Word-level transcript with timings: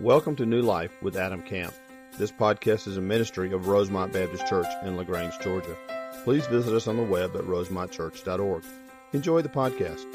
Welcome 0.00 0.34
to 0.36 0.46
New 0.46 0.62
Life 0.62 0.92
with 1.02 1.14
Adam 1.14 1.42
Camp. 1.42 1.74
This 2.16 2.32
podcast 2.32 2.88
is 2.88 2.96
a 2.96 3.02
ministry 3.02 3.52
of 3.52 3.66
Rosemont 3.66 4.14
Baptist 4.14 4.46
Church 4.46 4.66
in 4.82 4.96
LaGrange, 4.96 5.38
Georgia. 5.40 5.76
Please 6.24 6.46
visit 6.46 6.72
us 6.74 6.86
on 6.86 6.96
the 6.96 7.02
web 7.02 7.36
at 7.36 7.42
rosemontchurch.org. 7.42 8.64
Enjoy 9.12 9.42
the 9.42 9.50
podcast. 9.50 10.06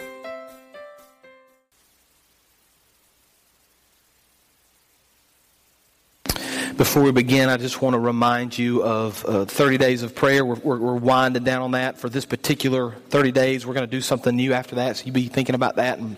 Before 6.78 7.04
we 7.04 7.12
begin, 7.12 7.50
I 7.50 7.58
just 7.58 7.80
want 7.80 7.94
to 7.94 8.00
remind 8.00 8.58
you 8.58 8.84
of 8.84 9.24
uh, 9.24 9.46
30 9.46 9.78
days 9.78 10.02
of 10.02 10.16
prayer. 10.16 10.44
We're, 10.44 10.56
we're, 10.56 10.80
we're, 10.80 10.96
winding 10.96 11.44
down 11.44 11.62
on 11.62 11.72
that 11.72 12.00
for 12.00 12.10
this 12.10 12.26
particular 12.26 12.94
30 13.10 13.32
days. 13.32 13.68
We're 13.68 13.76
going 13.76 13.88
to 13.88 13.92
do 13.92 14.02
something 14.02 14.36
new 14.36 14.54
after 14.54 14.78
that, 14.78 14.98
so 14.98 15.06
you 15.06 15.12
be 15.12 15.28
thinking 15.28 15.54
about 15.54 15.76
that 15.76 16.00
and 16.00 16.18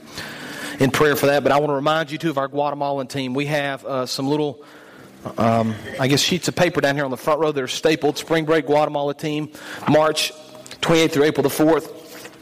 in 0.79 0.91
prayer 0.91 1.15
for 1.15 1.27
that. 1.27 1.43
But 1.43 1.51
I 1.51 1.57
want 1.57 1.69
to 1.69 1.75
remind 1.75 2.11
you 2.11 2.17
too 2.17 2.29
of 2.29 2.37
our 2.37 2.47
Guatemalan 2.47 3.07
team. 3.07 3.33
We 3.33 3.47
have 3.47 3.85
uh, 3.85 4.05
some 4.05 4.27
little, 4.27 4.63
um, 5.37 5.75
I 5.99 6.07
guess, 6.07 6.21
sheets 6.21 6.47
of 6.47 6.55
paper 6.55 6.81
down 6.81 6.95
here 6.95 7.05
on 7.05 7.11
the 7.11 7.17
front 7.17 7.39
row 7.39 7.51
that 7.51 7.61
are 7.61 7.67
stapled. 7.67 8.17
Spring 8.17 8.45
break 8.45 8.65
Guatemala 8.65 9.13
team, 9.13 9.51
March 9.89 10.31
28th 10.81 11.11
through 11.11 11.23
April 11.23 11.43
the 11.43 11.49
4th. 11.49 11.93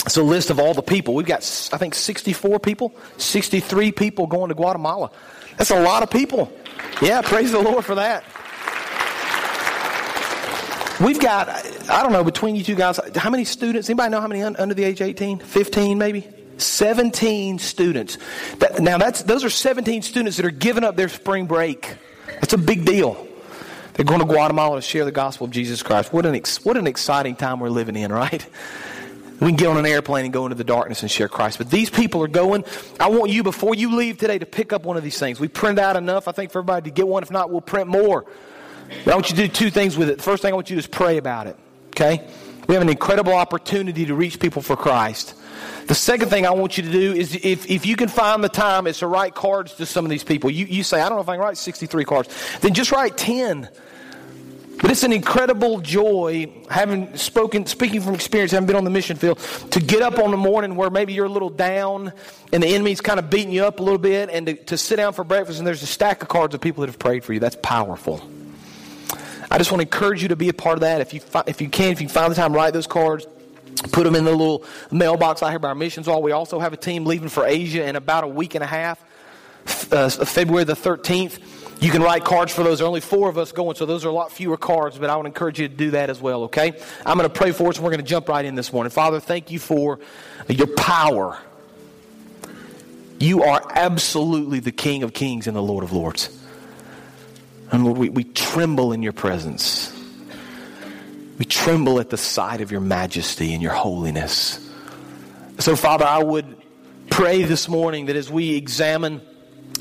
It's 0.05 0.17
a 0.17 0.23
list 0.23 0.51
of 0.51 0.59
all 0.59 0.73
the 0.73 0.83
people. 0.83 1.15
We've 1.15 1.25
got, 1.25 1.39
I 1.73 1.77
think, 1.77 1.95
64 1.95 2.59
people, 2.59 2.93
63 3.17 3.91
people 3.91 4.27
going 4.27 4.49
to 4.49 4.55
Guatemala. 4.55 5.09
That's 5.57 5.71
a 5.71 5.81
lot 5.81 6.03
of 6.03 6.11
people. 6.11 6.51
Yeah, 7.01 7.21
praise 7.21 7.51
the 7.51 7.59
Lord 7.59 7.83
for 7.83 7.95
that. 7.95 8.23
We've 11.01 11.19
got, 11.19 11.49
I 11.89 12.03
don't 12.03 12.13
know, 12.13 12.23
between 12.23 12.55
you 12.55 12.63
two 12.63 12.75
guys, 12.75 12.99
how 13.15 13.29
many 13.29 13.43
students? 13.43 13.89
Anybody 13.89 14.11
know 14.11 14.21
how 14.21 14.27
many 14.27 14.43
under 14.43 14.73
the 14.73 14.83
age 14.83 15.01
18? 15.01 15.39
15 15.39 15.97
maybe? 15.97 16.34
17 16.57 17.59
students. 17.59 18.17
That, 18.59 18.79
now, 18.79 18.97
that's, 18.97 19.23
those 19.23 19.43
are 19.43 19.49
17 19.49 20.01
students 20.01 20.37
that 20.37 20.45
are 20.45 20.51
giving 20.51 20.83
up 20.83 20.95
their 20.95 21.09
spring 21.09 21.45
break. 21.45 21.95
That's 22.27 22.53
a 22.53 22.57
big 22.57 22.85
deal. 22.85 23.27
They're 23.93 24.05
going 24.05 24.19
to 24.19 24.25
Guatemala 24.25 24.77
to 24.77 24.81
share 24.81 25.05
the 25.05 25.11
gospel 25.11 25.45
of 25.45 25.51
Jesus 25.51 25.81
Christ. 25.81 26.11
What 26.11 26.25
an, 26.25 26.35
ex, 26.35 26.63
what 26.65 26.75
an 26.75 26.85
exciting 26.85 27.35
time 27.35 27.59
we're 27.59 27.69
living 27.69 27.95
in, 27.95 28.11
right? 28.11 28.45
We 29.39 29.47
can 29.47 29.55
get 29.55 29.67
on 29.67 29.77
an 29.77 29.85
airplane 29.85 30.25
and 30.25 30.33
go 30.33 30.45
into 30.45 30.55
the 30.55 30.63
darkness 30.63 31.01
and 31.01 31.11
share 31.11 31.27
Christ. 31.27 31.57
But 31.57 31.69
these 31.69 31.89
people 31.89 32.23
are 32.23 32.27
going. 32.27 32.63
I 32.99 33.09
want 33.09 33.31
you, 33.31 33.43
before 33.43 33.75
you 33.75 33.95
leave 33.95 34.17
today, 34.17 34.37
to 34.37 34.45
pick 34.45 34.71
up 34.71 34.85
one 34.85 34.95
of 34.95 35.03
these 35.03 35.19
things. 35.19 35.39
We 35.39 35.49
print 35.49 35.77
out 35.77 35.97
enough, 35.97 36.27
I 36.27 36.31
think, 36.31 36.51
for 36.51 36.59
everybody 36.59 36.89
to 36.89 36.93
get 36.93 37.07
one. 37.07 37.21
If 37.21 37.31
not, 37.31 37.51
we'll 37.51 37.61
print 37.61 37.87
more. 37.87 38.25
But 39.03 39.11
I 39.11 39.15
want 39.15 39.29
you 39.29 39.35
to 39.35 39.41
do 39.43 39.47
two 39.47 39.69
things 39.69 39.97
with 39.97 40.09
it. 40.09 40.17
The 40.17 40.23
first 40.23 40.41
thing 40.41 40.51
I 40.51 40.55
want 40.55 40.69
you 40.69 40.75
to 40.77 40.81
do 40.81 40.85
is 40.85 40.87
pray 40.87 41.17
about 41.17 41.47
it. 41.47 41.57
Okay? 41.89 42.25
We 42.67 42.75
have 42.75 42.81
an 42.81 42.89
incredible 42.89 43.33
opportunity 43.33 44.05
to 44.05 44.15
reach 44.15 44.39
people 44.39 44.61
for 44.61 44.75
Christ. 44.75 45.35
The 45.87 45.95
second 45.95 46.29
thing 46.29 46.45
I 46.45 46.51
want 46.51 46.77
you 46.77 46.83
to 46.83 46.91
do 46.91 47.13
is 47.13 47.35
if, 47.35 47.69
if 47.69 47.85
you 47.85 47.95
can 47.95 48.09
find 48.09 48.43
the 48.43 48.49
time, 48.49 48.87
is 48.87 48.99
to 48.99 49.07
write 49.07 49.35
cards 49.35 49.73
to 49.75 49.85
some 49.85 50.05
of 50.05 50.09
these 50.09 50.23
people. 50.23 50.49
You, 50.49 50.65
you 50.65 50.83
say, 50.83 51.01
I 51.01 51.09
don't 51.09 51.17
know 51.17 51.21
if 51.21 51.29
I 51.29 51.35
can 51.35 51.41
write 51.41 51.57
63 51.57 52.05
cards. 52.05 52.29
Then 52.61 52.73
just 52.73 52.91
write 52.91 53.17
10. 53.17 53.69
But 54.81 54.91
it's 54.91 55.03
an 55.03 55.13
incredible 55.13 55.79
joy, 55.79 56.51
having 56.69 57.15
spoken, 57.15 57.65
speaking 57.65 58.01
from 58.01 58.13
experience, 58.13 58.51
having 58.51 58.67
been 58.67 58.75
on 58.75 58.83
the 58.83 58.89
mission 58.89 59.15
field, 59.15 59.39
to 59.71 59.79
get 59.79 60.01
up 60.01 60.19
on 60.19 60.31
the 60.31 60.37
morning 60.37 60.75
where 60.75 60.89
maybe 60.89 61.13
you're 61.13 61.25
a 61.25 61.29
little 61.29 61.49
down 61.49 62.11
and 62.51 62.61
the 62.61 62.67
enemy's 62.67 62.99
kind 62.99 63.17
of 63.17 63.29
beating 63.29 63.51
you 63.51 63.63
up 63.63 63.79
a 63.79 63.83
little 63.83 63.97
bit, 63.97 64.29
and 64.29 64.47
to, 64.47 64.53
to 64.53 64.77
sit 64.77 64.97
down 64.97 65.13
for 65.13 65.23
breakfast 65.23 65.59
and 65.59 65.67
there's 65.67 65.81
a 65.81 65.87
stack 65.87 66.21
of 66.21 66.27
cards 66.27 66.53
of 66.53 66.61
people 66.61 66.81
that 66.81 66.87
have 66.87 66.99
prayed 66.99 67.23
for 67.23 67.33
you. 67.33 67.39
That's 67.39 67.57
powerful. 67.61 68.21
I 69.49 69.57
just 69.57 69.71
want 69.71 69.79
to 69.79 69.87
encourage 69.87 70.21
you 70.21 70.29
to 70.29 70.35
be 70.35 70.49
a 70.49 70.53
part 70.53 70.75
of 70.75 70.81
that. 70.81 71.01
If 71.01 71.13
you, 71.13 71.21
if 71.47 71.61
you 71.61 71.69
can, 71.69 71.91
if 71.91 72.01
you 72.01 72.09
find 72.09 72.31
the 72.31 72.35
time, 72.35 72.53
write 72.53 72.73
those 72.73 72.87
cards. 72.87 73.25
Put 73.91 74.05
them 74.05 74.15
in 74.15 74.23
the 74.25 74.31
little 74.31 74.63
mailbox 74.91 75.43
out 75.43 75.49
here 75.49 75.59
by 75.59 75.69
our 75.69 75.75
missions 75.75 76.07
hall. 76.07 76.21
We 76.21 76.31
also 76.31 76.59
have 76.59 76.73
a 76.73 76.77
team 76.77 77.05
leaving 77.05 77.29
for 77.29 77.45
Asia 77.45 77.85
in 77.85 77.95
about 77.95 78.23
a 78.23 78.27
week 78.27 78.55
and 78.55 78.63
a 78.63 78.67
half, 78.67 79.03
uh, 79.91 80.09
February 80.09 80.63
the 80.63 80.73
13th. 80.73 81.39
You 81.81 81.91
can 81.91 82.01
write 82.01 82.23
cards 82.23 82.53
for 82.53 82.63
those. 82.63 82.79
There 82.79 82.85
are 82.85 82.87
only 82.87 83.01
four 83.01 83.27
of 83.27 83.37
us 83.37 83.51
going, 83.51 83.75
so 83.75 83.85
those 83.85 84.05
are 84.05 84.09
a 84.09 84.13
lot 84.13 84.31
fewer 84.31 84.55
cards, 84.55 84.97
but 84.97 85.09
I 85.09 85.17
would 85.17 85.25
encourage 85.25 85.59
you 85.59 85.67
to 85.67 85.73
do 85.73 85.91
that 85.91 86.09
as 86.09 86.21
well, 86.21 86.43
okay? 86.43 86.79
I'm 87.05 87.17
going 87.17 87.29
to 87.29 87.35
pray 87.35 87.51
for 87.51 87.67
us, 87.67 87.75
and 87.75 87.83
we're 87.83 87.91
going 87.91 88.03
to 88.03 88.09
jump 88.09 88.29
right 88.29 88.45
in 88.45 88.55
this 88.55 88.71
morning. 88.71 88.91
Father, 88.91 89.19
thank 89.19 89.51
you 89.51 89.59
for 89.59 89.99
your 90.47 90.67
power. 90.67 91.37
You 93.19 93.43
are 93.43 93.61
absolutely 93.73 94.61
the 94.61 94.71
King 94.71 95.03
of 95.03 95.13
kings 95.13 95.47
and 95.47 95.55
the 95.55 95.61
Lord 95.61 95.83
of 95.83 95.91
lords. 95.91 96.29
And 97.71 97.83
Lord, 97.83 97.97
we, 97.97 98.09
we 98.09 98.23
tremble 98.23 98.93
in 98.93 99.03
your 99.03 99.13
presence. 99.13 99.91
We 101.37 101.45
tremble 101.45 101.99
at 101.99 102.09
the 102.09 102.17
sight 102.17 102.61
of 102.61 102.71
your 102.71 102.81
majesty 102.81 103.53
and 103.53 103.61
your 103.61 103.73
holiness. 103.73 104.59
So, 105.59 105.75
Father, 105.75 106.05
I 106.05 106.23
would 106.23 106.55
pray 107.09 107.43
this 107.43 107.67
morning 107.67 108.05
that 108.07 108.15
as 108.15 108.29
we 108.29 108.55
examine 108.55 109.21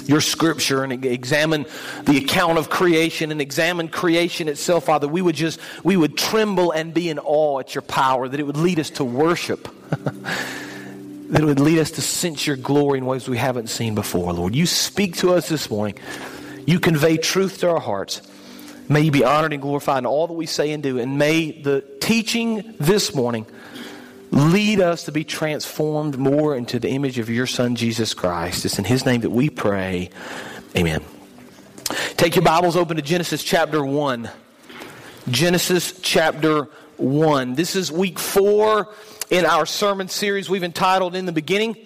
your 0.06 0.20
scripture 0.20 0.82
and 0.84 1.04
examine 1.04 1.66
the 2.04 2.18
account 2.18 2.58
of 2.58 2.68
creation 2.68 3.30
and 3.30 3.40
examine 3.40 3.88
creation 3.88 4.48
itself, 4.48 4.86
Father, 4.86 5.08
we 5.08 5.22
would 5.22 5.36
just, 5.36 5.60
we 5.82 5.96
would 5.96 6.16
tremble 6.16 6.72
and 6.72 6.92
be 6.92 7.08
in 7.08 7.18
awe 7.18 7.60
at 7.60 7.74
your 7.74 7.82
power, 7.82 8.28
that 8.28 8.38
it 8.38 8.44
would 8.44 8.56
lead 8.56 8.78
us 8.78 8.90
to 8.90 9.04
worship, 9.04 9.68
that 9.90 11.42
it 11.42 11.44
would 11.44 11.60
lead 11.60 11.78
us 11.78 11.92
to 11.92 12.02
sense 12.02 12.46
your 12.46 12.56
glory 12.56 12.98
in 12.98 13.06
ways 13.06 13.28
we 13.28 13.38
haven't 13.38 13.68
seen 13.68 13.94
before, 13.94 14.32
Lord. 14.32 14.54
You 14.54 14.66
speak 14.66 15.16
to 15.18 15.34
us 15.34 15.48
this 15.48 15.70
morning. 15.70 15.98
You 16.66 16.80
convey 16.80 17.16
truth 17.16 17.58
to 17.58 17.70
our 17.70 17.80
hearts. 17.80 18.22
May 18.88 19.00
you 19.00 19.10
be 19.10 19.24
honored 19.24 19.52
and 19.52 19.62
glorified 19.62 19.98
in 19.98 20.06
all 20.06 20.26
that 20.26 20.34
we 20.34 20.46
say 20.46 20.70
and 20.72 20.82
do. 20.82 20.98
And 20.98 21.18
may 21.18 21.52
the 21.52 21.80
teaching 22.00 22.74
this 22.78 23.14
morning 23.14 23.46
lead 24.30 24.80
us 24.80 25.04
to 25.04 25.12
be 25.12 25.24
transformed 25.24 26.18
more 26.18 26.54
into 26.54 26.78
the 26.78 26.90
image 26.90 27.18
of 27.18 27.30
your 27.30 27.46
Son, 27.46 27.76
Jesus 27.76 28.12
Christ. 28.12 28.64
It's 28.64 28.78
in 28.78 28.84
His 28.84 29.06
name 29.06 29.22
that 29.22 29.30
we 29.30 29.48
pray. 29.48 30.10
Amen. 30.76 31.02
Take 32.16 32.34
your 32.36 32.44
Bibles 32.44 32.76
open 32.76 32.96
to 32.96 33.02
Genesis 33.02 33.42
chapter 33.42 33.82
1. 33.84 34.28
Genesis 35.28 35.98
chapter 36.00 36.64
1. 36.98 37.54
This 37.54 37.76
is 37.76 37.90
week 37.90 38.18
four 38.18 38.92
in 39.30 39.46
our 39.46 39.64
sermon 39.64 40.08
series 40.08 40.50
we've 40.50 40.62
entitled 40.62 41.14
In 41.14 41.24
the 41.24 41.32
Beginning. 41.32 41.76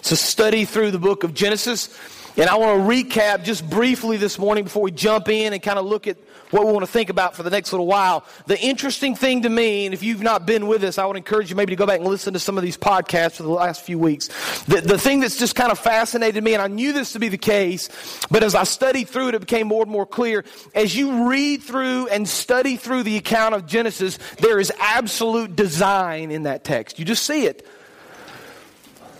It's 0.00 0.12
a 0.12 0.16
study 0.16 0.66
through 0.66 0.90
the 0.90 0.98
book 0.98 1.24
of 1.24 1.32
Genesis. 1.32 1.98
And 2.36 2.48
I 2.48 2.56
want 2.56 2.80
to 2.80 2.88
recap 2.88 3.44
just 3.44 3.68
briefly 3.68 4.16
this 4.16 4.38
morning 4.38 4.64
before 4.64 4.82
we 4.82 4.90
jump 4.90 5.28
in 5.28 5.52
and 5.52 5.62
kind 5.62 5.78
of 5.78 5.84
look 5.84 6.06
at 6.06 6.16
what 6.52 6.66
we 6.66 6.72
want 6.72 6.84
to 6.84 6.90
think 6.90 7.10
about 7.10 7.34
for 7.34 7.42
the 7.42 7.50
next 7.50 7.72
little 7.72 7.86
while. 7.86 8.24
The 8.46 8.60
interesting 8.60 9.16
thing 9.16 9.42
to 9.42 9.48
me, 9.48 9.86
and 9.86 9.94
if 9.94 10.02
you've 10.02 10.22
not 10.22 10.46
been 10.46 10.66
with 10.68 10.84
us, 10.84 10.98
I 10.98 11.06
would 11.06 11.16
encourage 11.16 11.50
you 11.50 11.56
maybe 11.56 11.72
to 11.72 11.76
go 11.76 11.86
back 11.86 11.98
and 11.98 12.08
listen 12.08 12.34
to 12.34 12.38
some 12.38 12.56
of 12.56 12.62
these 12.62 12.76
podcasts 12.76 13.36
for 13.36 13.42
the 13.42 13.48
last 13.48 13.82
few 13.82 13.98
weeks. 13.98 14.28
The, 14.64 14.80
the 14.82 14.98
thing 14.98 15.20
that's 15.20 15.38
just 15.38 15.56
kind 15.56 15.72
of 15.72 15.78
fascinated 15.78 16.44
me, 16.44 16.52
and 16.52 16.62
I 16.62 16.68
knew 16.68 16.92
this 16.92 17.12
to 17.14 17.18
be 17.18 17.28
the 17.28 17.38
case, 17.38 17.88
but 18.30 18.42
as 18.42 18.54
I 18.54 18.64
studied 18.64 19.08
through 19.08 19.28
it, 19.28 19.34
it 19.34 19.40
became 19.40 19.66
more 19.66 19.82
and 19.82 19.90
more 19.90 20.06
clear. 20.06 20.44
As 20.74 20.94
you 20.94 21.28
read 21.28 21.62
through 21.62 22.08
and 22.08 22.28
study 22.28 22.76
through 22.76 23.02
the 23.04 23.16
account 23.16 23.54
of 23.54 23.66
Genesis, 23.66 24.18
there 24.38 24.60
is 24.60 24.70
absolute 24.78 25.56
design 25.56 26.30
in 26.30 26.42
that 26.44 26.64
text. 26.64 26.98
You 26.98 27.04
just 27.04 27.24
see 27.24 27.46
it. 27.46 27.66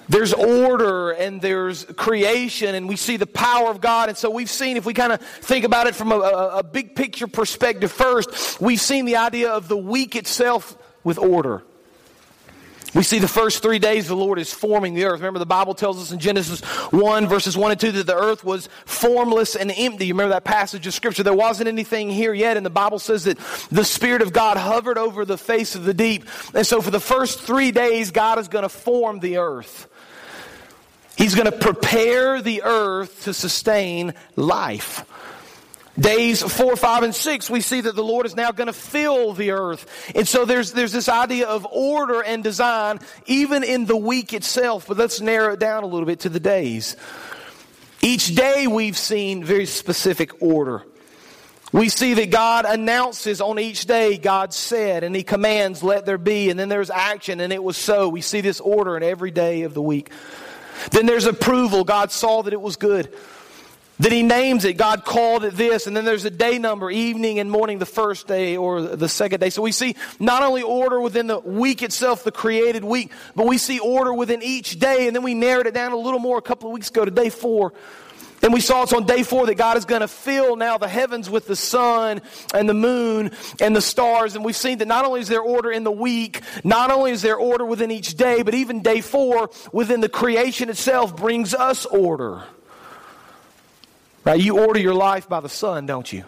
There's 0.08 0.32
order 0.32 1.12
and 1.12 1.40
there's 1.40 1.84
creation, 1.84 2.74
and 2.74 2.88
we 2.88 2.96
see 2.96 3.16
the 3.16 3.26
power 3.26 3.70
of 3.70 3.80
God. 3.80 4.08
And 4.08 4.18
so 4.18 4.30
we've 4.30 4.50
seen, 4.50 4.76
if 4.76 4.84
we 4.84 4.94
kind 4.94 5.12
of 5.12 5.20
think 5.20 5.64
about 5.64 5.86
it 5.86 5.94
from 5.94 6.12
a, 6.12 6.18
a, 6.18 6.62
big 6.62 6.96
picture 6.96 7.26
perspective 7.26 7.92
first, 7.92 8.60
we've 8.60 8.80
seen 8.80 9.04
the 9.04 9.16
idea 9.16 9.50
of 9.50 9.68
the 9.68 9.76
week 9.76 10.16
itself 10.16 10.76
with 11.04 11.18
order. 11.18 11.62
We 12.94 13.02
see 13.02 13.20
the 13.20 13.28
first 13.28 13.62
three 13.62 13.78
days 13.78 14.08
the 14.08 14.14
Lord 14.14 14.38
is 14.38 14.52
forming 14.52 14.92
the 14.92 15.04
earth. 15.04 15.20
Remember, 15.20 15.38
the 15.38 15.46
Bible 15.46 15.74
tells 15.74 15.98
us 15.98 16.12
in 16.12 16.18
Genesis 16.18 16.60
1, 16.60 17.26
verses 17.26 17.56
1 17.56 17.70
and 17.70 17.80
2, 17.80 17.92
that 17.92 18.06
the 18.06 18.14
earth 18.14 18.44
was 18.44 18.68
formless 18.84 19.56
and 19.56 19.72
empty. 19.74 20.06
You 20.06 20.12
remember 20.12 20.34
that 20.34 20.44
passage 20.44 20.86
of 20.86 20.92
Scripture? 20.92 21.22
There 21.22 21.32
wasn't 21.32 21.68
anything 21.68 22.10
here 22.10 22.34
yet, 22.34 22.58
and 22.58 22.66
the 22.66 22.70
Bible 22.70 22.98
says 22.98 23.24
that 23.24 23.38
the 23.70 23.84
Spirit 23.84 24.20
of 24.20 24.34
God 24.34 24.58
hovered 24.58 24.98
over 24.98 25.24
the 25.24 25.38
face 25.38 25.74
of 25.74 25.84
the 25.84 25.94
deep. 25.94 26.26
And 26.52 26.66
so, 26.66 26.82
for 26.82 26.90
the 26.90 27.00
first 27.00 27.40
three 27.40 27.70
days, 27.70 28.10
God 28.10 28.38
is 28.38 28.48
going 28.48 28.64
to 28.64 28.68
form 28.68 29.20
the 29.20 29.38
earth. 29.38 29.88
He's 31.22 31.36
going 31.36 31.48
to 31.48 31.56
prepare 31.56 32.42
the 32.42 32.62
earth 32.64 33.26
to 33.26 33.32
sustain 33.32 34.14
life. 34.34 35.04
Days 35.96 36.42
four, 36.42 36.74
five, 36.74 37.04
and 37.04 37.14
six, 37.14 37.48
we 37.48 37.60
see 37.60 37.80
that 37.80 37.94
the 37.94 38.02
Lord 38.02 38.26
is 38.26 38.34
now 38.34 38.50
going 38.50 38.66
to 38.66 38.72
fill 38.72 39.32
the 39.32 39.52
earth. 39.52 40.10
And 40.16 40.26
so 40.26 40.44
there's, 40.44 40.72
there's 40.72 40.90
this 40.90 41.08
idea 41.08 41.46
of 41.46 41.64
order 41.70 42.24
and 42.24 42.42
design, 42.42 42.98
even 43.26 43.62
in 43.62 43.86
the 43.86 43.96
week 43.96 44.32
itself. 44.32 44.88
But 44.88 44.96
let's 44.96 45.20
narrow 45.20 45.52
it 45.52 45.60
down 45.60 45.84
a 45.84 45.86
little 45.86 46.06
bit 46.06 46.18
to 46.20 46.28
the 46.28 46.40
days. 46.40 46.96
Each 48.00 48.34
day 48.34 48.66
we've 48.66 48.98
seen 48.98 49.44
very 49.44 49.66
specific 49.66 50.42
order. 50.42 50.82
We 51.72 51.88
see 51.88 52.14
that 52.14 52.32
God 52.32 52.64
announces 52.64 53.40
on 53.40 53.60
each 53.60 53.86
day, 53.86 54.18
God 54.18 54.52
said, 54.52 55.04
and 55.04 55.14
He 55.14 55.22
commands, 55.22 55.84
let 55.84 56.04
there 56.04 56.18
be, 56.18 56.50
and 56.50 56.58
then 56.58 56.68
there's 56.68 56.90
action, 56.90 57.38
and 57.38 57.52
it 57.52 57.62
was 57.62 57.76
so. 57.76 58.08
We 58.08 58.22
see 58.22 58.40
this 58.40 58.58
order 58.58 58.96
in 58.96 59.04
every 59.04 59.30
day 59.30 59.62
of 59.62 59.72
the 59.72 59.82
week. 59.82 60.10
Then 60.90 61.06
there's 61.06 61.26
approval. 61.26 61.84
God 61.84 62.12
saw 62.12 62.42
that 62.42 62.52
it 62.52 62.60
was 62.60 62.76
good. 62.76 63.12
Then 63.98 64.10
he 64.10 64.22
names 64.22 64.64
it. 64.64 64.74
God 64.76 65.04
called 65.04 65.44
it 65.44 65.54
this. 65.54 65.86
And 65.86 65.96
then 65.96 66.04
there's 66.04 66.24
a 66.24 66.30
day 66.30 66.58
number, 66.58 66.90
evening 66.90 67.38
and 67.38 67.50
morning, 67.50 67.78
the 67.78 67.86
first 67.86 68.26
day 68.26 68.56
or 68.56 68.82
the 68.82 69.08
second 69.08 69.38
day. 69.38 69.50
So 69.50 69.62
we 69.62 69.70
see 69.70 69.94
not 70.18 70.42
only 70.42 70.62
order 70.62 71.00
within 71.00 71.28
the 71.28 71.38
week 71.38 71.82
itself, 71.82 72.24
the 72.24 72.32
created 72.32 72.82
week, 72.82 73.12
but 73.36 73.46
we 73.46 73.58
see 73.58 73.78
order 73.78 74.12
within 74.12 74.42
each 74.42 74.80
day. 74.80 75.06
And 75.06 75.14
then 75.14 75.22
we 75.22 75.34
narrowed 75.34 75.66
it 75.68 75.74
down 75.74 75.92
a 75.92 75.96
little 75.96 76.18
more 76.18 76.36
a 76.36 76.42
couple 76.42 76.68
of 76.68 76.72
weeks 76.72 76.90
ago 76.90 77.04
to 77.04 77.10
day 77.10 77.30
four. 77.30 77.72
And 78.42 78.52
we 78.52 78.60
saw 78.60 78.82
it's 78.82 78.92
on 78.92 79.04
day 79.04 79.22
four 79.22 79.46
that 79.46 79.54
God 79.54 79.76
is 79.76 79.84
going 79.84 80.00
to 80.00 80.08
fill 80.08 80.56
now 80.56 80.76
the 80.76 80.88
heavens 80.88 81.30
with 81.30 81.46
the 81.46 81.54
sun 81.54 82.20
and 82.52 82.68
the 82.68 82.74
moon 82.74 83.30
and 83.60 83.74
the 83.74 83.80
stars. 83.80 84.34
And 84.34 84.44
we've 84.44 84.56
seen 84.56 84.78
that 84.78 84.88
not 84.88 85.04
only 85.04 85.20
is 85.20 85.28
there 85.28 85.40
order 85.40 85.70
in 85.70 85.84
the 85.84 85.92
week, 85.92 86.40
not 86.64 86.90
only 86.90 87.12
is 87.12 87.22
there 87.22 87.36
order 87.36 87.64
within 87.64 87.92
each 87.92 88.16
day, 88.16 88.42
but 88.42 88.54
even 88.54 88.82
day 88.82 89.00
four 89.00 89.50
within 89.72 90.00
the 90.00 90.08
creation 90.08 90.70
itself 90.70 91.16
brings 91.16 91.54
us 91.54 91.86
order. 91.86 92.42
Right? 94.24 94.40
You 94.40 94.58
order 94.58 94.80
your 94.80 94.94
life 94.94 95.28
by 95.28 95.38
the 95.38 95.48
sun, 95.48 95.86
don't 95.86 96.12
you? 96.12 96.24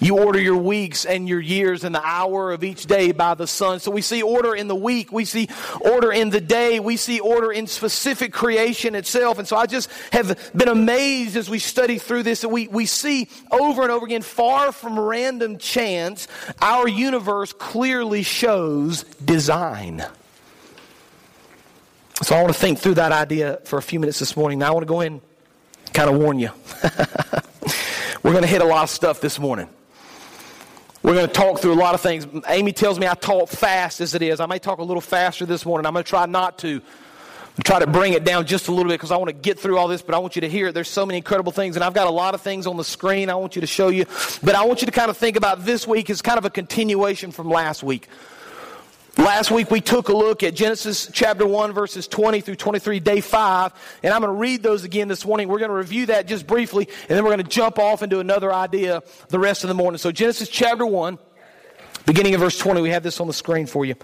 You 0.00 0.18
order 0.18 0.40
your 0.40 0.56
weeks 0.56 1.04
and 1.04 1.28
your 1.28 1.40
years 1.40 1.84
and 1.84 1.94
the 1.94 2.04
hour 2.04 2.52
of 2.52 2.64
each 2.64 2.86
day 2.86 3.12
by 3.12 3.34
the 3.34 3.46
sun. 3.46 3.78
So 3.78 3.90
we 3.90 4.02
see 4.02 4.22
order 4.22 4.54
in 4.54 4.66
the 4.66 4.74
week. 4.74 5.12
We 5.12 5.24
see 5.24 5.48
order 5.80 6.12
in 6.12 6.30
the 6.30 6.40
day. 6.40 6.80
We 6.80 6.96
see 6.96 7.20
order 7.20 7.52
in 7.52 7.68
specific 7.68 8.32
creation 8.32 8.96
itself. 8.96 9.38
And 9.38 9.46
so 9.46 9.56
I 9.56 9.66
just 9.66 9.88
have 10.12 10.52
been 10.54 10.68
amazed 10.68 11.36
as 11.36 11.48
we 11.48 11.60
study 11.60 11.98
through 11.98 12.24
this 12.24 12.40
that 12.40 12.48
we, 12.48 12.66
we 12.66 12.86
see 12.86 13.28
over 13.52 13.82
and 13.82 13.92
over 13.92 14.04
again, 14.04 14.22
far 14.22 14.72
from 14.72 14.98
random 14.98 15.58
chance, 15.58 16.26
our 16.60 16.88
universe 16.88 17.52
clearly 17.52 18.24
shows 18.24 19.04
design. 19.24 20.04
So 22.22 22.34
I 22.34 22.42
want 22.42 22.52
to 22.52 22.58
think 22.58 22.78
through 22.78 22.94
that 22.94 23.12
idea 23.12 23.60
for 23.64 23.78
a 23.78 23.82
few 23.82 24.00
minutes 24.00 24.18
this 24.18 24.36
morning. 24.36 24.58
Now 24.58 24.68
I 24.68 24.70
want 24.72 24.82
to 24.82 24.92
go 24.92 25.00
in 25.00 25.20
kind 25.92 26.10
of 26.10 26.16
warn 26.16 26.40
you. 26.40 26.50
We're 28.22 28.32
going 28.32 28.42
to 28.42 28.48
hit 28.48 28.60
a 28.60 28.66
lot 28.66 28.82
of 28.82 28.90
stuff 28.90 29.20
this 29.20 29.38
morning. 29.38 29.68
We're 31.04 31.12
going 31.12 31.26
to 31.26 31.32
talk 31.34 31.58
through 31.58 31.74
a 31.74 31.76
lot 31.76 31.94
of 31.94 32.00
things. 32.00 32.26
Amy 32.48 32.72
tells 32.72 32.98
me 32.98 33.06
I 33.06 33.12
talk 33.12 33.50
fast 33.50 34.00
as 34.00 34.14
it 34.14 34.22
is. 34.22 34.40
I 34.40 34.46
may 34.46 34.58
talk 34.58 34.78
a 34.78 34.82
little 34.82 35.02
faster 35.02 35.44
this 35.44 35.66
morning. 35.66 35.84
I'm 35.84 35.92
going 35.92 36.02
to 36.02 36.08
try 36.08 36.24
not 36.24 36.56
to. 36.60 36.80
try 37.62 37.78
to 37.78 37.86
bring 37.86 38.14
it 38.14 38.24
down 38.24 38.46
just 38.46 38.68
a 38.68 38.70
little 38.70 38.90
bit 38.90 38.94
because 38.94 39.10
I 39.10 39.18
want 39.18 39.28
to 39.28 39.34
get 39.34 39.60
through 39.60 39.76
all 39.76 39.86
this, 39.86 40.00
but 40.00 40.14
I 40.14 40.18
want 40.18 40.34
you 40.34 40.40
to 40.40 40.48
hear 40.48 40.68
it. 40.68 40.72
There's 40.72 40.88
so 40.88 41.04
many 41.04 41.18
incredible 41.18 41.52
things, 41.52 41.76
and 41.76 41.84
I've 41.84 41.92
got 41.92 42.06
a 42.06 42.10
lot 42.10 42.32
of 42.32 42.40
things 42.40 42.66
on 42.66 42.78
the 42.78 42.84
screen 42.84 43.28
I 43.28 43.34
want 43.34 43.54
you 43.54 43.60
to 43.60 43.66
show 43.66 43.88
you. 43.88 44.06
But 44.42 44.54
I 44.54 44.64
want 44.64 44.80
you 44.80 44.86
to 44.86 44.92
kind 44.92 45.10
of 45.10 45.18
think 45.18 45.36
about 45.36 45.66
this 45.66 45.86
week 45.86 46.08
as 46.08 46.22
kind 46.22 46.38
of 46.38 46.46
a 46.46 46.50
continuation 46.50 47.32
from 47.32 47.50
last 47.50 47.82
week. 47.82 48.08
Last 49.16 49.52
week 49.52 49.70
we 49.70 49.80
took 49.80 50.08
a 50.08 50.12
look 50.12 50.42
at 50.42 50.56
Genesis 50.56 51.08
chapter 51.12 51.46
1 51.46 51.72
verses 51.72 52.08
20 52.08 52.40
through 52.40 52.56
23, 52.56 52.98
day 52.98 53.20
5, 53.20 53.98
and 54.02 54.12
I'm 54.12 54.20
going 54.20 54.34
to 54.34 54.40
read 54.40 54.60
those 54.60 54.82
again 54.82 55.06
this 55.06 55.24
morning. 55.24 55.46
We're 55.46 55.60
going 55.60 55.70
to 55.70 55.76
review 55.76 56.06
that 56.06 56.26
just 56.26 56.48
briefly, 56.48 56.88
and 57.02 57.10
then 57.10 57.22
we're 57.22 57.30
going 57.30 57.44
to 57.44 57.48
jump 57.48 57.78
off 57.78 58.02
into 58.02 58.18
another 58.18 58.52
idea 58.52 59.04
the 59.28 59.38
rest 59.38 59.62
of 59.62 59.68
the 59.68 59.74
morning. 59.74 59.98
So 59.98 60.10
Genesis 60.10 60.48
chapter 60.48 60.84
1, 60.84 61.18
beginning 62.06 62.34
of 62.34 62.40
verse 62.40 62.58
20, 62.58 62.82
we 62.82 62.90
have 62.90 63.04
this 63.04 63.20
on 63.20 63.28
the 63.28 63.32
screen 63.32 63.66
for 63.66 63.84
you. 63.84 63.94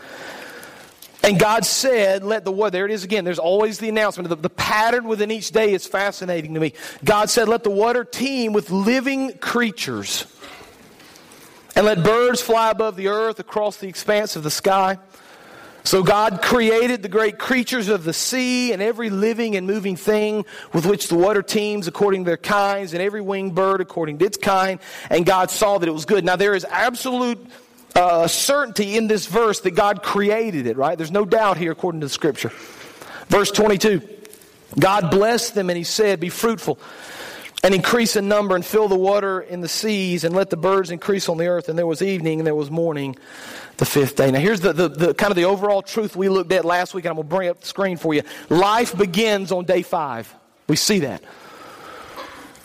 And 1.24 1.40
God 1.40 1.64
said, 1.64 2.22
let 2.22 2.44
the 2.44 2.52
water, 2.52 2.70
there 2.70 2.86
it 2.86 2.92
is 2.92 3.02
again, 3.02 3.24
there's 3.24 3.40
always 3.40 3.78
the 3.78 3.88
announcement. 3.88 4.28
The, 4.28 4.36
the 4.36 4.48
pattern 4.48 5.08
within 5.08 5.32
each 5.32 5.50
day 5.50 5.72
is 5.72 5.88
fascinating 5.88 6.54
to 6.54 6.60
me. 6.60 6.72
God 7.04 7.28
said, 7.30 7.48
let 7.48 7.64
the 7.64 7.70
water 7.70 8.04
teem 8.04 8.52
with 8.52 8.70
living 8.70 9.36
creatures 9.38 10.24
and 11.76 11.86
let 11.86 12.02
birds 12.02 12.40
fly 12.40 12.70
above 12.70 12.96
the 12.96 13.08
earth 13.08 13.38
across 13.38 13.76
the 13.76 13.88
expanse 13.88 14.36
of 14.36 14.42
the 14.42 14.50
sky. 14.50 14.98
So 15.82 16.02
God 16.02 16.42
created 16.42 17.02
the 17.02 17.08
great 17.08 17.38
creatures 17.38 17.88
of 17.88 18.04
the 18.04 18.12
sea 18.12 18.72
and 18.72 18.82
every 18.82 19.08
living 19.08 19.56
and 19.56 19.66
moving 19.66 19.96
thing 19.96 20.44
with 20.74 20.84
which 20.84 21.08
the 21.08 21.14
water 21.14 21.42
teems 21.42 21.88
according 21.88 22.24
to 22.24 22.28
their 22.28 22.36
kinds 22.36 22.92
and 22.92 23.02
every 23.02 23.20
winged 23.22 23.54
bird 23.54 23.80
according 23.80 24.18
to 24.18 24.26
its 24.26 24.36
kind. 24.36 24.78
And 25.08 25.24
God 25.24 25.50
saw 25.50 25.78
that 25.78 25.88
it 25.88 25.92
was 25.92 26.04
good. 26.04 26.24
Now 26.24 26.36
there 26.36 26.54
is 26.54 26.66
absolute 26.66 27.44
uh, 27.94 28.28
certainty 28.28 28.96
in 28.96 29.06
this 29.06 29.26
verse 29.26 29.60
that 29.60 29.72
God 29.72 30.02
created 30.02 30.66
it, 30.66 30.76
right? 30.76 30.96
There's 30.96 31.10
no 31.10 31.24
doubt 31.24 31.56
here 31.56 31.72
according 31.72 32.02
to 32.02 32.06
the 32.06 32.12
scripture. 32.12 32.52
Verse 33.28 33.50
22. 33.50 34.02
God 34.78 35.10
blessed 35.10 35.54
them 35.54 35.70
and 35.70 35.76
he 35.76 35.84
said, 35.84 36.20
be 36.20 36.28
fruitful 36.28 36.78
and 37.62 37.74
increase 37.74 38.16
in 38.16 38.28
number 38.28 38.54
and 38.54 38.64
fill 38.64 38.88
the 38.88 38.96
water 38.96 39.40
in 39.40 39.60
the 39.60 39.68
seas 39.68 40.24
and 40.24 40.34
let 40.34 40.50
the 40.50 40.56
birds 40.56 40.90
increase 40.90 41.28
on 41.28 41.36
the 41.36 41.46
earth. 41.46 41.68
And 41.68 41.78
there 41.78 41.86
was 41.86 42.00
evening 42.00 42.40
and 42.40 42.46
there 42.46 42.54
was 42.54 42.70
morning 42.70 43.16
the 43.76 43.84
fifth 43.84 44.16
day. 44.16 44.30
Now 44.30 44.40
here's 44.40 44.60
the, 44.60 44.72
the, 44.72 44.88
the 44.88 45.14
kind 45.14 45.30
of 45.30 45.36
the 45.36 45.44
overall 45.44 45.82
truth 45.82 46.16
we 46.16 46.28
looked 46.28 46.52
at 46.52 46.64
last 46.64 46.94
week, 46.94 47.04
and 47.04 47.10
I'm 47.10 47.16
going 47.16 47.28
to 47.28 47.36
bring 47.36 47.48
up 47.48 47.60
the 47.60 47.66
screen 47.66 47.96
for 47.96 48.14
you. 48.14 48.22
Life 48.48 48.96
begins 48.96 49.52
on 49.52 49.64
day 49.64 49.82
five. 49.82 50.34
We 50.68 50.76
see 50.76 51.00
that. 51.00 51.22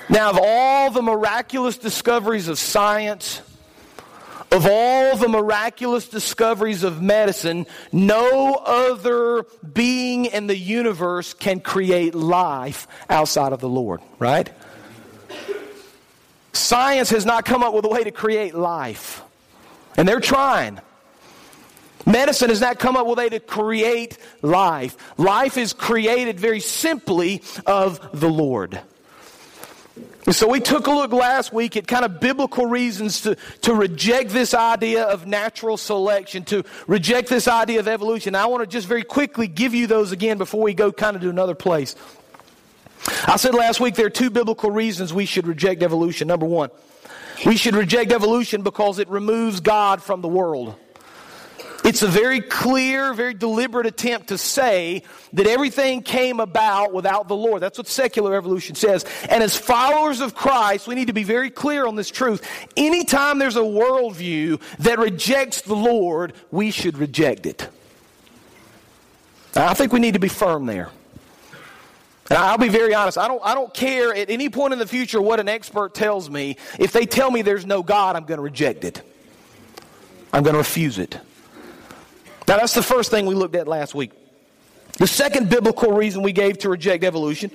Now, 0.08 0.30
of 0.30 0.40
all 0.42 0.92
the 0.92 1.02
miraculous 1.02 1.78
discoveries 1.78 2.48
of 2.48 2.60
science, 2.60 3.42
of 4.52 4.68
all 4.70 5.18
the 5.18 5.28
miraculous 5.28 6.08
discoveries 6.08 6.84
of 6.84 7.02
medicine, 7.02 7.66
no 7.92 8.54
other 8.54 9.46
being 9.74 10.26
in 10.26 10.46
the 10.46 10.56
universe 10.56 11.34
can 11.34 11.60
create 11.60 12.14
life 12.14 12.88
outside 13.10 13.52
of 13.52 13.60
the 13.60 13.70
Lord, 13.70 14.02
right? 14.20 14.52
Science 16.56 17.10
has 17.10 17.26
not 17.26 17.46
come 17.46 17.64
up 17.64 17.74
with 17.74 17.86
a 17.86 17.90
way 17.90 18.04
to 18.04 18.12
create 18.12 18.56
life. 18.56 19.22
And 19.98 20.08
they're 20.08 20.20
trying. 20.20 20.80
Medicine 22.06 22.50
has 22.50 22.62
not 22.62 22.80
come 22.80 22.96
up 22.96 23.08
with 23.08 23.18
a 23.18 23.22
way 23.22 23.30
to 23.30 23.40
create 23.40 24.18
life. 24.42 24.96
Life 25.18 25.58
is 25.58 25.74
created 25.74 26.40
very 26.40 26.60
simply 26.60 27.42
of 27.66 28.20
the 28.20 28.30
Lord. 28.30 28.80
So 30.32 30.48
we 30.48 30.60
took 30.60 30.88
a 30.88 30.92
look 30.92 31.14
last 31.14 31.54
week 31.54 31.78
at 31.78 31.88
kind 31.88 32.04
of 32.04 32.20
biblical 32.20 32.66
reasons 32.66 33.22
to, 33.22 33.38
to 33.62 33.76
reject 33.76 34.32
this 34.32 34.56
idea 34.56 35.04
of 35.04 35.28
natural 35.28 35.78
selection, 35.78 36.44
to 36.46 36.64
reject 36.88 37.30
this 37.30 37.48
idea 37.48 37.80
of 37.80 37.88
evolution. 37.88 38.34
I 38.34 38.48
want 38.48 38.64
to 38.64 38.68
just 38.68 38.88
very 38.88 39.04
quickly 39.04 39.48
give 39.48 39.76
you 39.76 39.86
those 39.86 40.12
again 40.12 40.40
before 40.40 40.64
we 40.64 40.74
go 40.74 40.92
kind 40.92 41.16
of 41.16 41.22
to 41.22 41.30
another 41.30 41.54
place. 41.54 41.96
I 43.28 43.38
said 43.38 43.54
last 43.54 43.80
week 43.80 43.96
there 43.96 44.08
are 44.08 44.12
two 44.12 44.30
biblical 44.30 44.72
reasons 44.72 45.14
we 45.14 45.26
should 45.26 45.48
reject 45.48 45.84
evolution. 45.84 46.28
Number 46.28 46.46
one, 46.46 46.70
we 47.46 47.58
should 47.58 47.76
reject 47.76 48.12
evolution 48.12 48.62
because 48.62 49.00
it 49.00 49.10
removes 49.10 49.60
God 49.60 50.02
from 50.02 50.22
the 50.22 50.28
world. 50.28 50.76
It's 51.86 52.02
a 52.02 52.08
very 52.08 52.42
clear, 52.42 53.14
very 53.14 53.36
deliberate 53.36 53.86
attempt 53.86 54.30
to 54.30 54.40
say 54.40 55.04
that 55.34 55.46
everything 55.46 56.02
came 56.02 56.40
about 56.40 56.94
without 56.94 57.28
the 57.28 57.36
Lord. 57.36 57.62
That's 57.62 57.78
what 57.78 57.88
secular 57.88 58.36
evolution 58.36 58.74
says. 58.74 59.06
And 59.30 59.44
as 59.44 59.56
followers 59.56 60.20
of 60.20 60.34
Christ, 60.34 60.88
we 60.88 60.96
need 60.96 61.08
to 61.08 61.14
be 61.14 61.24
very 61.24 61.52
clear 61.52 61.86
on 61.86 61.96
this 61.96 62.10
truth. 62.10 62.42
Anytime 62.76 63.38
there's 63.38 63.56
a 63.56 63.60
worldview 63.60 64.60
that 64.80 64.98
rejects 64.98 65.62
the 65.62 65.76
Lord, 65.76 66.34
we 66.50 66.72
should 66.72 66.98
reject 66.98 67.46
it. 67.46 67.70
I 69.56 69.76
think 69.76 69.94
we 69.94 70.00
need 70.00 70.16
to 70.16 70.20
be 70.20 70.28
firm 70.28 70.66
there. 70.66 70.90
And 72.30 72.40
I'll 72.40 72.58
be 72.58 72.70
very 72.70 72.96
honest, 72.96 73.18
I 73.18 73.28
don't, 73.28 73.42
I 73.44 73.54
don't 73.54 73.74
care 73.74 74.14
at 74.14 74.32
any 74.32 74.50
point 74.50 74.74
in 74.74 74.80
the 74.80 74.88
future 74.88 75.22
what 75.22 75.40
an 75.40 75.48
expert 75.48 75.94
tells 75.94 76.30
me. 76.30 76.58
If 76.80 76.92
they 76.92 77.06
tell 77.06 77.30
me 77.30 77.44
there's 77.44 77.66
no 77.66 77.84
God, 77.84 78.16
I'm 78.16 78.26
going 78.26 78.40
to 78.40 78.44
reject 78.44 78.84
it. 78.84 79.02
I'm 80.34 80.42
going 80.42 80.56
to 80.56 80.60
refuse 80.60 80.98
it. 80.98 81.20
Now, 82.48 82.58
that's 82.58 82.74
the 82.74 82.84
first 82.84 83.12
thing 83.12 83.26
we 83.26 83.36
looked 83.36 83.56
at 83.56 83.68
last 83.68 83.94
week. 83.94 84.12
The 84.98 85.08
second 85.08 85.50
biblical 85.50 85.92
reason 85.92 86.22
we 86.22 86.32
gave 86.32 86.60
to 86.60 86.70
reject 86.70 87.04
evolution 87.04 87.52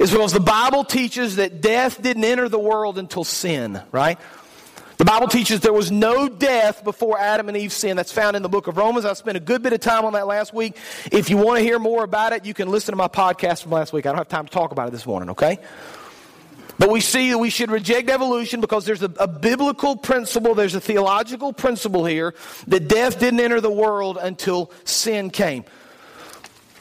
is 0.00 0.10
because 0.10 0.32
the 0.32 0.40
Bible 0.40 0.84
teaches 0.84 1.36
that 1.36 1.60
death 1.60 2.00
didn't 2.00 2.24
enter 2.24 2.48
the 2.48 2.58
world 2.58 2.98
until 2.98 3.24
sin, 3.24 3.80
right? 3.92 4.18
The 4.98 5.04
Bible 5.04 5.28
teaches 5.28 5.60
there 5.60 5.72
was 5.72 5.92
no 5.92 6.28
death 6.28 6.82
before 6.82 7.20
Adam 7.20 7.46
and 7.46 7.56
Eve 7.56 7.72
sinned. 7.72 7.96
That's 7.96 8.10
found 8.10 8.34
in 8.34 8.42
the 8.42 8.48
book 8.48 8.66
of 8.66 8.76
Romans. 8.76 9.04
I 9.04 9.12
spent 9.12 9.36
a 9.36 9.40
good 9.40 9.62
bit 9.62 9.72
of 9.72 9.78
time 9.78 10.04
on 10.04 10.14
that 10.14 10.26
last 10.26 10.52
week. 10.52 10.76
If 11.12 11.30
you 11.30 11.36
want 11.36 11.58
to 11.58 11.62
hear 11.62 11.78
more 11.78 12.02
about 12.02 12.32
it, 12.32 12.44
you 12.44 12.52
can 12.52 12.68
listen 12.68 12.90
to 12.90 12.96
my 12.96 13.06
podcast 13.06 13.62
from 13.62 13.70
last 13.70 13.92
week. 13.92 14.06
I 14.06 14.08
don't 14.08 14.18
have 14.18 14.26
time 14.26 14.46
to 14.46 14.50
talk 14.50 14.72
about 14.72 14.88
it 14.88 14.90
this 14.90 15.06
morning, 15.06 15.30
okay? 15.30 15.60
But 16.80 16.90
we 16.90 17.00
see 17.00 17.30
that 17.30 17.38
we 17.38 17.48
should 17.48 17.70
reject 17.70 18.10
evolution 18.10 18.60
because 18.60 18.84
there's 18.86 19.04
a, 19.04 19.12
a, 19.20 19.28
biblical 19.28 19.94
principle, 19.94 20.56
there's 20.56 20.74
a 20.74 20.80
theological 20.80 21.52
principle 21.52 22.04
here 22.04 22.34
that 22.66 22.88
death 22.88 23.20
didn't 23.20 23.38
enter 23.38 23.60
the 23.60 23.70
world 23.70 24.18
until 24.20 24.72
sin 24.82 25.30
came. 25.30 25.64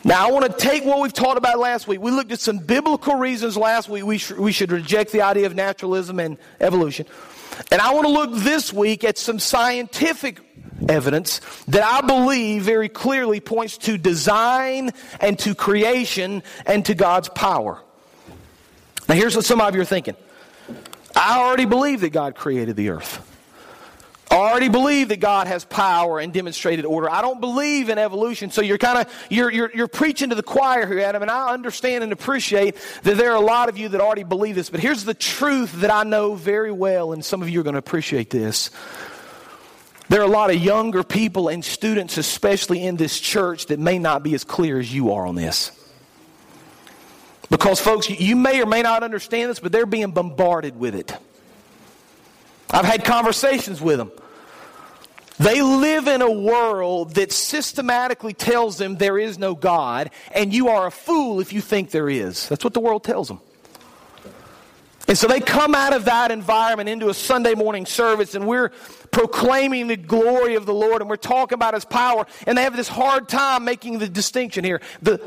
Now, 0.04 0.28
I 0.28 0.32
want 0.32 0.46
to 0.46 0.58
take 0.58 0.86
what 0.86 1.02
we've 1.02 1.14
taught 1.14 1.38
about 1.38 1.60
last 1.60 1.88
week. 1.88 2.00
We 2.00 2.12
looked 2.12 2.32
at 2.32 2.40
some 2.40 2.58
biblical 2.58 3.16
reasons 3.16 3.58
last 3.58 3.90
week 3.90 4.06
we, 4.06 4.18
sh- 4.18 4.32
we 4.32 4.52
should 4.52 4.72
reject 4.72 5.12
the 5.12 5.22
idea 5.22 5.46
of 5.46 5.54
naturalism 5.54 6.20
and 6.20 6.38
evolution. 6.60 7.06
And 7.72 7.82
I 7.82 7.94
want 7.94 8.06
to 8.06 8.12
look 8.12 8.32
this 8.34 8.72
week 8.72 9.04
at 9.04 9.18
some 9.18 9.40
scientific 9.40 10.40
evidence 10.88 11.42
that 11.68 11.84
I 11.84 12.06
believe 12.06 12.64
very 12.64 12.90
clearly 12.90 13.40
points 13.40 13.78
to 13.80 13.98
design 13.98 14.92
and 15.20 15.38
to 15.40 15.56
creation 15.56 16.44
and 16.66 16.86
to 16.86 16.94
God's 16.94 17.30
power. 17.30 17.82
Now, 19.10 19.16
here's 19.16 19.36
what 19.36 19.46
some 19.46 19.62
of 19.62 19.76
you 19.76 19.82
are 19.82 19.86
thinking 19.86 20.16
I 21.16 21.40
already 21.40 21.66
believe 21.66 22.02
that 22.02 22.12
God 22.12 22.36
created 22.36 22.76
the 22.76 22.90
earth. 22.90 23.24
Already 24.30 24.68
believe 24.68 25.10
that 25.10 25.22
God 25.22 25.48
has 25.48 25.64
power 25.64 26.20
and 26.20 26.34
demonstrated 26.34 26.86
order. 26.86 27.10
I 27.10 27.22
don't 27.22 27.40
believe 27.40 27.88
in 27.88 27.98
evolution. 27.98 28.52
So 28.52 28.62
you're 28.62 28.78
kind 28.78 29.00
of, 29.00 29.14
you're, 29.30 29.52
you're, 29.52 29.72
you're 29.74 29.88
preaching 29.88 30.30
to 30.30 30.36
the 30.36 30.44
choir 30.44 30.86
here, 30.86 31.00
Adam, 31.00 31.22
and 31.22 31.32
I 31.32 31.54
understand 31.54 32.04
and 32.04 32.12
appreciate 32.12 32.76
that 33.04 33.18
there 33.18 33.32
are 33.32 33.38
a 33.38 33.46
lot 33.46 33.70
of 33.70 33.78
you 33.78 33.90
that 33.90 34.02
already 34.02 34.24
believe 34.24 34.56
this. 34.56 34.70
But 34.70 34.82
here's 34.82 35.06
the 35.06 35.14
truth 35.14 35.72
that 35.82 35.92
I 35.92 36.04
know 36.04 36.36
very 36.36 36.72
well, 36.72 37.14
and 37.14 37.24
some 37.24 37.42
of 37.42 37.50
you 37.50 37.62
are 37.62 37.64
going 37.64 37.76
to 37.76 37.80
appreciate 37.80 38.30
this. 38.30 38.70
There 40.10 40.22
are 40.22 40.26
a 40.26 40.28
lot 40.28 40.50
of 40.50 40.58
younger 40.58 41.04
people 41.04 41.48
and 41.48 41.64
students, 41.64 42.18
especially 42.18 42.86
in 42.86 42.98
this 42.98 43.20
church, 43.20 43.68
that 43.68 43.80
may 43.80 43.98
not 43.98 44.24
be 44.24 44.34
as 44.36 44.44
clear 44.44 44.80
as 44.80 44.94
you 44.94 45.14
are 45.14 45.26
on 45.26 45.36
this. 45.36 45.72
Because, 47.50 47.80
folks, 47.80 48.10
you 48.10 48.36
may 48.36 48.62
or 48.62 48.66
may 48.66 48.82
not 48.82 49.04
understand 49.04 49.52
this, 49.52 49.60
but 49.60 49.72
they're 49.72 49.86
being 49.86 50.12
bombarded 50.12 50.78
with 50.78 50.96
it. 50.96 51.18
I've 52.70 52.86
had 52.86 53.06
conversations 53.06 53.82
with 53.82 53.98
them. 53.98 54.12
They 55.40 55.62
live 55.62 56.08
in 56.08 56.22
a 56.22 56.32
world 56.32 57.16
that 57.16 57.32
systematically 57.32 58.34
tells 58.34 58.78
them 58.78 58.98
there 58.98 59.20
is 59.20 59.38
no 59.38 59.54
God, 59.54 60.10
and 60.32 60.52
you 60.52 60.70
are 60.70 60.88
a 60.88 60.92
fool 60.92 61.40
if 61.40 61.54
you 61.54 61.62
think 61.62 61.92
there 61.92 62.10
is. 62.10 62.50
That's 62.50 62.64
what 62.64 62.74
the 62.74 62.80
world 62.80 63.04
tells 63.04 63.28
them. 63.28 63.40
And 65.08 65.18
so 65.18 65.28
they 65.28 65.40
come 65.40 65.74
out 65.74 65.94
of 65.94 66.06
that 66.06 66.32
environment 66.32 66.90
into 66.90 67.08
a 67.10 67.14
Sunday 67.14 67.54
morning 67.54 67.86
service, 67.86 68.36
and 68.36 68.46
we're 68.46 68.70
proclaiming 69.12 69.88
the 69.88 69.96
glory 69.96 70.56
of 70.56 70.66
the 70.66 70.74
Lord, 70.74 71.02
and 71.02 71.10
we're 71.10 71.16
talking 71.16 71.56
about 71.56 71.76
His 71.76 71.86
power, 71.86 72.26
and 72.46 72.58
they 72.58 72.64
have 72.64 72.76
this 72.76 72.90
hard 72.90 73.30
time 73.30 73.64
making 73.64 74.00
the 74.00 74.10
distinction 74.10 74.66
here. 74.66 74.82
The 75.02 75.22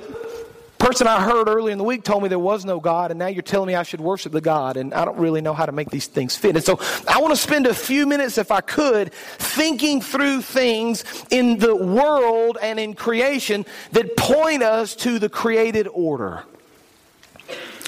person 0.81 1.07
I 1.07 1.23
heard 1.23 1.47
earlier 1.49 1.71
in 1.71 1.79
the 1.79 1.85
week 1.85 2.03
told 2.03 2.23
me 2.23 2.29
there 2.29 2.39
was 2.39 2.65
no 2.65 2.81
God, 2.81 3.11
and 3.11 3.19
now 3.19 3.27
you're 3.27 3.43
telling 3.43 3.69
me 3.69 3.75
I 3.75 3.83
should 3.83 4.01
worship 4.01 4.33
the 4.33 4.41
God, 4.41 4.79
and 4.79 4.95
I 4.95 5.05
don't 5.05 5.19
really 5.19 5.43
know 5.43 5.53
how 5.53 5.67
to 5.67 5.73
make 5.73 5.91
these 5.91 6.07
things 6.07 6.37
fit. 6.37 6.57
And 6.57 6.65
so 6.65 6.81
I 7.07 7.21
want 7.21 7.33
to 7.35 7.41
spend 7.41 7.67
a 7.67 7.75
few 7.75 8.07
minutes, 8.07 8.39
if 8.39 8.51
I 8.51 8.63
could, 8.63 9.13
thinking 9.13 10.01
through 10.01 10.41
things 10.41 11.05
in 11.31 11.59
the 11.59 11.77
world 11.77 12.57
and 12.61 12.81
in 12.81 12.95
creation 12.95 13.67
that 13.93 14.17
point 14.17 14.63
us 14.63 14.97
to 14.97 15.19
the 15.19 15.29
created 15.29 15.87
order. 15.87 16.45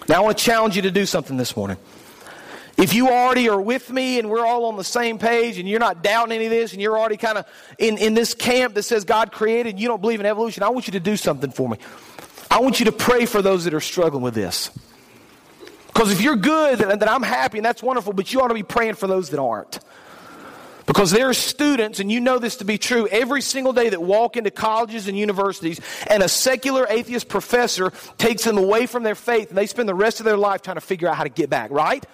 Now, 0.09 0.19
I 0.19 0.21
want 0.21 0.39
to 0.39 0.45
challenge 0.45 0.77
you 0.77 0.83
to 0.83 0.91
do 0.91 1.07
something 1.07 1.39
this 1.39 1.57
morning. 1.57 1.79
If 2.77 2.95
you 2.95 3.09
already 3.09 3.49
are 3.49 3.61
with 3.61 3.91
me 3.91 4.19
and 4.19 4.29
we're 4.29 4.45
all 4.45 4.67
on 4.67 4.77
the 4.77 4.85
same 4.85 5.19
page 5.19 5.59
and 5.59 5.69
you're 5.69 5.81
not 5.81 6.03
doubting 6.03 6.35
any 6.35 6.47
of 6.47 6.51
this 6.51 6.73
and 6.73 6.83
you're 6.83 6.99
already 6.99 7.17
kind 7.17 7.39
of 7.39 7.47
in, 7.79 7.97
in 7.97 8.15
this 8.15 8.35
camp 8.35 8.75
that 8.75 8.83
says 8.83 9.05
God 9.05 9.31
created 9.31 9.71
and 9.71 9.81
you 9.81 9.89
don't 9.89 10.01
believe 10.01 10.21
in 10.21 10.27
evolution, 10.27 10.63
I 10.63 10.71
want 10.71 10.87
you 10.87 10.93
to 10.93 11.01
do 11.01 11.17
something 11.17 11.51
for 11.51 11.69
me. 11.69 11.79
I 12.53 12.61
want 12.61 12.81
you 12.81 12.85
to 12.85 12.93
pray 12.93 13.25
for 13.25 13.41
those 13.41 13.65
that 13.65 13.73
are 13.73 13.81
struggling 13.81 14.23
with 14.23 14.35
this. 14.35 14.71
Because 15.87 16.13
if 16.13 16.21
you're 16.21 16.37
good, 16.37 16.79
then, 16.79 16.99
then 16.99 17.09
I'm 17.09 17.23
happy 17.23 17.57
and 17.57 17.65
that's 17.65 17.83
wonderful, 17.83 18.13
but 18.13 18.31
you 18.31 18.43
ought 18.43 18.49
to 18.49 18.55
be 18.55 18.63
praying 18.63 18.97
for 18.97 19.07
those 19.07 19.31
that 19.31 19.41
aren't. 19.41 19.79
Because 20.85 21.11
there 21.13 21.31
are 21.31 21.35
students, 21.35 21.99
and 21.99 22.13
you 22.13 22.21
know 22.21 22.39
this 22.39 22.57
to 22.57 22.67
be 22.67 22.77
true, 22.77 23.09
every 23.09 23.41
single 23.41 23.73
day 23.73 23.89
that 23.89 24.03
walk 24.03 24.37
into 24.37 24.51
colleges 24.51 25.09
and 25.09 25.17
universities, 25.17 25.81
and 26.09 26.23
a 26.23 26.29
secular 26.29 26.87
atheist 26.91 27.27
professor 27.27 27.91
takes 28.19 28.45
them 28.45 28.59
away 28.59 28.85
from 28.85 29.03
their 29.03 29.15
faith, 29.15 29.49
and 29.49 29.57
they 29.57 29.67
spend 29.67 29.89
the 29.89 29.95
rest 29.95 30.21
of 30.21 30.25
their 30.25 30.37
life 30.37 30.61
trying 30.61 30.77
to 30.77 30.83
figure 30.83 31.09
out 31.09 31.17
how 31.17 31.23
to 31.23 31.31
get 31.31 31.49
back, 31.49 31.71
right? 31.71 32.05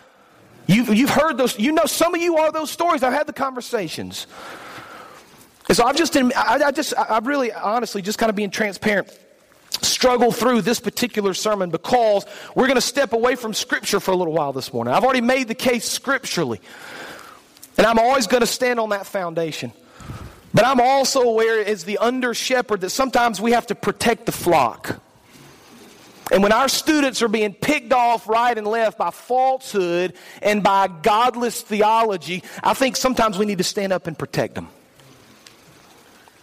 You've, 0.68 0.94
you've 0.94 1.10
heard 1.10 1.36
those, 1.36 1.58
you 1.58 1.72
know, 1.72 1.86
some 1.86 2.14
of 2.14 2.20
you 2.20 2.36
are 2.36 2.52
those 2.52 2.70
stories. 2.70 3.02
I've 3.02 3.12
had 3.12 3.26
the 3.26 3.32
conversations. 3.32 4.28
And 5.66 5.76
so 5.76 5.84
I've 5.84 5.96
just, 5.96 6.16
I, 6.16 6.30
I 6.36 6.70
just, 6.70 6.94
I've 6.96 7.26
really, 7.26 7.50
honestly, 7.50 8.02
just 8.02 8.18
kind 8.18 8.30
of 8.30 8.36
being 8.36 8.50
transparent 8.50 9.18
struggle 9.82 10.32
through 10.32 10.62
this 10.62 10.80
particular 10.80 11.34
sermon 11.34 11.70
because 11.70 12.26
we're 12.54 12.66
going 12.66 12.76
to 12.76 12.80
step 12.80 13.12
away 13.12 13.34
from 13.34 13.54
Scripture 13.54 14.00
for 14.00 14.10
a 14.12 14.16
little 14.16 14.32
while 14.32 14.52
this 14.52 14.72
morning. 14.72 14.94
I've 14.94 15.04
already 15.04 15.20
made 15.20 15.48
the 15.48 15.54
case 15.54 15.88
scripturally. 15.88 16.60
And 17.76 17.86
I'm 17.86 17.98
always 17.98 18.26
going 18.26 18.40
to 18.40 18.46
stand 18.46 18.80
on 18.80 18.88
that 18.88 19.06
foundation. 19.06 19.72
But 20.52 20.64
I'm 20.64 20.80
also 20.80 21.22
aware, 21.22 21.64
as 21.64 21.84
the 21.84 21.98
under 21.98 22.34
shepherd, 22.34 22.80
that 22.80 22.90
sometimes 22.90 23.40
we 23.40 23.52
have 23.52 23.66
to 23.68 23.74
protect 23.74 24.26
the 24.26 24.32
flock. 24.32 25.00
And 26.32 26.42
when 26.42 26.52
our 26.52 26.68
students 26.68 27.22
are 27.22 27.28
being 27.28 27.54
picked 27.54 27.92
off 27.92 28.28
right 28.28 28.56
and 28.56 28.66
left 28.66 28.98
by 28.98 29.10
falsehood 29.10 30.14
and 30.42 30.62
by 30.62 30.88
godless 30.88 31.62
theology, 31.62 32.42
I 32.62 32.74
think 32.74 32.96
sometimes 32.96 33.38
we 33.38 33.46
need 33.46 33.58
to 33.58 33.64
stand 33.64 33.92
up 33.92 34.06
and 34.06 34.18
protect 34.18 34.54
them. 34.54 34.68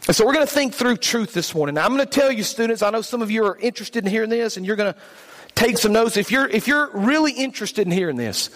And 0.07 0.15
so 0.15 0.25
we're 0.25 0.33
going 0.33 0.45
to 0.45 0.53
think 0.53 0.73
through 0.73 0.97
truth 0.97 1.33
this 1.33 1.55
morning. 1.55 1.75
Now, 1.75 1.85
I'm 1.85 1.95
going 1.95 2.05
to 2.05 2.05
tell 2.05 2.31
you, 2.31 2.43
students, 2.43 2.83
I 2.83 2.91
know 2.91 3.01
some 3.01 3.23
of 3.23 3.31
you 3.31 3.43
are 3.45 3.57
interested 3.57 4.05
in 4.05 4.11
hearing 4.11 4.29
this 4.29 4.55
and 4.55 4.65
you're 4.65 4.75
going 4.75 4.93
to 4.93 4.99
take 5.55 5.79
some 5.79 5.93
notes. 5.93 6.15
If 6.15 6.31
you're, 6.31 6.47
if 6.47 6.67
you're 6.67 6.91
really 6.93 7.31
interested 7.31 7.87
in 7.87 7.91
hearing 7.91 8.15
this, 8.15 8.51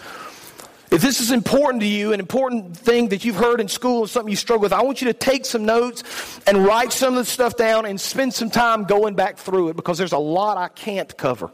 if 0.92 1.02
this 1.02 1.20
is 1.20 1.30
important 1.32 1.82
to 1.82 1.88
you, 1.88 2.12
an 2.12 2.20
important 2.20 2.76
thing 2.76 3.08
that 3.08 3.24
you've 3.24 3.36
heard 3.36 3.60
in 3.60 3.68
school 3.68 4.02
and 4.02 4.10
something 4.10 4.30
you 4.30 4.36
struggle 4.36 4.62
with, 4.62 4.72
I 4.72 4.82
want 4.82 5.00
you 5.00 5.06
to 5.08 5.14
take 5.14 5.44
some 5.44 5.64
notes 5.64 6.40
and 6.46 6.64
write 6.64 6.92
some 6.92 7.14
of 7.14 7.24
the 7.24 7.30
stuff 7.30 7.56
down 7.56 7.86
and 7.86 8.00
spend 8.00 8.34
some 8.34 8.50
time 8.50 8.84
going 8.84 9.14
back 9.14 9.36
through 9.36 9.70
it 9.70 9.76
because 9.76 9.98
there's 9.98 10.12
a 10.12 10.18
lot 10.18 10.56
I 10.56 10.68
can't 10.68 11.16
cover. 11.16 11.50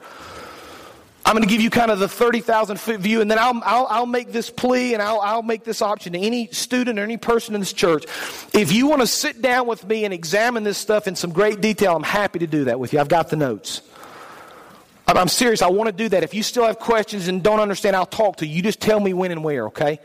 I'm 1.27 1.33
going 1.33 1.43
to 1.43 1.49
give 1.49 1.61
you 1.61 1.71
kind 1.71 1.91
of 1.91 1.99
the 1.99 2.07
30,000 2.07 2.79
foot 2.79 3.01
view, 3.01 3.21
and 3.21 3.29
then 3.29 3.41
I'll, 3.41 3.61
I'll, 3.65 3.87
I'll, 3.91 4.07
make 4.07 4.31
this 4.31 4.49
plea 4.49 4.95
and 4.95 5.03
I'll, 5.03 5.19
I'll 5.21 5.43
make 5.43 5.65
this 5.65 5.83
option 5.83 6.13
to 6.13 6.21
any 6.21 6.47
student 6.53 7.01
or 7.01 7.03
any 7.03 7.17
person 7.17 7.57
in 7.57 7.61
this 7.61 7.73
church. 7.73 8.05
If 8.55 8.71
you 8.71 8.87
want 8.87 9.01
to 9.01 9.09
sit 9.09 9.43
down 9.43 9.67
with 9.67 9.85
me 9.85 10.05
and 10.05 10.15
examine 10.15 10.63
this 10.63 10.79
stuff 10.79 11.09
in 11.09 11.17
some 11.17 11.33
great 11.33 11.61
detail, 11.61 11.97
I'm 11.97 12.05
happy 12.05 12.39
to 12.39 12.47
do 12.47 12.65
that 12.67 12.79
with 12.79 12.93
you. 12.93 13.01
I've 13.01 13.09
got 13.09 13.29
the 13.29 13.35
notes. 13.35 13.83
I'm 15.09 15.27
serious. 15.27 15.63
I 15.63 15.69
want 15.69 15.89
to 15.89 15.93
do 15.93 16.09
that. 16.11 16.23
If 16.23 16.33
you 16.33 16.45
still 16.45 16.65
have 16.65 16.79
questions 16.79 17.27
and 17.27 17.43
don't 17.43 17.59
understand, 17.59 17.97
I'll 17.97 18.07
talk 18.07 18.37
to 18.37 18.47
you. 18.47 18.55
You 18.55 18.63
just 18.63 18.81
tell 18.81 19.01
me 19.01 19.13
when 19.13 19.33
and 19.33 19.43
where, 19.43 19.67
okay? 19.67 19.99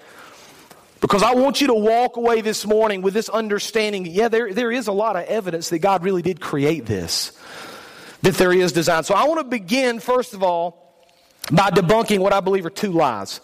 Because 1.01 1.21
I 1.21 1.35
want 1.35 1.61
you 1.61 1.67
to 1.67 1.75
walk 1.75 2.17
away 2.17 2.41
this 2.41 2.65
morning 2.65 3.03
with 3.03 3.13
this 3.13 3.29
understanding 3.29 4.07
yeah, 4.07 4.27
there, 4.27 4.51
there 4.53 4.71
is 4.71 4.87
a 4.87 4.91
lot 4.91 5.15
of 5.15 5.25
evidence 5.25 5.69
that 5.69 5.79
God 5.79 6.03
really 6.03 6.23
did 6.23 6.41
create 6.41 6.87
this, 6.87 7.31
that 8.23 8.33
there 8.35 8.51
is 8.51 8.71
design. 8.71 9.03
So 9.03 9.13
I 9.13 9.27
want 9.27 9.39
to 9.39 9.43
begin, 9.43 9.99
first 9.99 10.33
of 10.33 10.41
all, 10.41 10.90
by 11.51 11.69
debunking 11.69 12.19
what 12.19 12.33
I 12.33 12.39
believe 12.39 12.65
are 12.65 12.71
two 12.71 12.91
lies. 12.91 13.41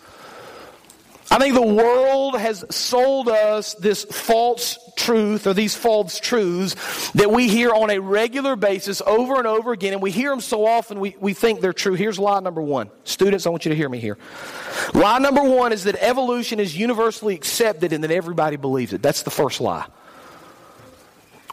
I 1.29 1.39
think 1.39 1.55
the 1.55 1.61
world 1.61 2.39
has 2.39 2.63
sold 2.69 3.27
us 3.27 3.73
this 3.75 4.05
false 4.05 4.79
truth 4.95 5.45
or 5.45 5.53
these 5.53 5.75
false 5.75 6.21
truths 6.21 7.11
that 7.11 7.29
we 7.29 7.49
hear 7.49 7.71
on 7.71 7.89
a 7.89 7.99
regular 7.99 8.55
basis 8.55 9.01
over 9.05 9.35
and 9.35 9.45
over 9.45 9.73
again, 9.73 9.91
and 9.91 10.01
we 10.01 10.11
hear 10.11 10.29
them 10.29 10.39
so 10.39 10.65
often 10.65 11.01
we, 11.01 11.17
we 11.19 11.33
think 11.33 11.59
they're 11.59 11.73
true. 11.73 11.95
Here's 11.95 12.17
lie 12.17 12.39
number 12.39 12.61
one. 12.61 12.89
Students, 13.03 13.45
I 13.45 13.49
want 13.49 13.65
you 13.65 13.69
to 13.69 13.75
hear 13.75 13.89
me 13.89 13.99
here. 13.99 14.17
Lie 14.93 15.19
number 15.19 15.43
one 15.43 15.73
is 15.73 15.83
that 15.83 15.95
evolution 15.99 16.61
is 16.61 16.77
universally 16.77 17.35
accepted 17.35 17.91
and 17.91 18.05
that 18.05 18.11
everybody 18.11 18.55
believes 18.55 18.93
it. 18.93 19.01
That's 19.01 19.23
the 19.23 19.31
first 19.31 19.59
lie. 19.59 19.85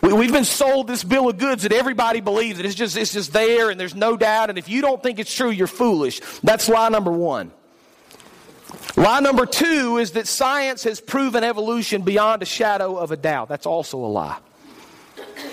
We, 0.04 0.26
have 0.26 0.34
been 0.34 0.44
sold 0.44 0.86
this 0.86 1.02
bill 1.02 1.30
of 1.30 1.38
goods 1.38 1.62
that 1.62 1.72
everybody 1.72 2.20
believes 2.20 2.58
it. 2.58 2.66
It's 2.66 2.74
just, 2.74 2.94
it's 2.94 3.14
just 3.14 3.32
there 3.32 3.70
and 3.70 3.80
there's 3.80 3.94
no 3.94 4.18
doubt, 4.18 4.50
and 4.50 4.58
if 4.58 4.68
you 4.68 4.82
don't 4.82 5.02
think 5.02 5.18
it's 5.18 5.34
true, 5.34 5.48
you're 5.48 5.66
foolish. 5.66 6.20
That's 6.42 6.68
lie 6.68 6.90
number 6.90 7.10
one. 7.10 7.52
Lie 8.96 9.20
number 9.20 9.46
two 9.46 9.96
is 9.96 10.12
that 10.12 10.26
science 10.26 10.84
has 10.84 11.00
proven 11.00 11.42
evolution 11.42 12.02
beyond 12.02 12.42
a 12.42 12.44
shadow 12.44 12.98
of 12.98 13.12
a 13.12 13.16
doubt. 13.16 13.48
That's 13.48 13.64
also 13.64 13.96
a 13.98 14.06
lie. 14.06 14.38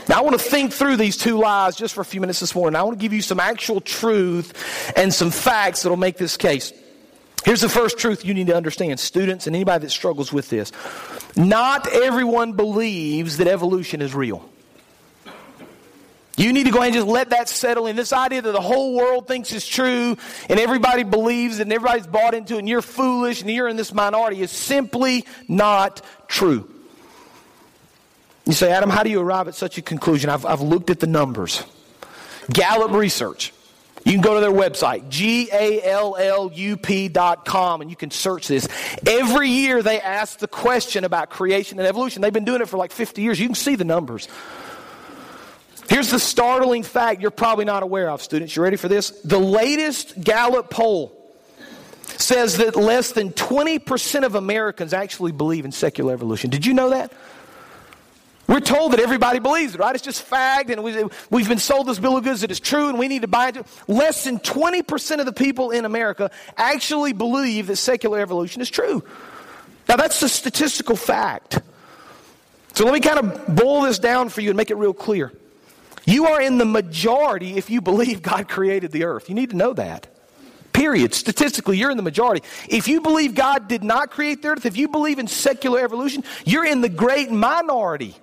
Now, 0.10 0.20
I 0.20 0.22
want 0.22 0.38
to 0.38 0.44
think 0.44 0.74
through 0.74 0.98
these 0.98 1.16
two 1.16 1.38
lies 1.38 1.78
just 1.78 1.94
for 1.94 2.02
a 2.02 2.06
few 2.06 2.20
minutes 2.20 2.42
this 2.42 2.54
morning. 2.54 2.76
I 2.76 2.84
want 2.84 3.00
to 3.00 3.02
give 3.02 3.14
you 3.14 3.22
some 3.22 3.40
actual 3.40 3.80
truth 3.80 4.94
and 4.98 5.14
some 5.14 5.32
facts 5.32 5.84
that 5.84 5.90
will 5.90 5.96
make 5.98 6.18
this 6.18 6.36
case. 6.36 6.74
Here's 7.46 7.62
the 7.62 7.70
first 7.70 7.98
truth 7.98 8.26
you 8.26 8.34
need 8.34 8.48
to 8.48 8.56
understand, 8.56 9.00
students 9.00 9.48
and 9.48 9.56
anybody 9.56 9.86
that 9.86 9.92
struggles 9.92 10.34
with 10.34 10.50
this. 10.50 10.72
Not 11.36 11.88
everyone 11.88 12.54
believes 12.54 13.38
that 13.38 13.48
evolution 13.48 14.02
is 14.02 14.14
real. 14.14 14.48
You 16.38 16.54
need 16.54 16.64
to 16.64 16.72
go 16.72 16.80
ahead 16.80 16.88
and 16.88 16.96
just 16.96 17.08
let 17.08 17.30
that 17.32 17.50
settle 17.50 17.88
in. 17.88 17.96
This 17.96 18.14
idea 18.14 18.42
that 18.42 18.52
the 18.52 18.62
whole 18.62 18.96
world 18.96 19.28
thinks 19.28 19.52
is 19.52 19.68
true 19.68 20.18
and 20.50 20.60
everybody 20.60 21.04
believes 21.04 21.60
and 21.60 21.72
everybody's 21.72 22.08
bought 22.08 22.34
into 22.34 22.56
it 22.56 22.60
and 22.60 22.70
you're 22.70 22.82
foolish 22.82 23.42
and 23.42 23.50
you're 23.50 23.68
in 23.68 23.76
this 23.76 23.94
minority 23.94 24.42
is 24.42 24.50
simply 24.50 25.26
not 25.48 26.02
true. 26.28 26.68
You 28.46 28.54
say, 28.54 28.72
Adam, 28.72 28.90
how 28.90 29.04
do 29.04 29.10
you 29.10 29.22
arrive 29.22 29.48
at 29.48 29.56
such 29.56 29.78
a 29.78 29.82
conclusion? 29.82 30.30
I've, 30.30 30.46
I've 30.46 30.62
looked 30.62 30.90
at 30.90 31.00
the 31.00 31.08
numbers. 31.08 31.64
Gallup 32.50 32.92
Research. 32.92 33.54
You 34.04 34.14
can 34.14 34.22
go 34.22 34.34
to 34.34 34.40
their 34.40 34.52
website, 34.52 35.10
G-A-L-L-U-P 35.10 35.50
dot 37.10 37.46
com, 37.46 37.82
and 37.82 37.90
you 37.90 37.96
can 37.96 38.10
search 38.10 38.48
this. 38.48 38.68
Every 39.06 39.50
year 39.50 39.84
they 39.84 40.02
ask 40.02 40.40
the 40.40 40.48
question 40.48 41.04
about 41.04 41.30
creation 41.30 41.78
and 41.80 41.88
evolution. 41.88 42.22
They've 42.22 42.34
been 42.34 42.46
doing 42.46 42.62
it 42.62 42.70
for 42.70 42.78
like 42.78 42.92
50 42.92 43.22
years. 43.22 43.40
You 43.40 43.48
can 43.48 43.56
see 43.56 43.76
the 43.76 43.84
numbers. 43.84 44.28
Here's 45.88 46.10
the 46.10 46.20
startling 46.20 46.84
fact 46.84 47.22
you're 47.22 47.32
probably 47.32 47.66
not 47.66 47.84
aware 47.84 48.10
of, 48.10 48.22
students. 48.22 48.56
You 48.56 48.64
ready 48.64 48.78
for 48.78 48.88
this? 48.88 49.10
The 49.10 49.40
latest 49.40 50.20
Gallup 50.20 50.70
poll 50.70 51.18
says 52.18 52.58
that 52.58 52.76
less 52.76 53.12
than 53.12 53.32
20% 53.32 54.24
of 54.24 54.36
Americans 54.36 54.94
actually 54.94 55.32
believe 55.32 55.66
in 55.66 55.72
secular 55.72 56.14
evolution. 56.14 56.50
Did 56.50 56.66
you 56.66 56.74
know 56.74 56.92
that? 56.92 57.12
We're 58.52 58.60
told 58.60 58.92
that 58.92 59.00
everybody 59.00 59.40
believes 59.40 59.76
it, 59.76 59.80
right? 59.80 59.96
It's 59.96 60.04
just 60.04 60.24
fact, 60.24 60.70
and 60.70 60.84
we, 60.84 60.92
have 60.92 61.48
been 61.48 61.58
sold 61.58 61.88
this 61.88 62.00
bill 62.00 62.18
of 62.18 62.26
goods 62.26 62.42
that 62.42 62.52
is 62.52 62.60
true, 62.60 62.90
and 62.90 63.00
we 63.00 63.08
need 63.08 63.22
to 63.22 63.30
buy 63.30 63.48
it. 63.48 63.66
Less 63.88 64.26
than 64.26 64.40
20% 64.40 65.20
of 65.22 65.26
the 65.26 65.32
people 65.32 65.72
in 65.72 65.86
America 65.86 66.32
actually 66.58 67.14
believe 67.14 67.68
that 67.68 67.78
secular 67.78 68.20
evolution 68.20 68.62
is 68.62 68.70
true. 68.70 69.06
Now, 69.88 69.96
that's 69.96 70.22
a 70.22 70.28
statistical 70.28 70.98
fact. 70.98 71.62
So 72.74 72.84
let 72.84 72.94
me 72.94 73.00
kind 73.00 73.20
of 73.20 73.56
boil 73.56 73.84
this 73.84 74.00
down 74.00 74.28
for 74.28 74.42
you 74.42 74.50
and 74.50 74.58
make 74.58 74.70
it 74.70 74.76
real 74.76 74.94
clear. 74.94 75.32
You 76.06 76.26
are 76.26 76.42
in 76.42 76.58
the 76.58 76.66
majority 76.66 77.56
if 77.56 77.70
you 77.70 77.80
believe 77.80 78.22
God 78.22 78.50
created 78.50 78.92
the 78.92 79.06
earth. 79.06 79.30
You 79.30 79.36
need 79.36 79.52
to 79.52 79.56
know 79.56 79.72
that. 79.76 80.08
Period. 80.74 81.14
Statistically, 81.14 81.78
you're 81.78 81.92
in 81.92 81.96
the 81.96 82.04
majority. 82.04 82.46
If 82.68 82.90
you 82.90 83.00
believe 83.00 83.34
God 83.34 83.70
did 83.70 83.82
not 83.82 84.12
create 84.12 84.42
the 84.42 84.50
earth, 84.50 84.66
if 84.66 84.76
you 84.76 84.90
believe 84.90 85.20
in 85.20 85.28
secular 85.28 85.80
evolution, 85.80 86.26
you're 86.44 86.66
in 86.66 86.82
the 86.82 86.90
great 86.90 87.32
minority. 87.32 88.18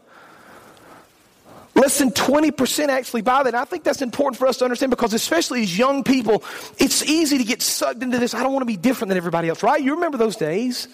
Less 1.78 1.99
than 1.99 2.11
20% 2.11 2.88
actually 2.88 3.23
buy 3.23 3.44
that. 3.44 3.50
And 3.50 3.56
I 3.56 3.64
think 3.64 3.85
that's 3.85 4.02
important 4.02 4.37
for 4.37 4.49
us 4.49 4.56
to 4.56 4.64
understand 4.64 4.90
because, 4.90 5.14
especially 5.14 5.62
as 5.62 5.78
young 5.78 6.02
people, 6.02 6.42
it's 6.76 7.04
easy 7.04 7.38
to 7.38 7.44
get 7.44 7.62
sucked 7.62 8.02
into 8.02 8.18
this. 8.18 8.35
I 8.35 8.42
don't 8.42 8.52
want 8.52 8.62
to 8.62 8.66
be 8.66 8.76
different 8.76 9.11
than 9.11 9.16
everybody 9.16 9.49
else, 9.49 9.62
right? 9.62 9.80
You 9.80 9.94
remember 9.94 10.18
those 10.18 10.35
days? 10.35 10.88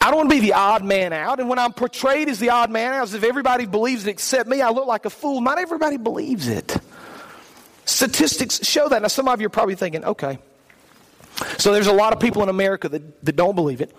I 0.00 0.06
don't 0.06 0.16
want 0.16 0.30
to 0.30 0.36
be 0.36 0.40
the 0.40 0.54
odd 0.54 0.84
man 0.84 1.12
out. 1.12 1.38
And 1.38 1.50
when 1.50 1.58
I'm 1.58 1.74
portrayed 1.74 2.30
as 2.30 2.38
the 2.38 2.48
odd 2.48 2.70
man 2.70 2.94
out, 2.94 3.02
as 3.02 3.12
if 3.12 3.22
everybody 3.22 3.66
believes 3.66 4.06
it 4.06 4.10
except 4.10 4.48
me, 4.48 4.62
I 4.62 4.70
look 4.70 4.86
like 4.86 5.04
a 5.04 5.10
fool. 5.10 5.42
Not 5.42 5.58
everybody 5.58 5.98
believes 5.98 6.48
it. 6.48 6.74
Statistics 7.84 8.66
show 8.66 8.88
that. 8.88 9.02
Now, 9.02 9.08
some 9.08 9.28
of 9.28 9.38
you 9.38 9.48
are 9.48 9.50
probably 9.50 9.74
thinking, 9.74 10.02
okay, 10.02 10.38
so 11.58 11.74
there's 11.74 11.88
a 11.88 11.92
lot 11.92 12.14
of 12.14 12.20
people 12.20 12.42
in 12.42 12.48
America 12.48 12.88
that, 12.88 13.22
that 13.22 13.36
don't 13.36 13.54
believe 13.54 13.82
it. 13.82 13.94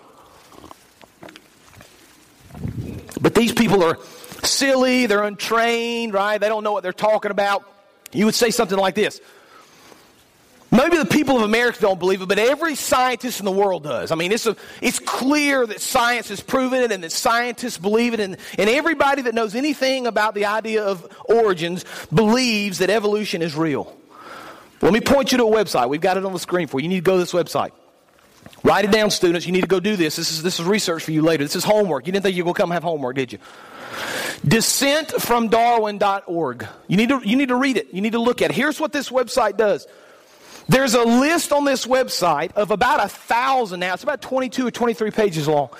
But 3.20 3.36
these 3.36 3.52
people 3.52 3.84
are 3.84 3.98
silly, 4.44 5.06
they're 5.06 5.24
untrained, 5.24 6.14
right? 6.14 6.38
They 6.38 6.48
don't 6.48 6.64
know 6.64 6.72
what 6.72 6.82
they're 6.82 6.92
talking 6.92 7.30
about. 7.30 7.64
You 8.12 8.24
would 8.26 8.34
say 8.34 8.50
something 8.50 8.78
like 8.78 8.94
this. 8.94 9.20
Maybe 10.72 10.98
the 10.98 11.04
people 11.04 11.36
of 11.36 11.42
America 11.42 11.80
don't 11.80 11.98
believe 11.98 12.22
it, 12.22 12.28
but 12.28 12.38
every 12.38 12.76
scientist 12.76 13.40
in 13.40 13.44
the 13.44 13.50
world 13.50 13.82
does. 13.82 14.12
I 14.12 14.14
mean, 14.14 14.30
it's, 14.30 14.46
a, 14.46 14.54
it's 14.80 15.00
clear 15.00 15.66
that 15.66 15.80
science 15.80 16.28
has 16.28 16.40
proven 16.40 16.80
it 16.82 16.92
and 16.92 17.02
that 17.02 17.10
scientists 17.10 17.76
believe 17.76 18.14
it, 18.14 18.20
and, 18.20 18.36
and 18.56 18.70
everybody 18.70 19.22
that 19.22 19.34
knows 19.34 19.56
anything 19.56 20.06
about 20.06 20.34
the 20.34 20.46
idea 20.46 20.84
of 20.84 21.08
origins 21.24 21.84
believes 22.14 22.78
that 22.78 22.88
evolution 22.88 23.42
is 23.42 23.56
real. 23.56 23.96
Let 24.80 24.92
me 24.92 25.00
point 25.00 25.32
you 25.32 25.38
to 25.38 25.44
a 25.44 25.50
website. 25.50 25.88
We've 25.88 26.00
got 26.00 26.16
it 26.16 26.24
on 26.24 26.32
the 26.32 26.38
screen 26.38 26.68
for 26.68 26.78
you. 26.78 26.84
You 26.84 26.88
need 26.88 27.04
to 27.04 27.10
go 27.10 27.14
to 27.14 27.18
this 27.18 27.32
website. 27.32 27.72
Write 28.62 28.84
it 28.84 28.92
down, 28.92 29.10
students. 29.10 29.46
You 29.46 29.52
need 29.52 29.62
to 29.62 29.66
go 29.66 29.80
do 29.80 29.96
this. 29.96 30.16
This 30.16 30.30
is, 30.30 30.42
this 30.42 30.60
is 30.60 30.66
research 30.66 31.02
for 31.02 31.10
you 31.10 31.22
later. 31.22 31.42
This 31.44 31.56
is 31.56 31.64
homework. 31.64 32.06
You 32.06 32.12
didn't 32.12 32.24
think 32.24 32.36
you 32.36 32.44
were 32.44 32.46
going 32.46 32.54
to 32.54 32.60
come 32.60 32.70
have 32.70 32.82
homework, 32.84 33.16
did 33.16 33.32
you? 33.32 33.38
Dissentfromdarwin.org. 34.46 36.66
You 36.88 36.96
need, 36.96 37.10
to, 37.10 37.20
you 37.24 37.36
need 37.36 37.48
to 37.48 37.56
read 37.56 37.76
it. 37.76 37.92
You 37.92 38.00
need 38.00 38.12
to 38.12 38.20
look 38.20 38.42
at 38.42 38.50
it. 38.50 38.54
Here's 38.54 38.80
what 38.80 38.92
this 38.92 39.10
website 39.10 39.56
does. 39.56 39.86
There's 40.68 40.94
a 40.94 41.02
list 41.02 41.52
on 41.52 41.64
this 41.64 41.84
website 41.84 42.52
of 42.52 42.70
about 42.70 43.04
a 43.04 43.08
thousand 43.08 43.80
now, 43.80 43.94
it's 43.94 44.04
about 44.04 44.22
22 44.22 44.68
or 44.68 44.70
23 44.70 45.10
pages 45.10 45.48
long, 45.48 45.70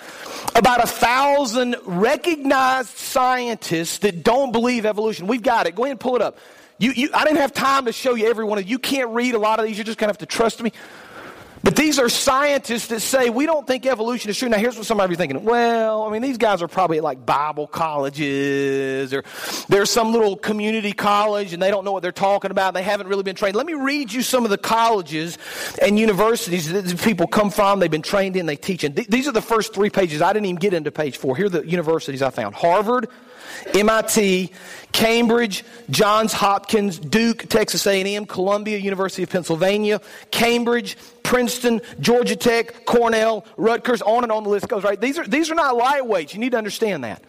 about 0.56 0.82
a 0.82 0.86
thousand 0.86 1.76
recognized 1.84 2.96
scientists 2.96 3.98
that 3.98 4.24
don't 4.24 4.50
believe 4.50 4.84
evolution. 4.84 5.28
We've 5.28 5.42
got 5.42 5.68
it. 5.68 5.76
Go 5.76 5.84
ahead 5.84 5.92
and 5.92 6.00
pull 6.00 6.16
it 6.16 6.22
up. 6.22 6.38
You, 6.78 6.90
you, 6.92 7.10
I 7.14 7.24
didn't 7.24 7.38
have 7.38 7.52
time 7.52 7.84
to 7.84 7.92
show 7.92 8.14
you 8.14 8.28
every 8.28 8.44
one 8.44 8.58
of 8.58 8.64
you. 8.64 8.70
You 8.70 8.78
can't 8.80 9.10
read 9.10 9.34
a 9.34 9.38
lot 9.38 9.60
of 9.60 9.66
these. 9.66 9.76
You're 9.76 9.84
just 9.84 9.98
going 9.98 10.08
to 10.08 10.12
have 10.12 10.18
to 10.18 10.26
trust 10.26 10.60
me. 10.60 10.72
But 11.62 11.76
these 11.76 11.98
are 11.98 12.08
scientists 12.08 12.86
that 12.86 13.00
say 13.00 13.28
we 13.28 13.44
don't 13.44 13.66
think 13.66 13.84
evolution 13.84 14.30
is 14.30 14.38
true. 14.38 14.48
Now, 14.48 14.56
here's 14.56 14.76
what 14.76 14.86
some 14.86 14.98
of 14.98 15.10
you 15.10 15.14
are 15.14 15.16
thinking. 15.16 15.44
Well, 15.44 16.04
I 16.04 16.10
mean, 16.10 16.22
these 16.22 16.38
guys 16.38 16.62
are 16.62 16.68
probably 16.68 16.98
at 16.98 17.04
like 17.04 17.26
Bible 17.26 17.66
colleges 17.66 19.12
or 19.12 19.24
there's 19.68 19.90
some 19.90 20.12
little 20.12 20.36
community 20.36 20.92
college 20.92 21.52
and 21.52 21.62
they 21.62 21.70
don't 21.70 21.84
know 21.84 21.92
what 21.92 22.02
they're 22.02 22.12
talking 22.12 22.50
about. 22.50 22.72
They 22.72 22.82
haven't 22.82 23.08
really 23.08 23.24
been 23.24 23.36
trained. 23.36 23.56
Let 23.56 23.66
me 23.66 23.74
read 23.74 24.10
you 24.10 24.22
some 24.22 24.44
of 24.44 24.50
the 24.50 24.58
colleges 24.58 25.36
and 25.82 25.98
universities 25.98 26.72
that 26.72 26.82
these 26.82 27.00
people 27.00 27.26
come 27.26 27.50
from. 27.50 27.78
They've 27.78 27.90
been 27.90 28.00
trained 28.00 28.36
in, 28.36 28.46
they 28.46 28.56
teach 28.56 28.82
in. 28.82 28.94
These 28.94 29.28
are 29.28 29.32
the 29.32 29.42
first 29.42 29.74
three 29.74 29.90
pages. 29.90 30.22
I 30.22 30.32
didn't 30.32 30.46
even 30.46 30.58
get 30.58 30.72
into 30.72 30.90
page 30.90 31.18
four. 31.18 31.36
Here 31.36 31.46
are 31.46 31.50
the 31.50 31.66
universities 31.66 32.22
I 32.22 32.30
found 32.30 32.54
Harvard, 32.54 33.08
MIT, 33.74 34.52
Cambridge, 34.92 35.64
Johns 35.88 36.32
Hopkins, 36.32 36.98
Duke, 36.98 37.48
Texas 37.48 37.86
A&M, 37.86 38.26
Columbia, 38.26 38.78
University 38.78 39.22
of 39.22 39.30
Pennsylvania, 39.30 40.00
Cambridge, 40.30 40.96
Princeton, 41.22 41.80
Georgia 42.00 42.36
Tech, 42.36 42.84
Cornell, 42.86 43.44
Rutgers, 43.56 44.02
on 44.02 44.24
and 44.24 44.32
on 44.32 44.44
the 44.44 44.50
list 44.50 44.68
goes, 44.68 44.82
right? 44.82 45.00
These 45.00 45.18
are, 45.18 45.26
these 45.26 45.50
are 45.50 45.54
not 45.54 45.74
lightweights. 45.76 46.34
You 46.34 46.40
need 46.40 46.52
to 46.52 46.58
understand 46.58 47.04
that. 47.04 47.22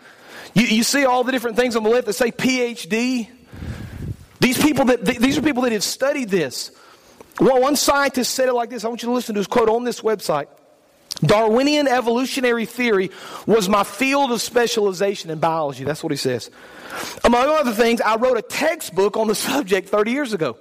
You, 0.53 0.65
you 0.65 0.83
see 0.83 1.05
all 1.05 1.23
the 1.23 1.31
different 1.31 1.55
things 1.55 1.75
on 1.75 1.83
the 1.83 1.89
left 1.89 2.07
that 2.07 2.13
say 2.13 2.31
PhD. 2.31 3.29
These 4.39 4.61
people 4.61 4.85
that, 4.85 5.05
these 5.05 5.37
are 5.37 5.41
people 5.41 5.63
that 5.63 5.71
have 5.71 5.83
studied 5.83 6.29
this. 6.29 6.71
Well, 7.39 7.61
one 7.61 7.75
scientist 7.75 8.33
said 8.33 8.49
it 8.49 8.53
like 8.53 8.69
this. 8.69 8.83
I 8.83 8.87
want 8.87 9.03
you 9.03 9.07
to 9.09 9.13
listen 9.13 9.35
to 9.35 9.39
his 9.39 9.47
quote 9.47 9.69
on 9.69 9.83
this 9.83 10.01
website. 10.01 10.47
Darwinian 11.23 11.87
evolutionary 11.87 12.65
theory 12.65 13.11
was 13.45 13.69
my 13.69 13.83
field 13.83 14.31
of 14.31 14.41
specialization 14.41 15.29
in 15.29 15.39
biology. 15.39 15.83
That's 15.83 16.03
what 16.03 16.11
he 16.11 16.17
says. 16.17 16.49
Among 17.23 17.47
other 17.47 17.71
things, 17.71 18.01
I 18.01 18.15
wrote 18.15 18.37
a 18.37 18.41
textbook 18.41 19.17
on 19.17 19.27
the 19.27 19.35
subject 19.35 19.89
30 19.89 20.11
years 20.11 20.33
ago. 20.33 20.57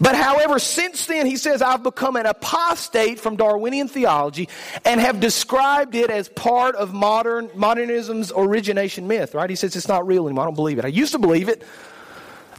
But 0.00 0.14
however, 0.14 0.58
since 0.58 1.04
then, 1.06 1.26
he 1.26 1.36
says, 1.36 1.60
I've 1.60 1.82
become 1.82 2.16
an 2.16 2.24
apostate 2.24 3.20
from 3.20 3.36
Darwinian 3.36 3.86
theology 3.86 4.48
and 4.84 4.98
have 4.98 5.20
described 5.20 5.94
it 5.94 6.10
as 6.10 6.28
part 6.28 6.74
of 6.76 6.94
modern, 6.94 7.50
modernism's 7.54 8.32
origination 8.34 9.06
myth, 9.08 9.34
right? 9.34 9.50
He 9.50 9.56
says 9.56 9.76
it's 9.76 9.88
not 9.88 10.06
real 10.06 10.26
anymore. 10.26 10.44
I 10.44 10.46
don't 10.46 10.54
believe 10.54 10.78
it. 10.78 10.86
I 10.86 10.88
used 10.88 11.12
to 11.12 11.18
believe 11.18 11.50
it. 11.50 11.62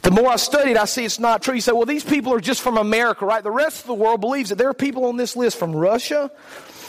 The 0.02 0.10
more 0.10 0.28
I 0.28 0.36
studied, 0.36 0.76
I 0.76 0.84
see 0.84 1.04
it's 1.04 1.18
not 1.18 1.42
true. 1.42 1.54
You 1.54 1.60
say, 1.60 1.72
well, 1.72 1.86
these 1.86 2.04
people 2.04 2.32
are 2.34 2.40
just 2.40 2.60
from 2.60 2.76
America, 2.76 3.24
right? 3.24 3.42
The 3.42 3.50
rest 3.50 3.80
of 3.80 3.86
the 3.86 3.94
world 3.94 4.20
believes 4.20 4.50
it. 4.52 4.58
There 4.58 4.68
are 4.68 4.74
people 4.74 5.06
on 5.06 5.16
this 5.16 5.36
list 5.36 5.56
from 5.58 5.74
Russia, 5.74 6.30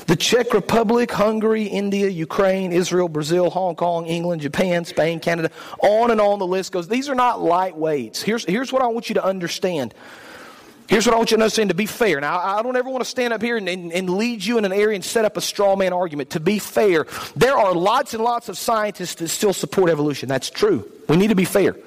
the 0.08 0.16
Czech 0.16 0.54
Republic, 0.54 1.12
Hungary, 1.12 1.64
India, 1.64 2.08
Ukraine, 2.08 2.72
Israel, 2.72 3.10
Brazil, 3.10 3.50
Hong 3.50 3.76
Kong, 3.76 4.06
England, 4.06 4.42
Japan, 4.42 4.86
Spain, 4.86 5.20
Canada, 5.20 5.50
on 5.80 6.12
and 6.12 6.20
on 6.20 6.40
the 6.40 6.48
list 6.48 6.72
goes. 6.72 6.88
These 6.88 7.10
are 7.10 7.16
not 7.16 7.40
lightweights. 7.40 8.22
Here's, 8.22 8.46
here's 8.46 8.72
what 8.74 8.82
I 8.82 8.88
want 8.88 9.10
you 9.10 9.16
to 9.16 9.24
understand. 9.24 9.94
Here's 10.88 11.06
what 11.06 11.16
I 11.16 11.18
want 11.18 11.32
you 11.32 11.38
to 11.38 11.44
understand 11.44 11.70
to 11.70 11.76
be 11.76 11.86
fair. 11.86 12.20
Now, 12.20 12.38
I 12.38 12.62
don't 12.62 12.76
ever 12.76 12.90
want 12.90 13.04
to 13.04 13.10
stand 13.10 13.34
up 13.34 13.42
here 13.42 13.56
and, 13.56 13.70
and, 13.70 13.92
and, 13.94 14.10
lead 14.10 14.44
you 14.44 14.58
in 14.58 14.66
an 14.66 14.74
area 14.74 14.96
and 14.96 15.04
set 15.04 15.24
up 15.24 15.38
a 15.38 15.42
straw 15.42 15.76
man 15.76 15.94
argument. 15.94 16.32
To 16.32 16.40
be 16.42 16.60
fair, 16.60 17.08
there 17.36 17.58
are 17.58 17.74
lots 17.74 18.14
and 18.14 18.24
lots 18.24 18.50
of 18.50 18.58
scientists 18.58 19.16
that 19.16 19.30
still 19.30 19.54
support 19.54 19.90
evolution. 19.90 20.28
That's 20.28 20.50
true. 20.50 20.90
We 21.08 21.16
need 21.16 21.30
to 21.30 21.36
be 21.36 21.46
fair. 21.46 21.78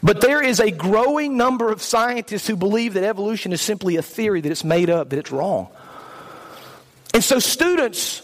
But 0.00 0.20
there 0.20 0.40
is 0.40 0.60
a 0.60 0.70
growing 0.70 1.36
number 1.36 1.72
of 1.72 1.82
scientists 1.82 2.46
who 2.46 2.54
believe 2.54 2.94
that 2.94 3.02
evolution 3.02 3.52
is 3.52 3.60
simply 3.60 3.96
a 3.96 4.02
theory, 4.02 4.40
that 4.40 4.50
it's 4.52 4.62
made 4.62 4.88
up, 4.88 5.10
that 5.10 5.18
it's 5.18 5.32
wrong. 5.32 5.68
And 7.14 7.22
so, 7.22 7.38
students, 7.38 8.22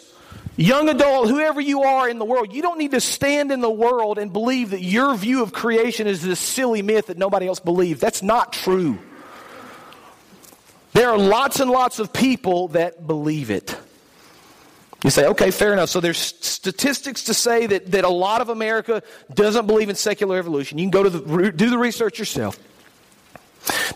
young 0.57 0.88
adult, 0.88 1.29
whoever 1.29 1.61
you 1.61 1.83
are 1.83 2.09
in 2.09 2.18
the 2.18 2.24
world, 2.24 2.53
you 2.53 2.62
don't 2.62 2.79
need 2.79 2.92
to 2.92 3.01
stand 3.01 3.53
in 3.53 3.61
the 3.61 3.70
world 3.70 4.18
and 4.18 4.33
believe 4.33 4.70
that 4.70 4.83
your 4.83 5.14
view 5.14 5.42
of 5.42 5.53
creation 5.53 6.07
is 6.07 6.22
this 6.22 6.40
silly 6.40 6.83
myth 6.83 7.07
that 7.07 7.18
nobody 7.18 7.46
else 7.46 7.61
believes. 7.61 8.01
That's 8.01 8.22
not 8.22 8.53
true. 8.53 8.98
There 10.94 11.11
are 11.11 11.18
lots 11.18 11.61
and 11.61 11.70
lots 11.70 11.98
of 11.98 12.12
people 12.12 12.68
that 12.68 13.07
believe 13.07 13.51
it. 13.51 13.77
You 15.05 15.11
say, 15.11 15.27
okay, 15.27 15.53
fair 15.53 15.72
enough. 15.72 15.90
So 15.90 16.01
there's 16.01 16.18
statistics 16.18 17.24
to 17.24 17.35
say 17.35 17.66
that, 17.66 17.92
that 17.92 18.05
a 18.05 18.09
lot 18.09 18.40
of 18.40 18.48
America 18.48 19.03
doesn't 19.33 19.66
believe 19.66 19.88
in 19.88 19.94
secular 19.94 20.38
evolution. 20.38 20.79
You 20.79 20.85
can 20.85 20.90
go 20.90 21.05
to 21.05 21.11
the, 21.11 21.53
do 21.53 21.70
the 21.70 21.79
research 21.79 22.18
yourself. 22.18 22.59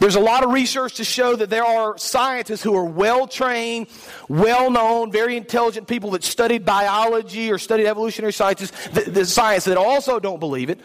There's 0.00 0.16
a 0.16 0.20
lot 0.20 0.44
of 0.44 0.50
research 0.50 0.94
to 0.94 1.04
show 1.04 1.36
that 1.36 1.48
there 1.48 1.64
are 1.64 1.96
scientists 1.96 2.62
who 2.62 2.74
are 2.74 2.84
well 2.84 3.26
trained, 3.26 3.86
well 4.28 4.70
known, 4.70 5.12
very 5.12 5.36
intelligent 5.36 5.86
people 5.86 6.10
that 6.12 6.24
studied 6.24 6.64
biology 6.64 7.50
or 7.50 7.58
studied 7.58 7.86
evolutionary 7.86 8.32
sciences, 8.32 8.72
the, 8.92 9.02
the 9.02 9.24
science 9.24 9.64
that 9.64 9.76
also 9.76 10.18
don't 10.18 10.40
believe 10.40 10.70
it. 10.70 10.80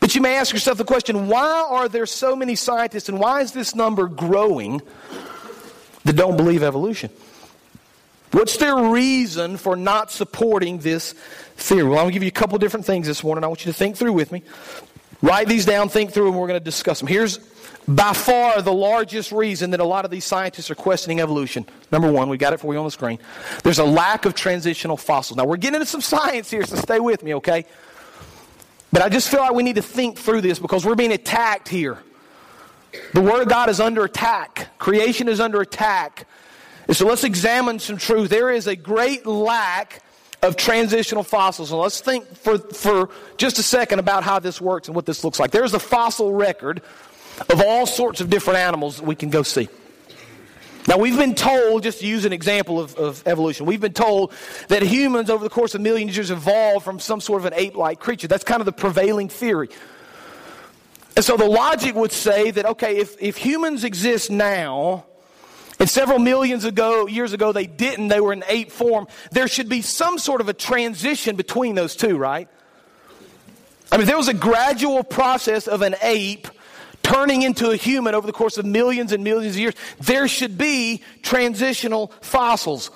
But 0.00 0.14
you 0.14 0.20
may 0.20 0.36
ask 0.36 0.52
yourself 0.52 0.76
the 0.76 0.84
question 0.84 1.28
why 1.28 1.66
are 1.70 1.88
there 1.88 2.04
so 2.04 2.36
many 2.36 2.56
scientists 2.56 3.08
and 3.08 3.18
why 3.18 3.40
is 3.40 3.52
this 3.52 3.74
number 3.74 4.06
growing 4.06 4.82
that 6.04 6.14
don't 6.14 6.36
believe 6.36 6.62
evolution? 6.62 7.10
What's 8.32 8.56
their 8.56 8.76
reason 8.76 9.56
for 9.56 9.76
not 9.76 10.10
supporting 10.10 10.78
this 10.78 11.12
theory? 11.56 11.84
Well, 11.84 11.92
I'm 11.92 12.04
going 12.04 12.08
to 12.08 12.14
give 12.14 12.22
you 12.24 12.28
a 12.28 12.32
couple 12.32 12.58
different 12.58 12.84
things 12.84 13.06
this 13.06 13.22
morning. 13.22 13.44
I 13.44 13.46
want 13.46 13.64
you 13.64 13.72
to 13.72 13.78
think 13.78 13.96
through 13.96 14.12
with 14.12 14.32
me. 14.32 14.42
Write 15.24 15.48
these 15.48 15.64
down, 15.64 15.88
think 15.88 16.12
through, 16.12 16.28
and 16.28 16.38
we're 16.38 16.48
going 16.48 16.60
to 16.60 16.64
discuss 16.64 16.98
them. 16.98 17.08
Here's 17.08 17.38
by 17.88 18.12
far 18.12 18.60
the 18.60 18.74
largest 18.74 19.32
reason 19.32 19.70
that 19.70 19.80
a 19.80 19.84
lot 19.84 20.04
of 20.04 20.10
these 20.10 20.26
scientists 20.26 20.70
are 20.70 20.74
questioning 20.74 21.18
evolution. 21.18 21.64
Number 21.90 22.12
one, 22.12 22.28
we 22.28 22.36
got 22.36 22.52
it 22.52 22.60
for 22.60 22.74
you 22.74 22.78
on 22.78 22.84
the 22.84 22.90
screen. 22.90 23.18
There's 23.62 23.78
a 23.78 23.86
lack 23.86 24.26
of 24.26 24.34
transitional 24.34 24.98
fossils. 24.98 25.38
Now, 25.38 25.46
we're 25.46 25.56
getting 25.56 25.76
into 25.76 25.86
some 25.86 26.00
science 26.02 26.50
here, 26.50 26.62
so 26.66 26.76
stay 26.76 27.00
with 27.00 27.22
me, 27.22 27.36
okay? 27.36 27.64
But 28.92 29.00
I 29.00 29.08
just 29.08 29.30
feel 29.30 29.40
like 29.40 29.54
we 29.54 29.62
need 29.62 29.76
to 29.76 29.82
think 29.82 30.18
through 30.18 30.42
this 30.42 30.58
because 30.58 30.84
we're 30.84 30.94
being 30.94 31.12
attacked 31.12 31.70
here. 31.70 31.96
The 33.14 33.22
Word 33.22 33.40
of 33.40 33.48
God 33.48 33.70
is 33.70 33.80
under 33.80 34.04
attack, 34.04 34.76
creation 34.76 35.30
is 35.30 35.40
under 35.40 35.62
attack. 35.62 36.26
And 36.86 36.94
so 36.94 37.06
let's 37.06 37.24
examine 37.24 37.78
some 37.78 37.96
truth. 37.96 38.28
There 38.28 38.50
is 38.50 38.66
a 38.66 38.76
great 38.76 39.24
lack 39.24 40.02
of 40.44 40.56
transitional 40.56 41.22
fossils. 41.22 41.72
And 41.72 41.80
let's 41.80 42.00
think 42.00 42.36
for, 42.36 42.58
for 42.58 43.08
just 43.36 43.58
a 43.58 43.62
second 43.62 43.98
about 43.98 44.24
how 44.24 44.38
this 44.38 44.60
works 44.60 44.88
and 44.88 44.94
what 44.94 45.06
this 45.06 45.24
looks 45.24 45.40
like. 45.40 45.50
There's 45.50 45.74
a 45.74 45.78
fossil 45.78 46.32
record 46.32 46.82
of 47.50 47.60
all 47.60 47.86
sorts 47.86 48.20
of 48.20 48.30
different 48.30 48.58
animals 48.58 48.98
that 48.98 49.06
we 49.06 49.14
can 49.14 49.30
go 49.30 49.42
see. 49.42 49.68
Now, 50.86 50.98
we've 50.98 51.16
been 51.16 51.34
told, 51.34 51.82
just 51.82 52.00
to 52.00 52.06
use 52.06 52.26
an 52.26 52.34
example 52.34 52.78
of, 52.78 52.94
of, 52.96 53.22
evolution, 53.26 53.64
we've 53.64 53.80
been 53.80 53.94
told 53.94 54.34
that 54.68 54.82
humans 54.82 55.30
over 55.30 55.42
the 55.42 55.48
course 55.48 55.74
of 55.74 55.80
millions 55.80 56.10
of 56.10 56.16
years 56.16 56.30
evolved 56.30 56.84
from 56.84 57.00
some 57.00 57.22
sort 57.22 57.40
of 57.40 57.46
an 57.46 57.54
ape 57.54 57.74
like 57.74 58.00
creature. 58.00 58.28
That's 58.28 58.44
kind 58.44 58.60
of 58.60 58.66
the 58.66 58.72
prevailing 58.72 59.30
theory. 59.30 59.70
And 61.16 61.24
so 61.24 61.38
the 61.38 61.46
logic 61.46 61.94
would 61.94 62.12
say 62.12 62.50
that, 62.50 62.66
okay, 62.66 62.98
if, 62.98 63.16
if 63.18 63.38
humans 63.38 63.82
exist 63.82 64.30
now, 64.30 65.06
and 65.84 65.90
several 65.90 66.18
millions 66.18 66.64
ago, 66.64 67.06
years 67.06 67.34
ago, 67.34 67.52
they 67.52 67.66
didn't, 67.66 68.08
they 68.08 68.18
were 68.18 68.32
in 68.32 68.42
ape 68.48 68.72
form, 68.72 69.06
there 69.32 69.46
should 69.46 69.68
be 69.68 69.82
some 69.82 70.16
sort 70.16 70.40
of 70.40 70.48
a 70.48 70.54
transition 70.54 71.36
between 71.36 71.74
those 71.74 71.94
two, 71.94 72.16
right? 72.16 72.48
I 73.92 73.98
mean, 73.98 74.06
there 74.06 74.16
was 74.16 74.28
a 74.28 74.32
gradual 74.32 75.04
process 75.04 75.68
of 75.68 75.82
an 75.82 75.94
ape 76.00 76.48
turning 77.02 77.42
into 77.42 77.68
a 77.68 77.76
human 77.76 78.14
over 78.14 78.26
the 78.26 78.32
course 78.32 78.56
of 78.56 78.64
millions 78.64 79.12
and 79.12 79.22
millions 79.22 79.56
of 79.56 79.60
years. 79.60 79.74
There 80.00 80.26
should 80.26 80.56
be 80.56 81.02
transitional 81.20 82.12
fossils. 82.22 82.90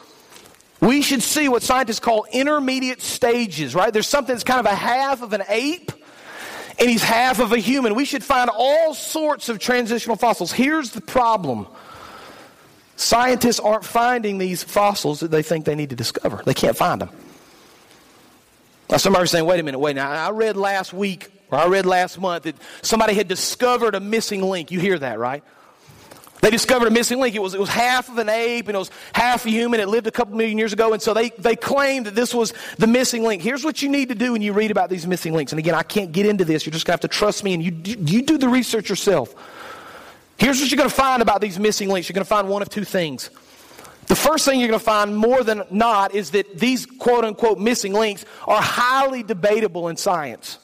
We 0.80 1.02
should 1.02 1.22
see 1.22 1.46
what 1.50 1.62
scientists 1.62 2.00
call 2.00 2.24
intermediate 2.32 3.02
stages, 3.02 3.74
right? 3.74 3.92
There's 3.92 4.08
something 4.08 4.34
that's 4.34 4.44
kind 4.44 4.60
of 4.60 4.72
a 4.72 4.74
half 4.74 5.20
of 5.20 5.34
an 5.34 5.42
ape 5.50 5.92
and 6.78 6.88
he's 6.88 7.02
half 7.02 7.38
of 7.38 7.52
a 7.52 7.58
human. 7.58 7.94
We 7.94 8.06
should 8.06 8.24
find 8.24 8.48
all 8.48 8.94
sorts 8.94 9.50
of 9.50 9.58
transitional 9.58 10.16
fossils. 10.16 10.52
Here's 10.52 10.92
the 10.92 11.02
problem 11.02 11.66
scientists 12.98 13.60
aren't 13.60 13.84
finding 13.84 14.38
these 14.38 14.62
fossils 14.62 15.20
that 15.20 15.30
they 15.30 15.42
think 15.42 15.64
they 15.64 15.74
need 15.74 15.90
to 15.90 15.96
discover, 15.96 16.42
they 16.44 16.54
can't 16.54 16.76
find 16.76 17.00
them. 17.00 17.10
Now, 18.90 18.96
somebody's 18.96 19.30
saying, 19.30 19.44
wait 19.44 19.60
a 19.60 19.62
minute, 19.62 19.78
wait. 19.78 19.96
Now, 19.96 20.10
I 20.10 20.30
read 20.30 20.56
last 20.56 20.92
week, 20.92 21.30
or 21.50 21.58
I 21.58 21.66
read 21.66 21.84
last 21.84 22.18
month, 22.18 22.44
that 22.44 22.56
somebody 22.80 23.14
had 23.14 23.28
discovered 23.28 23.94
a 23.94 24.00
missing 24.00 24.42
link. 24.42 24.70
You 24.70 24.80
hear 24.80 24.98
that, 24.98 25.18
right? 25.18 25.44
They 26.40 26.50
discovered 26.50 26.88
a 26.88 26.90
missing 26.90 27.18
link. 27.18 27.34
It 27.34 27.42
was, 27.42 27.54
it 27.54 27.60
was 27.60 27.68
half 27.68 28.08
of 28.08 28.16
an 28.18 28.28
ape 28.28 28.68
and 28.68 28.76
it 28.76 28.78
was 28.78 28.90
half 29.12 29.44
a 29.44 29.50
human. 29.50 29.80
It 29.80 29.88
lived 29.88 30.06
a 30.06 30.10
couple 30.10 30.36
million 30.36 30.56
years 30.56 30.72
ago. 30.72 30.92
And 30.92 31.02
so 31.02 31.12
they, 31.12 31.30
they 31.30 31.56
claimed 31.56 32.06
that 32.06 32.14
this 32.14 32.32
was 32.32 32.54
the 32.78 32.86
missing 32.86 33.24
link. 33.24 33.42
Here's 33.42 33.64
what 33.64 33.82
you 33.82 33.88
need 33.88 34.08
to 34.10 34.14
do 34.14 34.32
when 34.32 34.42
you 34.42 34.52
read 34.52 34.70
about 34.70 34.88
these 34.88 35.06
missing 35.06 35.34
links. 35.34 35.52
And 35.52 35.58
again, 35.58 35.74
I 35.74 35.82
can't 35.82 36.12
get 36.12 36.26
into 36.26 36.44
this. 36.44 36.64
You're 36.64 36.72
just 36.72 36.86
going 36.86 36.96
to 36.96 37.02
have 37.02 37.10
to 37.10 37.16
trust 37.16 37.42
me 37.42 37.54
and 37.54 37.62
you, 37.62 37.72
you 37.84 38.22
do 38.22 38.38
the 38.38 38.48
research 38.48 38.88
yourself. 38.88 39.34
Here's 40.38 40.60
what 40.60 40.70
you're 40.70 40.78
going 40.78 40.88
to 40.88 40.94
find 40.94 41.20
about 41.20 41.40
these 41.40 41.58
missing 41.58 41.88
links. 41.88 42.08
You're 42.08 42.14
going 42.14 42.24
to 42.24 42.28
find 42.28 42.48
one 42.48 42.62
of 42.62 42.68
two 42.68 42.84
things. 42.84 43.30
The 44.06 44.16
first 44.16 44.46
thing 44.46 44.58
you're 44.58 44.68
going 44.68 44.80
to 44.80 44.84
find 44.84 45.14
more 45.14 45.44
than 45.44 45.64
not 45.70 46.14
is 46.14 46.30
that 46.30 46.58
these 46.58 46.86
quote 46.86 47.24
unquote 47.24 47.58
missing 47.58 47.92
links 47.92 48.24
are 48.46 48.62
highly 48.62 49.22
debatable 49.22 49.88
in 49.88 49.96
science. 49.96 50.58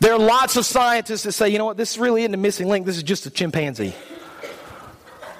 There 0.00 0.12
are 0.12 0.18
lots 0.18 0.56
of 0.56 0.66
scientists 0.66 1.22
that 1.22 1.32
say, 1.32 1.48
you 1.48 1.58
know 1.58 1.64
what, 1.64 1.76
this 1.76 1.96
really 1.96 2.22
isn't 2.22 2.34
a 2.34 2.38
missing 2.38 2.68
link, 2.68 2.84
this 2.84 2.96
is 2.96 3.04
just 3.04 3.24
a 3.26 3.30
chimpanzee. 3.30 3.94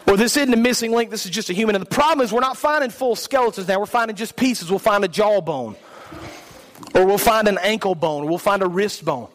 Or 0.06 0.16
this 0.16 0.36
isn't 0.36 0.54
a 0.54 0.56
missing 0.56 0.92
link, 0.92 1.10
this 1.10 1.24
is 1.26 1.32
just 1.32 1.50
a 1.50 1.52
human. 1.52 1.74
And 1.74 1.82
the 1.84 1.90
problem 1.90 2.24
is 2.24 2.32
we're 2.32 2.40
not 2.40 2.56
finding 2.56 2.90
full 2.90 3.16
skeletons 3.16 3.66
now, 3.66 3.80
we're 3.80 3.86
finding 3.86 4.16
just 4.16 4.36
pieces. 4.36 4.70
We'll 4.70 4.78
find 4.78 5.04
a 5.04 5.08
jawbone, 5.08 5.74
or 6.94 7.06
we'll 7.06 7.18
find 7.18 7.48
an 7.48 7.58
ankle 7.58 7.96
bone, 7.96 8.22
or 8.24 8.28
we'll 8.28 8.38
find 8.38 8.62
a 8.62 8.68
wrist 8.68 9.04
bone. 9.04 9.28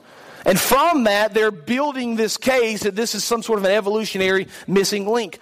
And 0.48 0.58
from 0.58 1.04
that, 1.04 1.34
they're 1.34 1.52
building 1.52 2.16
this 2.16 2.38
case 2.38 2.84
that 2.84 2.96
this 2.96 3.14
is 3.14 3.24
some 3.26 3.44
sort 3.44 3.60
of 3.60 3.66
an 3.66 3.72
evolutionary 3.72 4.48
missing 4.66 5.06
link. 5.06 5.40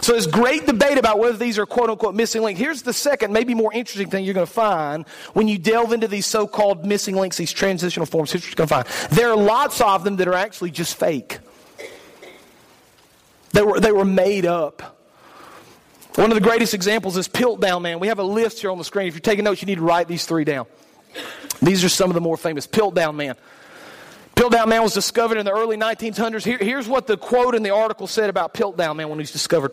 So 0.00 0.12
there's 0.12 0.28
great 0.28 0.64
debate 0.64 0.96
about 0.96 1.18
whether 1.18 1.36
these 1.36 1.58
are 1.58 1.66
quote 1.66 1.90
unquote 1.90 2.14
missing 2.14 2.42
links. 2.42 2.60
Here's 2.60 2.82
the 2.82 2.92
second, 2.92 3.32
maybe 3.32 3.52
more 3.52 3.72
interesting 3.72 4.10
thing 4.10 4.24
you're 4.24 4.34
going 4.34 4.46
to 4.46 4.52
find 4.52 5.06
when 5.34 5.48
you 5.48 5.58
delve 5.58 5.92
into 5.92 6.06
these 6.06 6.26
so 6.26 6.46
called 6.46 6.86
missing 6.86 7.16
links, 7.16 7.36
these 7.36 7.52
transitional 7.52 8.06
forms. 8.06 8.30
Here's 8.30 8.44
what 8.44 8.50
you're 8.50 8.66
going 8.66 8.84
to 8.84 8.90
find. 8.90 9.10
There 9.10 9.30
are 9.30 9.36
lots 9.36 9.80
of 9.80 10.04
them 10.04 10.16
that 10.16 10.28
are 10.28 10.34
actually 10.34 10.70
just 10.70 10.96
fake. 10.96 11.38
They 13.52 13.62
were, 13.62 13.80
they 13.80 13.92
were 13.92 14.04
made 14.04 14.46
up. 14.46 14.98
One 16.14 16.30
of 16.30 16.36
the 16.36 16.40
greatest 16.40 16.74
examples 16.74 17.16
is 17.16 17.26
Piltdown 17.26 17.82
Man. 17.82 17.98
We 17.98 18.06
have 18.06 18.20
a 18.20 18.24
list 18.24 18.60
here 18.60 18.70
on 18.70 18.78
the 18.78 18.84
screen. 18.84 19.08
If 19.08 19.14
you're 19.14 19.20
taking 19.20 19.44
notes, 19.44 19.62
you 19.62 19.66
need 19.66 19.76
to 19.76 19.82
write 19.82 20.06
these 20.06 20.26
three 20.26 20.44
down. 20.44 20.66
These 21.60 21.82
are 21.82 21.88
some 21.88 22.08
of 22.08 22.14
the 22.14 22.20
more 22.20 22.36
famous. 22.36 22.68
Piltdown 22.68 23.16
Man. 23.16 23.34
Piltdown 24.34 24.68
Man 24.68 24.82
was 24.82 24.94
discovered 24.94 25.38
in 25.38 25.46
the 25.46 25.52
early 25.52 25.76
1900s. 25.76 26.44
Here, 26.44 26.58
here's 26.58 26.88
what 26.88 27.06
the 27.06 27.16
quote 27.16 27.54
in 27.54 27.62
the 27.62 27.70
article 27.70 28.06
said 28.06 28.30
about 28.30 28.52
Piltdown 28.54 28.96
Man 28.96 29.08
when 29.08 29.18
he 29.18 29.22
was 29.22 29.32
discovered. 29.32 29.72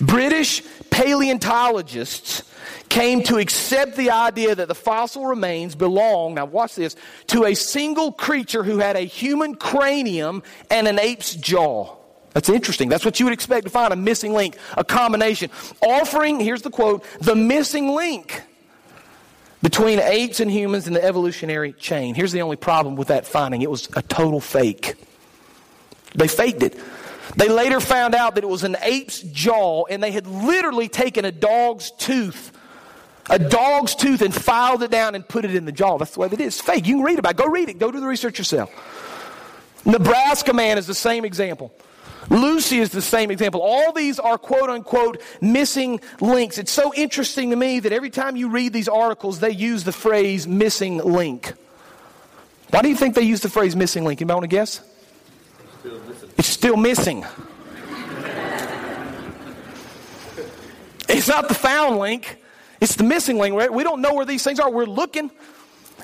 British 0.00 0.62
paleontologists 0.90 2.42
came 2.88 3.22
to 3.22 3.38
accept 3.38 3.96
the 3.96 4.10
idea 4.10 4.54
that 4.54 4.68
the 4.68 4.74
fossil 4.74 5.26
remains 5.26 5.74
belong, 5.74 6.34
now 6.34 6.44
watch 6.44 6.74
this, 6.74 6.96
to 7.28 7.44
a 7.44 7.54
single 7.54 8.12
creature 8.12 8.62
who 8.62 8.78
had 8.78 8.96
a 8.96 9.00
human 9.00 9.54
cranium 9.54 10.42
and 10.70 10.86
an 10.86 10.98
ape's 10.98 11.34
jaw. 11.34 11.96
That's 12.32 12.48
interesting. 12.48 12.88
That's 12.88 13.04
what 13.04 13.18
you 13.18 13.26
would 13.26 13.32
expect 13.32 13.64
to 13.64 13.70
find 13.70 13.92
a 13.92 13.96
missing 13.96 14.32
link, 14.34 14.56
a 14.76 14.84
combination. 14.84 15.50
Offering, 15.82 16.38
here's 16.38 16.62
the 16.62 16.70
quote, 16.70 17.04
the 17.20 17.34
missing 17.34 17.94
link 17.94 18.42
between 19.62 19.98
apes 20.00 20.40
and 20.40 20.50
humans 20.50 20.86
in 20.86 20.94
the 20.94 21.04
evolutionary 21.04 21.72
chain. 21.72 22.14
Here's 22.14 22.32
the 22.32 22.42
only 22.42 22.56
problem 22.56 22.96
with 22.96 23.08
that 23.08 23.26
finding 23.26 23.62
it 23.62 23.70
was 23.70 23.88
a 23.94 24.02
total 24.02 24.40
fake. 24.40 24.94
They 26.14 26.28
faked 26.28 26.62
it. 26.62 26.78
They 27.36 27.48
later 27.48 27.78
found 27.78 28.14
out 28.14 28.34
that 28.34 28.44
it 28.44 28.48
was 28.48 28.64
an 28.64 28.76
ape's 28.82 29.20
jaw, 29.20 29.84
and 29.86 30.02
they 30.02 30.10
had 30.10 30.26
literally 30.26 30.88
taken 30.88 31.24
a 31.24 31.30
dog's 31.30 31.92
tooth, 31.92 32.52
a 33.28 33.38
dog's 33.38 33.94
tooth, 33.94 34.22
and 34.22 34.34
filed 34.34 34.82
it 34.82 34.90
down 34.90 35.14
and 35.14 35.26
put 35.28 35.44
it 35.44 35.54
in 35.54 35.64
the 35.64 35.72
jaw. 35.72 35.98
That's 35.98 36.12
the 36.12 36.20
way 36.20 36.28
they 36.28 36.36
did. 36.36 36.48
It's 36.48 36.60
fake. 36.60 36.86
You 36.86 36.96
can 36.96 37.04
read 37.04 37.18
about 37.18 37.32
it. 37.32 37.36
Go 37.36 37.46
read 37.46 37.68
it. 37.68 37.78
Go 37.78 37.92
do 37.92 38.00
the 38.00 38.06
research 38.06 38.38
yourself. 38.38 38.70
Nebraska 39.84 40.52
man 40.52 40.76
is 40.76 40.86
the 40.86 40.94
same 40.94 41.24
example. 41.24 41.72
Lucy 42.30 42.78
is 42.78 42.90
the 42.90 43.02
same 43.02 43.30
example. 43.30 43.60
All 43.60 43.92
these 43.92 44.18
are 44.20 44.38
quote 44.38 44.70
unquote 44.70 45.20
missing 45.40 46.00
links. 46.20 46.58
It's 46.58 46.70
so 46.70 46.94
interesting 46.94 47.50
to 47.50 47.56
me 47.56 47.80
that 47.80 47.92
every 47.92 48.10
time 48.10 48.36
you 48.36 48.48
read 48.48 48.72
these 48.72 48.88
articles, 48.88 49.40
they 49.40 49.50
use 49.50 49.84
the 49.84 49.92
phrase 49.92 50.46
missing 50.46 50.98
link. 50.98 51.52
Why 52.70 52.82
do 52.82 52.88
you 52.88 52.96
think 52.96 53.16
they 53.16 53.22
use 53.22 53.40
the 53.40 53.48
phrase 53.48 53.74
missing 53.74 54.04
link? 54.04 54.20
Anybody 54.20 54.34
want 54.34 54.44
to 54.44 54.48
guess? 54.48 54.80
It's 56.38 56.48
still 56.48 56.76
missing. 56.76 57.26
it's 61.08 61.26
not 61.26 61.48
the 61.48 61.54
found 61.54 61.98
link, 61.98 62.40
it's 62.80 62.94
the 62.94 63.04
missing 63.04 63.38
link. 63.38 63.56
right? 63.56 63.72
We 63.72 63.82
don't 63.82 64.00
know 64.00 64.14
where 64.14 64.24
these 64.24 64.44
things 64.44 64.60
are. 64.60 64.70
We're 64.70 64.84
looking. 64.84 65.32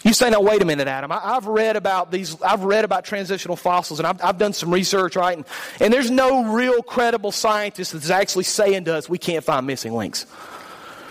You 0.03 0.13
say, 0.13 0.31
now 0.31 0.41
wait 0.41 0.63
a 0.63 0.65
minute, 0.65 0.89
Adam. 0.89 1.11
I, 1.11 1.35
have 1.35 1.47
read 1.47 1.77
about 1.77 2.11
these, 2.11 2.41
I've 2.43 2.65
read 2.65 2.85
about 2.85 3.05
transitional 3.05 3.57
fossils 3.57 3.99
and 3.99 4.07
I've, 4.07 4.23
I've 4.23 4.39
done 4.39 4.53
some 4.53 4.73
research, 4.73 5.17
right? 5.17 5.37
And, 5.37 5.47
and 5.81 5.93
there's 5.93 6.11
no 6.11 6.53
real 6.53 6.83
credible 6.83 7.33
scientist 7.33 7.93
that's 7.93 8.11
actually 8.11 8.45
saying 8.45 8.85
to 8.85 8.95
us 8.95 9.09
we 9.09 9.19
can't 9.19 9.45
find 9.45 9.67
missing 9.67 9.95
links. 9.95 10.27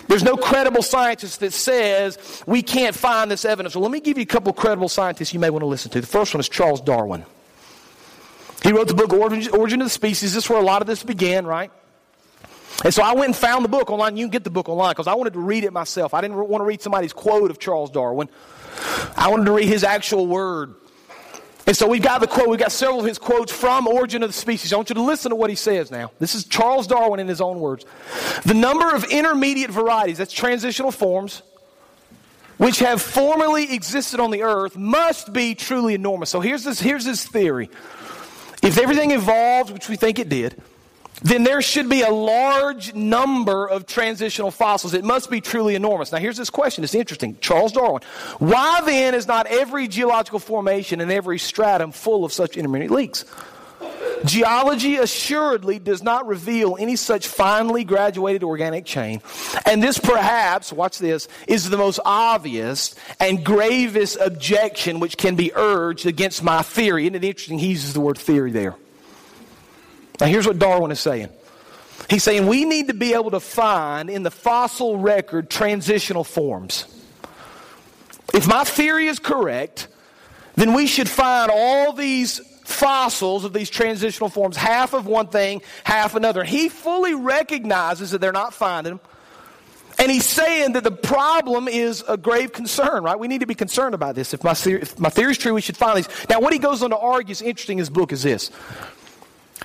There's 0.07 0.23
no 0.23 0.37
credible 0.37 0.83
scientist 0.83 1.39
that 1.39 1.51
says 1.51 2.43
we 2.45 2.61
can't 2.61 2.95
find 2.95 3.29
this 3.29 3.43
evidence. 3.43 3.75
Well, 3.75 3.83
let 3.83 3.91
me 3.91 3.99
give 3.99 4.17
you 4.17 4.23
a 4.23 4.27
couple 4.27 4.53
credible 4.53 4.89
scientists 4.89 5.33
you 5.33 5.39
may 5.39 5.49
want 5.49 5.63
to 5.63 5.67
listen 5.67 5.91
to. 5.91 6.01
The 6.01 6.07
first 6.07 6.33
one 6.33 6.39
is 6.39 6.47
Charles 6.47 6.79
Darwin. 6.79 7.25
He 8.61 8.71
wrote 8.71 8.87
the 8.87 8.93
book 8.93 9.13
Origin, 9.13 9.53
Origin 9.53 9.81
of 9.81 9.85
the 9.85 9.91
Species. 9.91 10.33
This 10.33 10.45
is 10.45 10.49
where 10.49 10.59
a 10.59 10.63
lot 10.63 10.81
of 10.81 10.87
this 10.87 11.03
began, 11.03 11.45
right? 11.45 11.71
And 12.83 12.93
so 12.93 13.03
I 13.03 13.13
went 13.13 13.27
and 13.27 13.35
found 13.35 13.63
the 13.63 13.69
book 13.69 13.89
online. 13.89 14.17
You 14.17 14.25
can 14.25 14.31
get 14.31 14.43
the 14.43 14.49
book 14.49 14.69
online 14.69 14.91
because 14.91 15.07
I 15.07 15.15
wanted 15.15 15.33
to 15.33 15.39
read 15.39 15.63
it 15.63 15.71
myself. 15.71 16.13
I 16.13 16.21
didn't 16.21 16.35
want 16.35 16.61
to 16.61 16.65
read 16.65 16.81
somebody's 16.81 17.13
quote 17.13 17.49
of 17.49 17.59
Charles 17.59 17.89
Darwin. 17.89 18.29
I 19.15 19.27
wanted 19.29 19.45
to 19.45 19.51
read 19.51 19.67
his 19.67 19.83
actual 19.83 20.27
word. 20.27 20.75
And 21.67 21.75
so 21.75 21.87
we've 21.87 22.01
got 22.01 22.21
the 22.21 22.27
quote, 22.27 22.47
we've 22.47 22.59
got 22.59 22.71
several 22.71 22.99
of 22.99 23.05
his 23.05 23.17
quotes 23.17 23.51
from 23.51 23.87
Origin 23.87 24.21
of 24.21 24.29
the 24.29 24.33
Species. 24.33 24.71
I 24.71 24.75
want 24.75 24.89
you 24.89 24.95
to 24.95 25.01
listen 25.01 25.31
to 25.31 25.35
what 25.35 25.49
he 25.49 25.55
says 25.55 25.89
now. 25.89 26.11
This 26.19 26.35
is 26.35 26.45
Charles 26.45 26.85
Darwin 26.85 27.19
in 27.19 27.27
his 27.27 27.41
own 27.41 27.59
words. 27.59 27.85
The 28.45 28.53
number 28.53 28.93
of 28.93 29.03
intermediate 29.05 29.71
varieties, 29.71 30.19
that's 30.19 30.33
transitional 30.33 30.91
forms, 30.91 31.41
which 32.57 32.79
have 32.79 33.01
formerly 33.01 33.73
existed 33.73 34.19
on 34.19 34.29
the 34.29 34.43
earth 34.43 34.77
must 34.77 35.33
be 35.33 35.55
truly 35.55 35.95
enormous. 35.95 36.29
So 36.29 36.39
here's 36.39 36.63
this, 36.63 36.79
here's 36.79 37.05
his 37.05 37.25
theory. 37.25 37.69
If 38.61 38.77
everything 38.77 39.11
evolved, 39.11 39.71
which 39.71 39.89
we 39.89 39.95
think 39.95 40.19
it 40.19 40.29
did, 40.29 40.61
then 41.21 41.43
there 41.43 41.61
should 41.61 41.89
be 41.89 42.01
a 42.01 42.11
large 42.11 42.93
number 42.93 43.67
of 43.67 43.85
transitional 43.85 44.51
fossils. 44.51 44.93
It 44.93 45.03
must 45.03 45.29
be 45.29 45.41
truly 45.41 45.75
enormous. 45.75 46.11
Now, 46.11 46.17
here's 46.17 46.37
this 46.37 46.49
question. 46.49 46.83
It's 46.83 46.95
interesting. 46.95 47.37
Charles 47.39 47.71
Darwin. 47.71 48.01
Why 48.39 48.81
then 48.85 49.15
is 49.15 49.27
not 49.27 49.47
every 49.47 49.87
geological 49.87 50.39
formation 50.39 51.01
and 51.01 51.11
every 51.11 51.39
stratum 51.39 51.91
full 51.91 52.25
of 52.25 52.33
such 52.33 52.57
intermediate 52.57 52.91
leaks? 52.91 53.25
Geology 54.23 54.95
assuredly 54.95 55.77
does 55.77 56.01
not 56.01 56.25
reveal 56.25 56.77
any 56.79 56.95
such 56.95 57.27
finely 57.27 57.83
graduated 57.83 58.43
organic 58.43 58.85
chain. 58.85 59.21
And 59.65 59.83
this, 59.83 59.97
perhaps, 59.97 60.73
watch 60.73 60.97
this, 60.99 61.27
is 61.47 61.69
the 61.69 61.77
most 61.77 61.99
obvious 62.05 62.95
and 63.19 63.43
gravest 63.43 64.17
objection 64.19 64.99
which 64.99 65.17
can 65.17 65.35
be 65.35 65.51
urged 65.53 66.05
against 66.05 66.43
my 66.43 66.61
theory. 66.61 67.03
Isn't 67.03 67.15
it 67.15 67.23
interesting? 67.23 67.59
He 67.59 67.67
uses 67.67 67.93
the 67.93 68.01
word 68.01 68.17
theory 68.17 68.51
there. 68.51 68.75
Now, 70.19 70.27
here's 70.27 70.47
what 70.47 70.59
Darwin 70.59 70.91
is 70.91 70.99
saying. 70.99 71.29
He's 72.09 72.23
saying 72.23 72.47
we 72.47 72.65
need 72.65 72.87
to 72.87 72.93
be 72.93 73.13
able 73.13 73.31
to 73.31 73.39
find 73.39 74.09
in 74.09 74.23
the 74.23 74.31
fossil 74.31 74.97
record 74.97 75.49
transitional 75.49 76.23
forms. 76.23 76.85
If 78.33 78.47
my 78.47 78.63
theory 78.63 79.07
is 79.07 79.19
correct, 79.19 79.87
then 80.55 80.73
we 80.73 80.87
should 80.87 81.09
find 81.09 81.51
all 81.53 81.93
these 81.93 82.39
fossils 82.65 83.45
of 83.45 83.53
these 83.53 83.69
transitional 83.69 84.29
forms, 84.29 84.57
half 84.57 84.93
of 84.93 85.05
one 85.05 85.27
thing, 85.27 85.61
half 85.83 86.15
another. 86.15 86.43
He 86.43 86.69
fully 86.69 87.13
recognizes 87.13 88.11
that 88.11 88.21
they're 88.21 88.31
not 88.31 88.53
finding 88.53 88.93
them. 88.93 88.99
And 89.97 90.11
he's 90.11 90.25
saying 90.25 90.73
that 90.73 90.83
the 90.83 90.91
problem 90.91 91.69
is 91.69 92.03
a 92.07 92.17
grave 92.17 92.51
concern, 92.51 93.03
right? 93.03 93.17
We 93.17 93.29
need 93.29 93.39
to 93.39 93.45
be 93.45 93.55
concerned 93.55 93.95
about 93.95 94.15
this. 94.15 94.33
If 94.33 94.43
my, 94.43 94.53
theory, 94.53 94.81
if 94.81 94.99
my 94.99 95.09
theory 95.09 95.31
is 95.31 95.37
true, 95.37 95.53
we 95.53 95.61
should 95.61 95.77
find 95.77 95.97
these. 95.97 96.09
Now, 96.29 96.41
what 96.41 96.51
he 96.51 96.59
goes 96.59 96.83
on 96.83 96.89
to 96.89 96.97
argue 96.97 97.31
is 97.31 97.41
interesting 97.41 97.77
in 97.77 97.79
his 97.79 97.89
book 97.89 98.11
is 98.11 98.23
this. 98.23 98.51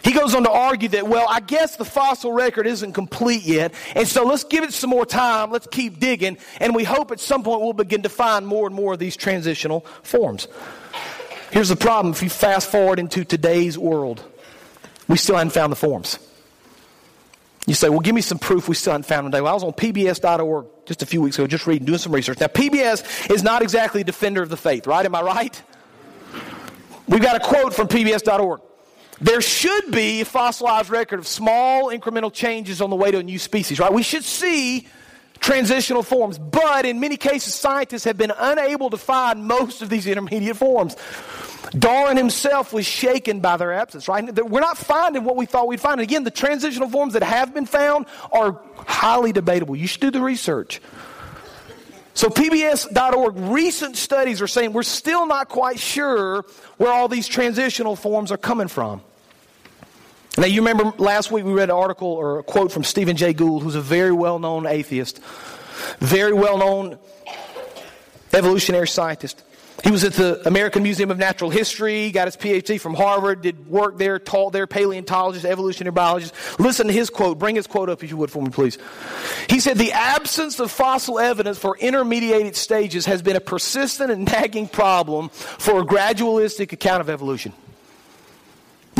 He 0.03 0.13
goes 0.13 0.35
on 0.35 0.45
to 0.45 0.51
argue 0.51 0.89
that, 0.91 1.07
well, 1.07 1.27
I 1.29 1.41
guess 1.41 1.77
the 1.77 1.85
fossil 1.85 2.33
record 2.33 2.67
isn't 2.67 2.93
complete 2.93 3.43
yet, 3.43 3.75
and 3.95 4.09
so 4.09 4.25
let's 4.25 4.45
give 4.45 4.65
it 4.65 4.73
some 4.73 4.91
more 4.91 5.05
time, 5.05 5.51
let's 5.51 5.67
keep 5.67 6.01
digging, 6.01 6.39
and 6.59 6.75
we 6.75 6.85
hope 6.85 7.11
at 7.11 7.21
some 7.21 7.43
point 7.43 7.61
we'll 7.61 7.73
begin 7.73 8.03
to 8.03 8.09
find 8.09 8.47
more 8.47 8.67
and 8.67 8.75
more 8.75 8.95
of 8.95 8.99
these 8.99 9.17
transitional 9.17 9.81
forms. 10.03 10.49
Here's 11.51 11.69
the 11.69 11.77
problem 11.77 12.13
if 12.13 12.23
you 12.23 12.31
fast 12.31 12.71
forward 12.71 12.99
into 12.99 13.25
today's 13.25 13.77
world, 13.77 14.23
we 15.09 15.17
still 15.17 15.37
haven't 15.37 15.51
found 15.51 15.73
the 15.73 15.77
forms. 15.77 16.19
You 17.67 17.75
say, 17.75 17.89
well, 17.89 18.01
give 18.01 18.15
me 18.15 18.21
some 18.21 18.39
proof 18.39 18.69
we 18.69 18.75
still 18.75 18.93
haven't 18.93 19.07
found 19.07 19.27
them 19.27 19.33
today. 19.33 19.43
Well, 19.43 19.53
I 19.53 19.55
was 19.55 19.65
on 19.65 19.73
PBS.org 19.73 20.67
just 20.87 21.03
a 21.03 21.07
few 21.07 21.21
weeks 21.21 21.39
ago, 21.39 21.47
just 21.47 21.67
reading, 21.67 21.85
doing 21.85 21.99
some 21.99 22.13
research. 22.13 22.41
Now, 22.41 22.47
PBS 22.47 23.31
is 23.31 23.43
not 23.43 23.63
exactly 23.63 24.01
a 24.01 24.05
defender 24.05 24.43
of 24.43 24.49
the 24.49 24.57
faith, 24.57 24.87
right? 24.87 25.05
Am 25.05 25.15
I 25.15 25.23
right? 25.23 25.63
We've 27.07 27.21
got 27.21 27.37
a 27.37 27.41
quote 27.41 27.75
from 27.75 27.89
PBS.org. 27.89 28.61
There 29.21 29.43
should 29.43 29.91
be 29.91 30.23
a 30.23 30.25
fossilized 30.25 30.89
record 30.89 31.19
of 31.19 31.27
small 31.27 31.91
incremental 31.91 32.33
changes 32.33 32.81
on 32.81 32.89
the 32.89 32.97
way 32.97 33.11
to 33.11 33.19
a 33.19 33.23
new 33.23 33.39
species, 33.39 33.79
right? 33.79 33.93
We 33.93 34.03
should 34.03 34.25
see 34.25 34.87
transitional 35.41 36.03
forms, 36.03 36.39
but 36.39 36.87
in 36.87 37.01
many 37.01 37.17
cases, 37.17 37.55
scientists 37.55 38.05
have 38.05 38.17
been 38.17 38.33
unable 38.37 38.89
to 38.91 38.97
find 38.97 39.45
most 39.45 39.83
of 39.83 39.91
these 39.91 40.07
intermediate 40.07 40.57
forms. 40.57 40.97
Darwin 41.79 42.17
himself 42.17 42.73
was 42.73 42.87
shaken 42.87 43.41
by 43.41 43.57
their 43.57 43.73
absence, 43.73 44.09
right? 44.09 44.35
We're 44.45 44.61
not 44.61 44.79
finding 44.79 45.25
what 45.25 45.37
we 45.37 45.47
thought 45.47 45.69
we'd 45.69 45.81
find. 45.81 46.01
And 46.01 46.09
again, 46.09 46.25
the 46.25 46.31
transitional 46.31 46.89
forms 46.89 47.13
that 47.13 47.23
have 47.23 47.53
been 47.53 47.67
found 47.67 48.07
are 48.33 48.61
highly 48.87 49.33
debatable. 49.33 49.77
You 49.77 49.87
should 49.87 50.01
do 50.01 50.11
the 50.11 50.21
research. 50.21 50.81
So, 52.15 52.29
PBS.org, 52.29 53.37
recent 53.37 53.97
studies 53.97 54.43
are 54.43 54.49
saying 54.49 54.73
we're 54.73 54.83
still 54.83 55.27
not 55.27 55.49
quite 55.49 55.79
sure 55.79 56.45
where 56.77 56.91
all 56.91 57.07
these 57.09 57.29
transitional 57.29 57.97
forms 57.97 58.33
are 58.33 58.37
coming 58.37 58.69
from. 58.69 59.03
Now, 60.41 60.47
you 60.47 60.63
remember 60.63 60.95
last 60.97 61.31
week 61.31 61.45
we 61.45 61.53
read 61.53 61.69
an 61.69 61.77
article 61.77 62.09
or 62.09 62.39
a 62.39 62.43
quote 62.43 62.73
from 62.73 62.83
Stephen 62.83 63.15
Jay 63.15 63.35
Gould, 63.35 63.63
who's 63.63 63.75
a 63.75 63.81
very 63.83 64.11
well 64.11 64.39
known 64.39 64.65
atheist, 64.65 65.21
very 65.99 66.33
well 66.33 66.57
known 66.57 66.99
evolutionary 68.33 68.89
scientist. 68.89 69.43
He 69.85 69.91
was 69.91 70.03
at 70.03 70.15
the 70.15 70.41
American 70.49 70.83
Museum 70.83 71.11
of 71.11 71.19
Natural 71.19 71.51
History, 71.51 72.11
got 72.11 72.27
his 72.27 72.39
PhD 72.39 72.81
from 72.81 72.95
Harvard, 72.95 73.43
did 73.43 73.67
work 73.69 73.99
there, 73.99 74.19
taught 74.19 74.55
there, 74.55 74.67
paleontologist, 74.67 75.45
evolutionary 75.45 75.93
biologist. 75.93 76.35
Listen 76.59 76.87
to 76.87 76.93
his 76.95 77.11
quote. 77.11 77.39
Bring 77.39 77.57
his 77.57 77.67
quote 77.67 77.91
up 77.91 78.03
if 78.03 78.09
you 78.09 78.17
would 78.17 78.31
for 78.31 78.43
me, 78.43 78.49
please. 78.49 78.79
He 79.51 79.61
said, 79.61 79.77
The 79.77 79.93
absence 79.93 80.59
of 80.59 80.71
fossil 80.71 81.19
evidence 81.19 81.59
for 81.59 81.77
intermediate 81.77 82.57
stages 82.57 83.05
has 83.05 83.21
been 83.21 83.37
a 83.37 83.41
persistent 83.41 84.11
and 84.11 84.25
nagging 84.25 84.69
problem 84.69 85.29
for 85.29 85.81
a 85.81 85.85
gradualistic 85.85 86.73
account 86.73 87.03
of 87.03 87.11
evolution. 87.11 87.53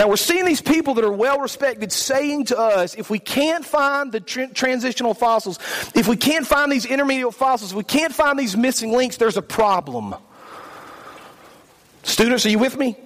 Now, 0.01 0.09
we're 0.09 0.17
seeing 0.17 0.47
these 0.47 0.63
people 0.63 0.95
that 0.95 1.05
are 1.05 1.13
well 1.13 1.41
respected 1.41 1.93
saying 1.93 2.47
to 2.47 2.59
us 2.59 2.95
if 2.95 3.11
we 3.11 3.19
can't 3.19 3.63
find 3.63 4.11
the 4.11 4.21
tr- 4.21 4.47
transitional 4.55 5.13
fossils, 5.13 5.59
if 5.95 6.09
we 6.09 6.17
can't 6.17 6.47
find 6.47 6.73
these 6.73 6.87
intermediate 6.87 7.35
fossils, 7.35 7.75
we 7.75 7.85
can't 7.85 8.15
find 8.15 8.39
these 8.39 8.57
missing 8.57 8.93
links, 8.93 9.19
there's 9.19 9.37
a 9.37 9.43
problem. 9.43 10.15
Students, 12.03 12.47
are 12.47 12.49
you 12.49 12.59
with 12.59 12.79
me? 12.79 12.97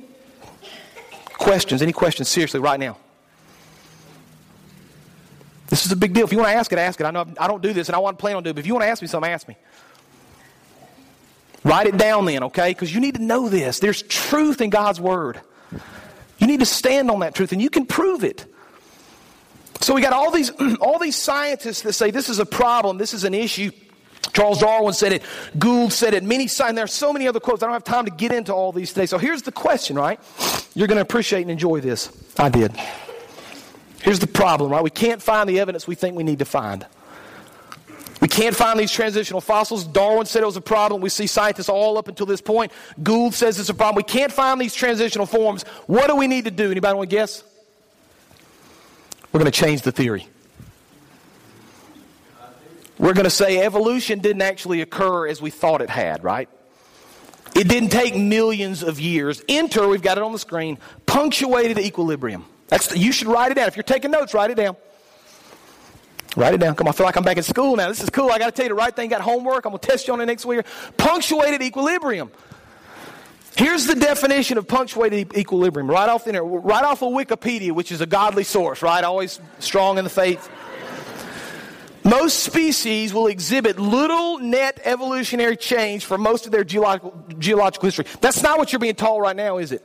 Questions? 1.33 1.83
Any 1.83 1.93
questions? 1.93 2.29
Seriously, 2.29 2.61
right 2.61 2.79
now. 2.79 2.97
This 5.67 5.87
is 5.87 5.91
a 5.91 5.97
big 5.97 6.15
deal. 6.15 6.25
If 6.25 6.31
you 6.31 6.39
want 6.39 6.51
to 6.51 6.55
ask 6.55 6.73
it, 6.73 6.79
ask 6.79 7.01
it. 7.01 7.07
I 7.07 7.11
know 7.11 7.27
I 7.41 7.49
don't 7.49 7.61
do 7.61 7.73
this 7.73 7.89
and 7.89 7.97
I 7.97 7.99
want 7.99 8.19
to 8.19 8.21
plan 8.21 8.37
on 8.37 8.45
doing 8.45 8.53
it, 8.53 8.55
but 8.55 8.61
if 8.61 8.67
you 8.69 8.75
want 8.75 8.85
to 8.85 8.89
ask 8.89 9.03
me 9.03 9.09
something, 9.09 9.33
ask 9.33 9.49
me. 9.49 9.57
Write 11.65 11.89
it 11.89 11.97
down 11.97 12.25
then, 12.25 12.45
okay? 12.45 12.71
Because 12.71 12.95
you 12.95 13.01
need 13.01 13.17
to 13.17 13.23
know 13.23 13.49
this. 13.49 13.81
There's 13.81 14.03
truth 14.03 14.61
in 14.61 14.71
God's 14.71 15.01
Word. 15.01 15.41
You 16.45 16.49
need 16.49 16.61
to 16.61 16.67
stand 16.67 17.11
on 17.11 17.21
that 17.21 17.35
truth, 17.35 17.53
and 17.53 17.63
you 17.63 17.71
can 17.71 17.87
prove 17.87 18.23
it. 18.23 18.45
So 19.81 19.95
we 19.95 20.03
got 20.03 20.13
all 20.13 20.31
these, 20.31 20.51
all 20.81 20.99
these 20.99 21.17
scientists 21.17 21.81
that 21.81 21.95
say 21.95 22.11
this 22.11 22.29
is 22.29 22.39
a 22.39 22.45
problem, 22.45 22.99
this 22.99 23.15
is 23.15 23.25
an 23.25 23.33
issue. 23.33 23.71
Charles 24.35 24.59
Darwin 24.59 24.93
said 24.93 25.15
it. 25.15 25.23
Gould 25.59 25.91
said 25.91 26.13
it. 26.13 26.23
Many 26.23 26.47
sign. 26.47 26.75
There 26.75 26.85
are 26.85 26.87
so 26.87 27.15
many 27.15 27.27
other 27.27 27.41
quotes. 27.41 27.63
I 27.63 27.67
don't 27.67 27.73
have 27.73 27.83
time 27.83 28.05
to 28.05 28.11
get 28.11 28.31
into 28.31 28.53
all 28.53 28.73
these 28.73 28.93
today. 28.93 29.07
So 29.07 29.17
here's 29.17 29.41
the 29.41 29.53
question, 29.53 29.97
right? 29.97 30.21
You're 30.75 30.87
going 30.87 30.97
to 30.97 31.03
appreciate 31.03 31.41
and 31.41 31.51
enjoy 31.51 31.81
this. 31.81 32.13
I 32.39 32.51
did. 32.51 32.73
Here's 34.03 34.19
the 34.19 34.27
problem, 34.27 34.71
right? 34.71 34.85
We 34.85 34.91
can't 34.91 35.23
find 35.23 35.49
the 35.49 35.61
evidence 35.61 35.87
we 35.87 35.95
think 35.95 36.15
we 36.15 36.25
need 36.25 36.41
to 36.41 36.45
find. 36.45 36.85
We 38.25 38.29
can't 38.29 38.57
find 38.57 38.81
these 38.81 38.91
transitional 38.91 39.43
fossils. 39.43 39.85
Darwin 39.85 40.25
said 40.25 40.43
it 40.43 40.47
was 40.47 40.57
a 40.57 40.63
problem. 40.63 41.03
We 41.03 41.11
see 41.11 41.27
scientists 41.27 41.69
all 41.69 41.99
up 41.99 42.09
until 42.09 42.25
this 42.25 42.41
point. 42.41 42.73
Gould 43.03 43.35
says 43.35 43.61
it's 43.61 43.69
a 43.69 43.75
problem. 43.75 43.97
We 43.97 44.03
can't 44.03 44.33
find 44.33 44.59
these 44.59 44.75
transitional 44.75 45.27
forms. 45.27 45.65
What 45.89 46.07
do 46.07 46.17
we 46.17 46.27
need 46.27 46.47
to 46.47 46.51
do? 46.51 46.71
Anybody 46.71 46.97
want 46.97 47.11
to 47.11 47.17
guess? 47.17 47.45
We're 49.31 49.41
going 49.41 49.53
to 49.53 49.61
change 49.61 49.83
the 49.83 49.93
theory. 49.93 50.27
We're 52.99 53.13
going 53.13 53.25
to 53.25 53.31
say 53.31 53.59
evolution 53.59 54.21
didn't 54.21 54.41
actually 54.41 54.81
occur 54.81 55.29
as 55.29 55.43
we 55.43 55.51
thought 55.51 55.83
it 55.83 55.91
had, 55.91 56.25
right? 56.25 56.49
It 57.55 57.69
didn't 57.69 57.91
take 57.91 58.17
millions 58.17 58.83
of 58.83 58.99
years. 58.99 59.43
Enter, 59.51 59.87
we've 59.87 60.01
got 60.01 60.17
it 60.17 60.25
on 60.25 60.33
the 60.33 60.39
screen, 60.39 60.79
punctuated 61.05 61.79
equilibrium. 61.79 62.47
That's, 62.69 62.97
you 62.97 63.13
should 63.13 63.29
write 63.29 63.53
it 63.53 63.57
down. 63.57 63.69
If 63.69 63.77
you're 63.77 63.83
taking 63.83 64.13
notes, 64.13 64.33
write 64.33 64.51
it 64.51 64.55
down. 64.55 64.77
Write 66.37 66.55
it 66.55 66.59
down. 66.59 66.75
Come 66.75 66.89
on, 66.89 66.95
I 66.95 66.97
feel 66.97 67.07
like 67.07 67.17
I'm 67.17 67.23
back 67.23 67.37
in 67.37 67.43
school 67.43 67.77
now. 67.77 67.89
This 67.89 68.03
is 68.03 68.11
cool. 68.11 68.31
I 68.31 68.39
got 68.39 68.47
to 68.47 68.53
tell 68.53 68.65
you 68.65 68.71
the 68.71 68.75
right 68.75 68.95
thing. 68.95 69.09
Got 69.09 69.21
homework. 69.21 69.65
I'm 69.65 69.71
going 69.71 69.79
to 69.79 69.87
test 69.87 70.09
you 70.09 70.15
on 70.15 70.21
it 70.21 70.27
next 70.27 70.45
week. 70.45 70.65
Punctuated 70.97 71.63
equilibrium. 71.63 72.31
Here's 73.57 73.87
the 73.87 73.95
definition 73.95 74.59
of 74.59 74.67
punctuated 74.67 75.37
equilibrium. 75.37 75.89
Right 75.89 76.09
off 76.09 76.25
the 76.25 76.43
right 76.43 76.85
off 76.85 77.03
of 77.03 77.13
Wikipedia, 77.13 77.71
which 77.71 77.93
is 77.93 78.01
a 78.01 78.07
godly 78.07 78.43
source, 78.43 78.83
right? 78.83 79.05
Always 79.05 79.39
strong 79.61 79.97
in 79.99 80.05
the 80.05 80.11
faith. 80.11 80.51
Most 82.03 82.41
species 82.41 83.15
will 83.15 83.29
exhibit 83.29 83.79
little 83.79 84.39
net 84.39 84.81
evolutionary 84.85 85.57
change 85.57 86.05
for 86.05 86.19
most 86.19 86.47
of 86.47 86.53
their 86.53 86.65
geological, 86.65 87.15
geological 87.39 87.87
history. 87.87 88.07
That's 88.21 88.43
not 88.43 88.59
what 88.59 88.73
you're 88.73 88.81
being 88.81 88.95
told 88.95 89.23
right 89.23 89.37
now, 89.37 89.59
is 89.59 89.73
it? 89.73 89.83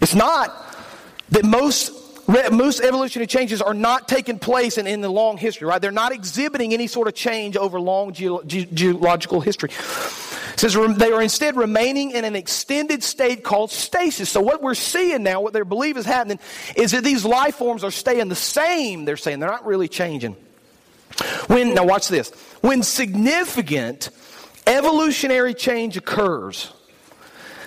It's 0.00 0.14
not. 0.14 0.54
That 1.30 1.44
most 1.44 2.03
most 2.26 2.80
evolutionary 2.80 3.26
changes 3.26 3.60
are 3.60 3.74
not 3.74 4.08
taking 4.08 4.38
place 4.38 4.78
in, 4.78 4.86
in 4.86 5.00
the 5.00 5.08
long 5.08 5.36
history, 5.36 5.66
right? 5.66 5.80
They're 5.80 5.90
not 5.90 6.12
exhibiting 6.12 6.72
any 6.72 6.86
sort 6.86 7.08
of 7.08 7.14
change 7.14 7.56
over 7.56 7.78
long 7.80 8.12
ge- 8.12 8.46
ge- 8.46 8.68
geological 8.72 9.40
history. 9.40 9.70
It 10.54 10.60
says 10.60 10.74
they 10.96 11.12
are 11.12 11.20
instead 11.20 11.56
remaining 11.56 12.12
in 12.12 12.24
an 12.24 12.36
extended 12.36 13.02
state 13.02 13.42
called 13.42 13.70
stasis. 13.70 14.30
So 14.30 14.40
what 14.40 14.62
we're 14.62 14.74
seeing 14.74 15.22
now, 15.22 15.40
what 15.40 15.52
they 15.52 15.62
believe 15.62 15.96
is 15.96 16.06
happening, 16.06 16.38
is 16.76 16.92
that 16.92 17.02
these 17.02 17.24
life 17.24 17.56
forms 17.56 17.82
are 17.82 17.90
staying 17.90 18.28
the 18.28 18.36
same. 18.36 19.04
They're 19.04 19.16
saying 19.16 19.40
they're 19.40 19.50
not 19.50 19.66
really 19.66 19.88
changing. 19.88 20.36
When 21.48 21.74
now 21.74 21.84
watch 21.84 22.08
this. 22.08 22.30
When 22.60 22.82
significant 22.82 24.10
evolutionary 24.66 25.54
change 25.54 25.96
occurs, 25.96 26.72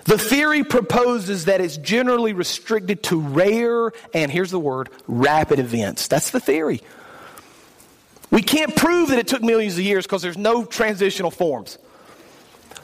the 0.07 0.17
theory 0.17 0.63
proposes 0.63 1.45
that 1.45 1.59
it's 1.59 1.75
generally 1.75 2.31
restricted 2.31 3.03
to 3.03 3.19
rare, 3.19 3.91
and 4.13 4.31
here's 4.31 4.51
the 4.51 4.59
word, 4.59 4.89
rapid 5.05 5.59
events. 5.59 6.07
That's 6.07 6.31
the 6.31 6.39
theory. 6.39 6.81
We 8.31 8.41
can't 8.41 8.73
prove 8.73 9.09
that 9.09 9.19
it 9.19 9.27
took 9.27 9.43
millions 9.43 9.73
of 9.73 9.81
years 9.81 10.05
because 10.05 10.21
there's 10.21 10.37
no 10.37 10.63
transitional 10.63 11.29
forms. 11.29 11.77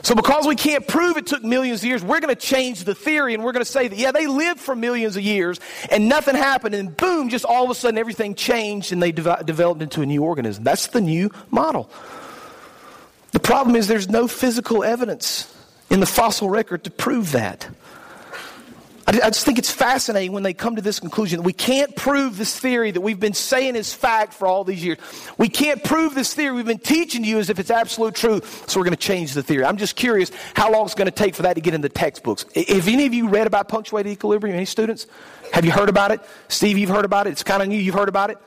So, 0.02 0.16
because 0.16 0.46
we 0.46 0.58
can't 0.58 0.86
prove 0.86 1.16
it 1.16 1.26
took 1.26 1.46
millions 1.46 1.80
of 1.80 1.86
years, 1.86 2.04
we're 2.04 2.20
going 2.20 2.36
to 2.36 2.42
change 2.42 2.84
the 2.84 2.94
theory 2.94 3.34
and 3.34 3.42
we're 3.42 3.54
going 3.54 3.64
to 3.64 3.72
say 3.72 3.88
that, 3.88 3.98
yeah, 3.98 4.12
they 4.12 4.28
lived 4.28 4.60
for 4.60 4.76
millions 4.76 5.16
of 5.16 5.24
years 5.24 5.62
and 5.90 6.10
nothing 6.10 6.36
happened, 6.36 6.76
and 6.76 6.96
boom, 6.98 7.30
just 7.30 7.46
all 7.46 7.64
of 7.64 7.70
a 7.70 7.76
sudden 7.76 7.98
everything 7.98 8.36
changed 8.36 8.92
and 8.92 9.02
they 9.02 9.14
de- 9.14 9.44
developed 9.46 9.82
into 9.82 10.02
a 10.02 10.06
new 10.06 10.24
organism. 10.24 10.66
That's 10.66 10.88
the 10.88 11.00
new 11.00 11.32
model. 11.52 11.90
The 13.32 13.40
problem 13.40 13.78
is 13.78 13.88
there's 13.88 14.10
no 14.10 14.28
physical 14.28 14.84
evidence 14.84 15.53
in 15.94 16.00
the 16.00 16.06
fossil 16.08 16.50
record 16.50 16.84
to 16.86 16.92
prove 16.92 17.34
that. 17.34 17.70
I, 19.06 19.12
just 19.12 19.46
think 19.46 19.60
it's 19.60 19.70
fascinating 19.70 20.32
when 20.32 20.44
they 20.44 20.54
come 20.54 20.78
to 20.78 20.82
this 20.82 21.00
conclusion 21.00 21.38
that 21.38 21.44
we 21.44 21.54
can't 21.54 21.94
prove 21.96 22.38
this 22.38 22.58
theory 22.58 22.90
that 22.90 23.02
we've 23.02 23.20
been 23.20 23.34
saying 23.34 23.76
is 23.76 23.94
fact 23.94 24.34
for 24.34 24.48
all 24.48 24.64
these 24.64 24.84
years. 24.84 24.98
We 25.38 25.50
can't 25.50 25.84
prove 25.84 26.16
this 26.16 26.34
theory 26.34 26.56
we've 26.56 26.66
been 26.66 26.80
teaching 26.80 27.24
you 27.24 27.38
as 27.38 27.50
if 27.50 27.60
it's 27.60 27.70
absolute 27.70 28.16
truth, 28.16 28.68
so 28.68 28.80
we're 28.80 28.86
going 28.86 28.96
to 28.96 29.02
change 29.02 29.34
the 29.34 29.44
theory. 29.44 29.66
I'm 29.66 29.78
just 29.78 29.96
curious 29.96 30.32
how 30.56 30.72
long 30.72 30.86
it's 30.86 30.96
going 30.96 31.06
to 31.06 31.12
take 31.12 31.36
for 31.36 31.44
that 31.44 31.56
to 31.56 31.62
get 31.62 31.74
in 31.74 31.82
the 31.82 31.90
textbooks. 31.90 32.46
Have 32.56 32.88
any 32.88 33.06
of 33.06 33.14
you 33.14 33.28
read 33.28 33.46
about 33.46 33.68
punctuated 33.68 34.12
equilibrium? 34.12 34.56
Any 34.56 34.66
students? 34.66 35.06
Have 35.52 35.64
you 35.66 35.72
heard 35.72 35.90
about 35.90 36.12
it? 36.12 36.22
Steve, 36.48 36.78
you've 36.78 36.90
heard 36.90 37.06
about 37.06 37.28
it? 37.28 37.32
It's 37.32 37.44
kind 37.44 37.62
of 37.62 37.68
new. 37.68 37.78
You've 37.78 37.94
heard 37.94 38.10
about 38.10 38.32
it? 38.32 38.38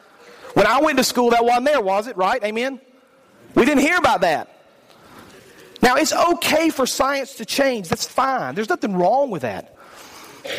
When 0.54 0.66
I 0.66 0.80
went 0.80 0.96
to 0.98 1.04
school, 1.04 1.30
that 1.30 1.44
wasn't 1.44 1.66
there, 1.66 1.82
was 1.82 2.08
it? 2.08 2.16
Right? 2.16 2.42
Amen? 2.42 2.80
We 3.54 3.66
didn't 3.66 3.82
hear 3.82 3.98
about 3.98 4.22
that. 4.22 4.55
Now, 5.82 5.96
it's 5.96 6.12
okay 6.12 6.70
for 6.70 6.86
science 6.86 7.34
to 7.34 7.44
change. 7.44 7.88
That's 7.88 8.06
fine. 8.06 8.54
There's 8.54 8.68
nothing 8.68 8.94
wrong 8.96 9.30
with 9.30 9.42
that. 9.42 9.76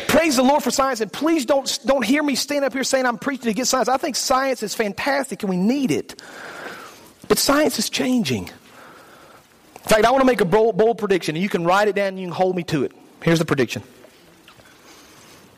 Praise 0.06 0.36
the 0.36 0.42
Lord 0.42 0.62
for 0.62 0.70
science, 0.70 1.00
and 1.00 1.12
please 1.12 1.46
don't, 1.46 1.78
don't 1.84 2.04
hear 2.04 2.22
me 2.22 2.34
stand 2.34 2.64
up 2.64 2.72
here 2.72 2.84
saying 2.84 3.06
I'm 3.06 3.18
preaching 3.18 3.48
against 3.48 3.70
science. 3.70 3.88
I 3.88 3.96
think 3.96 4.16
science 4.16 4.62
is 4.62 4.74
fantastic 4.74 5.42
and 5.42 5.50
we 5.50 5.56
need 5.56 5.90
it. 5.90 6.20
But 7.26 7.38
science 7.38 7.78
is 7.78 7.88
changing. 7.90 8.44
In 8.44 9.88
fact, 9.88 10.04
I 10.04 10.10
want 10.10 10.20
to 10.20 10.26
make 10.26 10.40
a 10.40 10.44
bold, 10.44 10.76
bold 10.76 10.98
prediction, 10.98 11.36
and 11.36 11.42
you 11.42 11.48
can 11.48 11.64
write 11.64 11.88
it 11.88 11.94
down 11.94 12.08
and 12.08 12.20
you 12.20 12.26
can 12.26 12.34
hold 12.34 12.56
me 12.56 12.64
to 12.64 12.84
it. 12.84 12.92
Here's 13.22 13.38
the 13.38 13.44
prediction. 13.44 13.82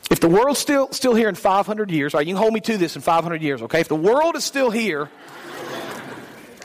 If 0.09 0.19
the 0.19 0.29
world's 0.29 0.59
still, 0.59 0.91
still 0.91 1.15
here 1.15 1.29
in 1.29 1.35
500 1.35 1.91
years, 1.91 2.13
all 2.13 2.19
right, 2.19 2.27
you 2.27 2.33
can 2.33 2.41
hold 2.41 2.53
me 2.53 2.59
to 2.61 2.77
this 2.77 2.95
in 2.95 3.01
500 3.01 3.41
years, 3.41 3.61
okay? 3.63 3.79
If 3.79 3.87
the 3.87 3.95
world 3.95 4.35
is 4.35 4.43
still 4.43 4.69
here 4.69 5.09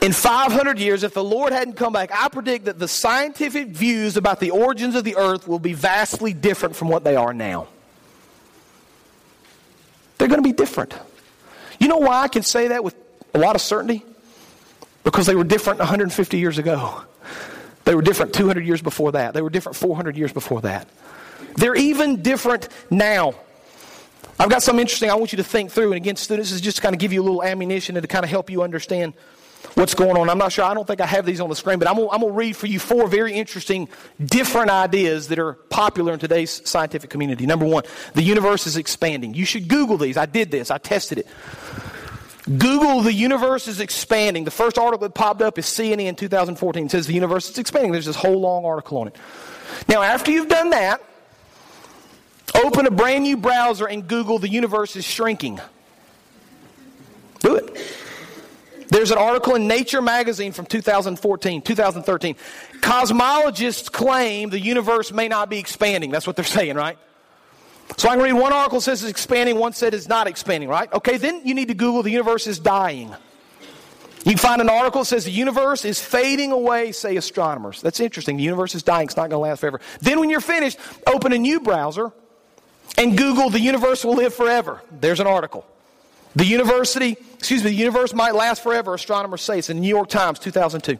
In 0.03 0.13
500 0.13 0.79
years, 0.79 1.03
if 1.03 1.15
the 1.15 1.25
Lord 1.25 1.53
hadn't 1.53 1.75
come 1.75 1.93
back, 1.93 2.11
I 2.13 2.29
predict 2.29 2.67
that 2.67 2.79
the 2.79 2.89
scientific 2.89 3.69
views 3.69 4.17
about 4.17 4.41
the 4.41 4.51
origins 4.51 4.95
of 4.95 5.05
the 5.05 5.17
earth 5.17 5.49
will 5.49 5.59
be 5.59 5.73
vastly 5.73 6.33
different 6.33 6.77
from 6.77 6.89
what 6.89 7.03
they 7.03 7.17
are 7.17 7.33
now. 7.33 7.69
They're 10.19 10.29
going 10.29 10.43
to 10.43 10.49
be 10.49 10.53
different. 10.53 10.95
You 11.79 11.89
know 11.89 11.99
why 11.99 12.23
I 12.23 12.29
can 12.29 12.43
say 12.43 12.69
that 12.69 12.85
with 12.85 12.95
a 13.35 13.39
lot 13.39 13.55
of 13.55 13.63
certainty? 13.63 14.05
Because 15.05 15.27
they 15.27 15.35
were 15.35 15.45
different 15.45 15.79
150 15.79 16.39
years 16.39 16.59
ago. 16.59 17.03
They 17.85 17.95
were 17.95 18.03
different 18.03 18.35
200 18.35 18.67
years 18.67 18.83
before 18.83 19.13
that. 19.13 19.35
They 19.35 19.43
were 19.43 19.51
different 19.51 19.77
400 19.77 20.17
years 20.17 20.33
before 20.33 20.63
that. 20.63 20.89
They're 21.55 21.77
even 21.77 22.23
different 22.23 22.69
now. 22.91 23.35
I've 24.39 24.51
got 24.51 24.63
something 24.63 24.81
interesting 24.81 25.11
I 25.11 25.15
want 25.15 25.33
you 25.33 25.37
to 25.37 25.45
think 25.45 25.71
through. 25.71 25.93
And 25.93 25.97
again, 25.97 26.17
students, 26.17 26.51
is 26.51 26.61
just 26.61 26.79
to 26.79 26.83
kind 26.83 26.95
of 26.95 26.99
give 26.99 27.13
you 27.13 27.23
a 27.23 27.25
little 27.25 27.43
ammunition 27.43 27.97
and 27.97 28.03
to 28.03 28.09
kind 28.09 28.25
of 28.25 28.31
help 28.31 28.51
you 28.51 28.63
understand 28.63 29.15
what's 29.75 29.95
going 29.95 30.17
on. 30.17 30.31
I'm 30.31 30.39
not 30.39 30.53
sure, 30.53 30.65
I 30.65 30.75
don't 30.75 30.87
think 30.87 31.01
I 31.01 31.07
have 31.07 31.27
these 31.27 31.41
on 31.41 31.49
the 31.49 31.57
screen, 31.57 31.79
but 31.79 31.89
I'm 31.89 31.97
going 31.97 32.21
to 32.21 32.31
read 32.31 32.57
for 32.57 32.67
you 32.67 32.79
four 32.79 33.09
very 33.09 33.35
interesting, 33.35 33.89
different 34.25 34.71
ideas 34.71 35.29
that 35.29 35.39
are 35.39 35.55
popular 35.55 36.13
in 36.13 36.19
today's 36.19 36.67
scientific 36.69 37.11
community. 37.11 37.47
Number 37.47 37.67
one, 37.67 37.85
the 38.15 38.23
universe 38.23 38.67
is 38.67 38.77
expanding. 38.77 39.35
You 39.35 39.45
should 39.45 39.69
Google 39.69 39.99
these. 39.99 40.17
I 40.17 40.27
did 40.27 40.51
this, 40.51 40.71
I 40.71 40.79
tested 40.79 41.19
it. 41.19 41.27
Google 42.47 43.01
the 43.01 43.13
universe 43.13 43.67
is 43.67 43.81
expanding. 43.81 44.45
The 44.45 44.53
first 44.53 44.79
article 44.79 45.07
that 45.09 45.15
popped 45.15 45.43
up 45.43 45.59
is 45.59 45.67
CNN 45.67 46.17
2014. 46.17 46.87
It 46.87 46.91
says 46.93 47.07
the 47.07 47.13
universe 47.13 47.51
is 47.51 47.59
expanding. 47.59 47.91
There's 47.91 48.07
this 48.07 48.17
whole 48.17 48.41
long 48.41 48.65
article 48.65 48.99
on 48.99 49.09
it. 49.09 49.17
Now, 49.89 50.03
after 50.03 50.31
you've 50.31 50.49
done 50.49 50.71
that, 50.71 51.03
open 52.55 52.87
a 52.87 52.91
brand 52.91 53.25
new 53.25 53.37
browser 53.37 53.87
and 53.89 54.07
Google 54.07 54.39
the 54.39 54.49
universe 54.49 54.95
is 54.95 55.05
shrinking. 55.05 55.61
Do 57.41 57.57
it. 57.57 57.77
There's 58.97 59.11
an 59.11 59.19
article 59.19 59.57
in 59.57 59.69
Nature 59.69 60.01
magazine 60.01 60.53
from 60.53 60.65
2014, 60.65 61.61
2013. 61.61 62.35
Cosmologists 62.81 63.93
claim 63.93 64.49
the 64.49 64.59
universe 64.59 65.13
may 65.13 65.29
not 65.29 65.51
be 65.51 65.59
expanding. 65.59 66.11
That's 66.11 66.27
what 66.27 66.35
they're 66.35 66.45
saying, 66.47 66.77
right? 66.77 66.97
So 67.99 68.09
I 68.09 68.15
can 68.15 68.25
read 68.25 68.33
one 68.33 68.55
article 68.55 68.81
says 68.81 69.03
it's 69.03 69.11
expanding, 69.11 69.59
one 69.59 69.75
said 69.75 69.93
it's 69.93 70.09
not 70.09 70.27
expanding, 70.27 70.71
right? 70.71 70.91
Okay, 70.95 71.19
then 71.19 71.43
you 71.45 71.53
need 71.53 71.69
to 71.69 71.75
Google 71.75 72.03
the 72.03 72.11
universe 72.11 72.47
is 72.47 72.59
dying. 72.59 73.15
You 74.25 74.33
can 74.33 74.39
find 74.39 74.63
an 74.63 74.71
article 74.71 75.03
that 75.03 75.09
says 75.09 75.27
the 75.27 75.31
universe 75.31 75.85
is 75.85 76.01
fading 76.01 76.51
away, 76.51 76.91
say 76.93 77.19
astronomers. 77.19 77.83
That's 77.83 78.01
interesting. 78.01 78.39
The 78.39 78.45
universe 78.45 78.75
is 78.75 78.83
dying, 78.83 79.09
it's 79.09 79.17
not 79.19 79.29
going 79.29 79.45
to 79.45 79.51
last 79.51 79.61
forever. 79.61 79.79
Then 80.01 80.21
when 80.21 80.31
you're 80.31 80.41
finished, 80.41 80.79
open 81.07 81.35
a 81.35 81.39
new 81.39 81.61
browser 81.61 82.13
and 82.97 83.19
Google 83.19 83.51
the 83.51 83.61
universe 83.61 84.07
will 84.07 84.17
live 84.17 84.33
forever. 84.33 84.81
There's 84.91 85.21
an 85.21 85.27
article. 85.27 85.67
The 86.37 86.45
university, 86.45 87.17
excuse 87.35 87.65
me, 87.65 87.71
the 87.71 87.77
universe 87.77 88.13
might 88.13 88.35
last 88.35 88.63
forever, 88.63 88.95
astronomers 88.95 89.41
say. 89.41 89.59
It's 89.59 89.71
in 89.71 89.79
the 89.79 89.81
New 89.81 89.89
York 89.89 90.11
Times, 90.11 90.39
2002. 90.39 90.99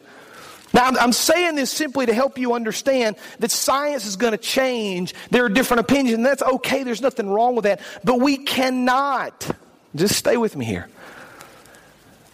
Now, 0.73 0.87
I'm 0.87 1.13
saying 1.13 1.57
this 1.57 1.71
simply 1.71 2.07
to 2.07 2.15
help 2.15 2.39
you 2.39 2.55
understand 2.55 3.17
that 3.39 3.51
science 3.51 4.07
is 4.07 4.17
going 4.17 4.33
to 4.33 4.39
change. 4.39 5.15
There 5.31 5.45
are 5.45 5.51
different 5.51 5.81
opinions, 5.81 6.17
and 6.17 6.27
that's 6.27 6.43
okay. 6.43 6.83
There's 6.83 7.03
nothing 7.03 7.29
wrong 7.29 7.55
with 7.55 7.65
that. 7.65 7.81
But 8.03 8.19
we 8.19 8.39
cannot, 8.39 9.49
just 9.95 10.17
stay 10.17 10.39
with 10.39 10.57
me 10.57 10.65
here. 10.65 10.89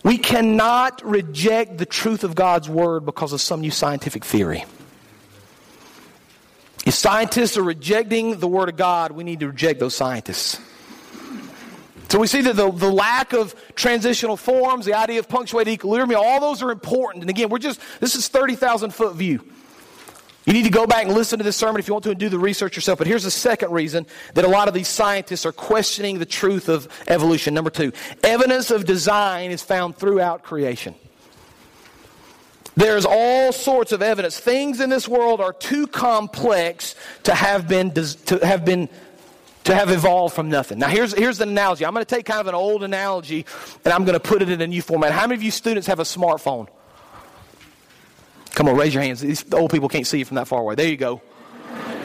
We 0.04 0.16
cannot 0.16 1.04
reject 1.04 1.78
the 1.78 1.86
truth 1.86 2.22
of 2.22 2.36
God's 2.36 2.68
Word 2.68 3.04
because 3.04 3.32
of 3.32 3.40
some 3.40 3.60
new 3.60 3.70
scientific 3.72 4.24
theory. 4.24 4.64
If 6.86 6.94
scientists 6.94 7.56
are 7.56 7.62
rejecting 7.62 8.38
the 8.38 8.48
Word 8.48 8.68
of 8.68 8.76
God, 8.76 9.12
we 9.12 9.24
need 9.24 9.40
to 9.40 9.48
reject 9.48 9.80
those 9.80 9.94
scientists. 9.94 10.60
So 12.12 12.18
we 12.18 12.26
see 12.26 12.42
that 12.42 12.56
the, 12.56 12.70
the 12.70 12.92
lack 12.92 13.32
of 13.32 13.54
transitional 13.74 14.36
forms, 14.36 14.84
the 14.84 14.92
idea 14.92 15.18
of 15.18 15.30
punctuated 15.30 15.72
equilibrium, 15.72 16.20
all 16.22 16.40
those 16.40 16.62
are 16.62 16.70
important. 16.70 17.22
And 17.22 17.30
again, 17.30 17.48
we're 17.48 17.56
just, 17.56 17.80
this 18.00 18.14
is 18.14 18.28
30,000 18.28 18.92
foot 18.92 19.16
view. 19.16 19.42
You 20.44 20.52
need 20.52 20.64
to 20.64 20.70
go 20.70 20.86
back 20.86 21.06
and 21.06 21.14
listen 21.14 21.38
to 21.38 21.42
this 21.42 21.56
sermon 21.56 21.78
if 21.80 21.88
you 21.88 21.94
want 21.94 22.04
to 22.04 22.10
and 22.10 22.20
do 22.20 22.28
the 22.28 22.38
research 22.38 22.76
yourself. 22.76 22.98
But 22.98 23.06
here's 23.06 23.22
the 23.22 23.30
second 23.30 23.72
reason 23.72 24.06
that 24.34 24.44
a 24.44 24.48
lot 24.48 24.68
of 24.68 24.74
these 24.74 24.88
scientists 24.88 25.46
are 25.46 25.52
questioning 25.52 26.18
the 26.18 26.26
truth 26.26 26.68
of 26.68 26.86
evolution. 27.08 27.54
Number 27.54 27.70
two, 27.70 27.94
evidence 28.22 28.70
of 28.70 28.84
design 28.84 29.50
is 29.50 29.62
found 29.62 29.96
throughout 29.96 30.42
creation. 30.42 30.94
There's 32.76 33.06
all 33.06 33.52
sorts 33.52 33.92
of 33.92 34.02
evidence. 34.02 34.38
Things 34.38 34.80
in 34.80 34.90
this 34.90 35.08
world 35.08 35.40
are 35.40 35.54
too 35.54 35.86
complex 35.86 36.94
to 37.22 37.34
have 37.34 37.68
been, 37.68 37.94
to 37.94 38.46
have 38.46 38.66
been 38.66 38.90
to 39.64 39.74
have 39.74 39.90
evolved 39.90 40.34
from 40.34 40.48
nothing. 40.48 40.78
Now, 40.78 40.88
here's, 40.88 41.12
here's 41.14 41.38
the 41.38 41.44
analogy. 41.44 41.86
I'm 41.86 41.94
going 41.94 42.04
to 42.04 42.14
take 42.14 42.26
kind 42.26 42.40
of 42.40 42.46
an 42.48 42.54
old 42.54 42.82
analogy 42.82 43.46
and 43.84 43.92
I'm 43.92 44.04
going 44.04 44.18
to 44.18 44.20
put 44.20 44.42
it 44.42 44.48
in 44.48 44.60
a 44.60 44.66
new 44.66 44.82
format. 44.82 45.12
How 45.12 45.22
many 45.22 45.34
of 45.34 45.42
you 45.42 45.50
students 45.50 45.86
have 45.86 46.00
a 46.00 46.04
smartphone? 46.04 46.68
Come 48.50 48.68
on, 48.68 48.76
raise 48.76 48.92
your 48.92 49.02
hands. 49.02 49.20
These 49.20 49.52
old 49.52 49.70
people 49.70 49.88
can't 49.88 50.06
see 50.06 50.18
you 50.18 50.24
from 50.24 50.34
that 50.34 50.48
far 50.48 50.60
away. 50.60 50.74
There 50.74 50.88
you 50.88 50.96
go. 50.96 51.22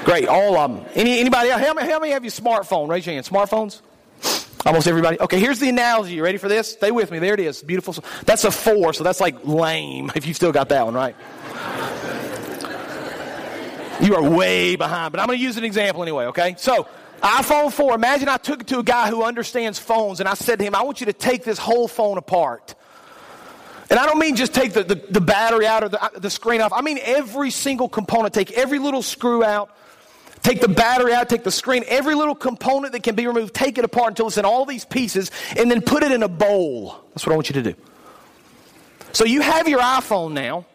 Great, 0.05 0.27
all 0.27 0.57
of 0.57 0.71
them. 0.71 0.85
Any, 0.95 1.19
anybody 1.19 1.49
else? 1.49 1.61
How 1.61 1.73
many, 1.73 1.91
how 1.91 1.99
many 1.99 2.13
have 2.13 2.23
your 2.23 2.31
smartphone? 2.31 2.87
Raise 2.87 3.05
your 3.05 3.13
hand. 3.13 3.25
Smartphones? 3.25 3.81
Almost 4.65 4.87
everybody. 4.87 5.19
Okay, 5.19 5.39
here's 5.39 5.59
the 5.59 5.69
analogy. 5.69 6.15
You 6.15 6.23
ready 6.23 6.37
for 6.37 6.47
this? 6.47 6.71
Stay 6.71 6.91
with 6.91 7.11
me. 7.11 7.19
There 7.19 7.33
it 7.33 7.39
is. 7.39 7.61
Beautiful. 7.61 7.95
That's 8.25 8.43
a 8.43 8.51
four, 8.51 8.93
so 8.93 9.03
that's 9.03 9.19
like 9.19 9.45
lame 9.45 10.11
if 10.15 10.25
you 10.25 10.33
still 10.33 10.51
got 10.51 10.69
that 10.69 10.85
one, 10.85 10.93
right? 10.93 11.15
You 13.99 14.15
are 14.15 14.29
way 14.29 14.75
behind, 14.75 15.11
but 15.11 15.19
I'm 15.19 15.27
going 15.27 15.39
to 15.39 15.43
use 15.43 15.57
an 15.57 15.63
example 15.63 16.03
anyway, 16.03 16.25
okay? 16.25 16.55
So, 16.57 16.87
iPhone 17.21 17.73
4, 17.73 17.95
imagine 17.95 18.29
I 18.29 18.37
took 18.37 18.61
it 18.61 18.67
to 18.67 18.79
a 18.79 18.83
guy 18.83 19.09
who 19.09 19.23
understands 19.23 19.79
phones 19.79 20.19
and 20.19 20.29
I 20.29 20.35
said 20.35 20.59
to 20.59 20.65
him, 20.65 20.75
I 20.75 20.83
want 20.83 20.99
you 20.99 21.07
to 21.07 21.13
take 21.13 21.43
this 21.43 21.57
whole 21.57 21.87
phone 21.87 22.17
apart. 22.17 22.75
And 23.89 23.99
I 23.99 24.05
don't 24.05 24.19
mean 24.19 24.35
just 24.35 24.53
take 24.53 24.73
the, 24.73 24.83
the, 24.83 24.95
the 24.95 25.21
battery 25.21 25.65
out 25.65 25.83
or 25.83 25.89
the, 25.89 26.03
uh, 26.03 26.09
the 26.15 26.29
screen 26.29 26.61
off. 26.61 26.73
I 26.73 26.81
mean 26.81 26.99
every 27.01 27.51
single 27.51 27.87
component. 27.89 28.33
Take 28.33 28.51
every 28.51 28.79
little 28.79 29.01
screw 29.01 29.43
out. 29.43 29.71
Take 30.43 30.61
the 30.61 30.67
battery 30.67 31.13
out, 31.13 31.29
take 31.29 31.43
the 31.43 31.51
screen, 31.51 31.83
every 31.87 32.13
little 32.13 32.35
component 32.35 32.93
that 32.93 33.01
can 33.03 33.15
be 33.15 33.25
removed, 33.27 33.53
take 33.53 33.77
it 33.77 33.83
apart 33.83 34.09
until 34.09 34.27
it's 34.27 34.37
in 34.37 34.45
all 34.45 34.65
these 34.65 34.85
pieces, 34.85 35.31
and 35.57 35.69
then 35.69 35.81
put 35.81 36.03
it 36.03 36.11
in 36.11 36.21
a 36.23 36.27
bowl. 36.27 36.95
That's 37.09 37.25
what 37.25 37.33
I 37.33 37.35
want 37.35 37.49
you 37.49 37.55
to 37.55 37.63
do. 37.63 37.75
So 39.13 39.25
you 39.25 39.41
have 39.41 39.67
your 39.67 39.79
iPhone 39.79 40.33
now. 40.33 40.65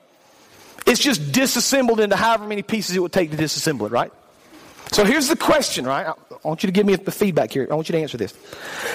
It's 0.85 1.01
just 1.01 1.33
disassembled 1.33 2.01
into 2.01 2.17
however 2.17 2.47
many 2.47 2.63
pieces 2.63 2.97
it 2.97 2.99
would 2.99 3.13
take 3.13 3.31
to 3.31 3.37
disassemble 3.37 3.87
it, 3.87 3.93
right? 3.93 4.13
So 4.93 5.07
here's 5.07 5.27
the 5.27 5.37
question, 5.37 5.87
right? 5.87 6.07
I 6.07 6.47
want 6.47 6.63
you 6.63 6.67
to 6.67 6.73
give 6.73 6.85
me 6.85 6.95
the 6.97 7.11
feedback 7.11 7.51
here. 7.51 7.67
I 7.71 7.75
want 7.75 7.89
you 7.89 7.95
to 7.95 7.99
answer 7.99 8.19
this. 8.19 8.35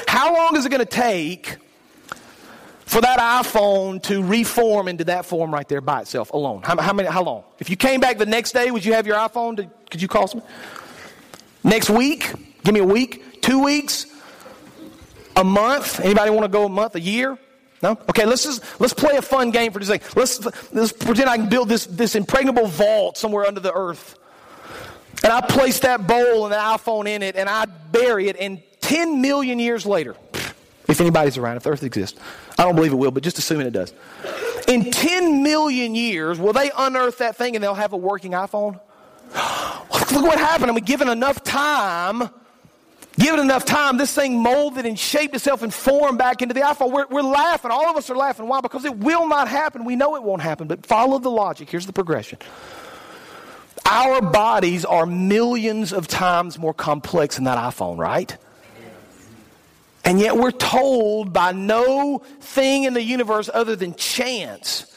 How 0.08 0.32
long 0.32 0.56
is 0.56 0.64
it 0.64 0.70
going 0.70 0.80
to 0.80 0.86
take 0.86 1.58
for 2.86 3.02
that 3.02 3.18
iPhone 3.18 4.04
to 4.04 4.22
reform 4.22 4.88
into 4.90 5.06
that 5.06 5.26
form 5.26 5.52
right 5.52 5.68
there 5.68 5.82
by 5.82 6.02
itself 6.02 6.32
alone? 6.34 6.62
How, 6.62 6.80
how, 6.80 6.94
many, 6.94 7.10
how 7.10 7.24
long? 7.24 7.46
If 7.58 7.72
you 7.72 7.78
came 7.78 8.00
back 8.00 8.20
the 8.20 8.28
next 8.28 8.52
day, 8.52 8.70
would 8.70 8.86
you 8.86 8.94
have 8.94 9.08
your 9.08 9.16
iPhone? 9.18 9.58
To, 9.58 9.68
could 9.90 10.00
you 10.00 10.08
call 10.08 10.28
someone? 10.28 10.48
Next 11.64 11.90
week? 11.90 12.32
Give 12.64 12.76
me 12.76 12.80
a 12.82 12.86
week? 12.86 13.42
Two 13.42 13.64
weeks? 13.64 14.06
A 15.36 15.44
month? 15.44 16.00
Anybody 16.00 16.30
want 16.30 16.44
to 16.44 16.50
go 16.50 16.66
a 16.66 16.70
month? 16.70 16.94
A 16.94 17.02
year? 17.02 17.40
No? 17.82 17.92
Okay, 18.10 18.26
let's 18.26 18.44
just 18.44 18.64
let's 18.80 18.94
play 18.94 19.18
a 19.18 19.22
fun 19.22 19.50
game 19.50 19.72
for 19.72 19.80
today. 19.80 20.00
Let's 20.16 20.46
let's 20.72 20.92
pretend 20.92 21.30
I 21.30 21.38
can 21.38 21.50
build 21.50 21.70
this 21.70 21.86
this 21.86 22.16
impregnable 22.16 22.68
vault 22.68 23.18
somewhere 23.18 23.46
under 23.46 23.60
the 23.60 23.74
earth. 23.74 24.18
And 25.24 25.34
I 25.34 25.42
place 25.42 25.80
that 25.80 26.06
bowl 26.06 26.46
and 26.46 26.54
the 26.54 26.58
iPhone 26.58 27.08
in 27.08 27.24
it 27.24 27.36
and 27.36 27.50
I 27.50 27.66
bury 27.66 28.28
it, 28.28 28.38
and 28.40 28.62
10 28.82 29.22
million 29.22 29.60
years 29.60 29.86
later, 29.86 30.16
if 30.88 31.02
anybody's 31.02 31.38
around, 31.38 31.58
if 31.58 31.64
the 31.64 31.72
earth 31.72 31.84
exists, 31.84 32.20
I 32.58 32.64
don't 32.64 32.76
believe 32.76 32.94
it 32.94 32.96
will, 32.96 33.12
but 33.12 33.24
just 33.24 33.38
assuming 33.38 33.68
it 33.68 33.74
does. 33.74 33.94
In 34.68 34.92
10 34.92 35.44
million 35.44 35.96
years, 35.96 36.40
will 36.40 36.54
they 36.54 36.72
unearth 36.78 37.18
that 37.18 37.36
thing 37.36 37.56
and 37.56 37.64
they'll 37.64 37.74
have 37.74 37.94
a 37.94 37.98
working 37.98 38.32
iPhone? 38.32 38.80
Look 40.14 40.24
what 40.24 40.40
happened. 40.40 40.72
I 40.72 40.74
mean, 40.74 40.86
given 40.86 41.10
enough 41.10 41.44
time, 41.44 42.30
given 43.20 43.40
enough 43.40 43.66
time, 43.66 43.98
this 43.98 44.14
thing 44.14 44.42
molded 44.42 44.86
and 44.86 44.98
shaped 44.98 45.36
itself 45.36 45.62
and 45.62 45.74
formed 45.74 46.18
back 46.18 46.42
into 46.42 46.54
the 46.54 46.62
iPhone. 46.62 46.92
We're, 46.92 47.08
we're 47.08 47.22
laughing. 47.22 47.72
All 47.72 47.90
of 47.90 47.98
us 47.98 48.10
are 48.10 48.16
laughing. 48.16 48.48
Why? 48.48 48.62
Because 48.62 48.86
it 48.86 48.96
will 48.96 49.28
not 49.28 49.48
happen. 49.48 49.84
We 49.84 49.96
know 49.96 50.16
it 50.16 50.24
won't 50.24 50.42
happen, 50.42 50.68
but 50.68 50.86
follow 50.86 51.20
the 51.20 51.32
logic. 51.32 51.70
Here's 51.70 51.86
the 51.86 51.94
progression. 51.94 52.40
Our 53.90 54.22
bodies 54.22 54.84
are 54.84 55.06
millions 55.06 55.94
of 55.94 56.10
times 56.10 56.60
more 56.60 56.74
complex 56.74 57.36
than 57.36 57.46
that 57.46 57.58
iPhone, 57.58 57.98
right? 57.98 58.36
And 60.04 60.20
yet 60.20 60.36
we're 60.36 60.52
told 60.52 61.32
by 61.32 61.54
no 61.54 62.20
thing 62.42 62.84
in 62.84 62.94
the 62.94 63.02
universe 63.02 63.50
other 63.54 63.78
than 63.78 63.96
chance 63.96 64.94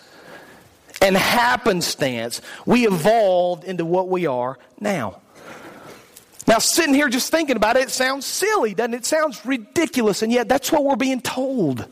and 1.00 1.16
happenstance, 1.16 2.42
we 2.66 2.86
evolved 2.86 3.64
into 3.64 3.84
what 3.84 4.08
we 4.08 4.26
are 4.26 4.58
now. 4.80 5.20
Now, 6.46 6.58
sitting 6.58 6.94
here 6.94 7.08
just 7.08 7.30
thinking 7.30 7.56
about 7.56 7.76
it, 7.76 7.84
it 7.84 7.90
sounds 7.90 8.26
silly, 8.26 8.74
doesn't 8.74 8.94
it? 8.94 8.98
It 8.98 9.06
sounds 9.06 9.44
ridiculous, 9.46 10.22
and 10.22 10.32
yet 10.32 10.48
that's 10.48 10.72
what 10.72 10.84
we're 10.84 10.96
being 10.96 11.20
told. 11.20 11.86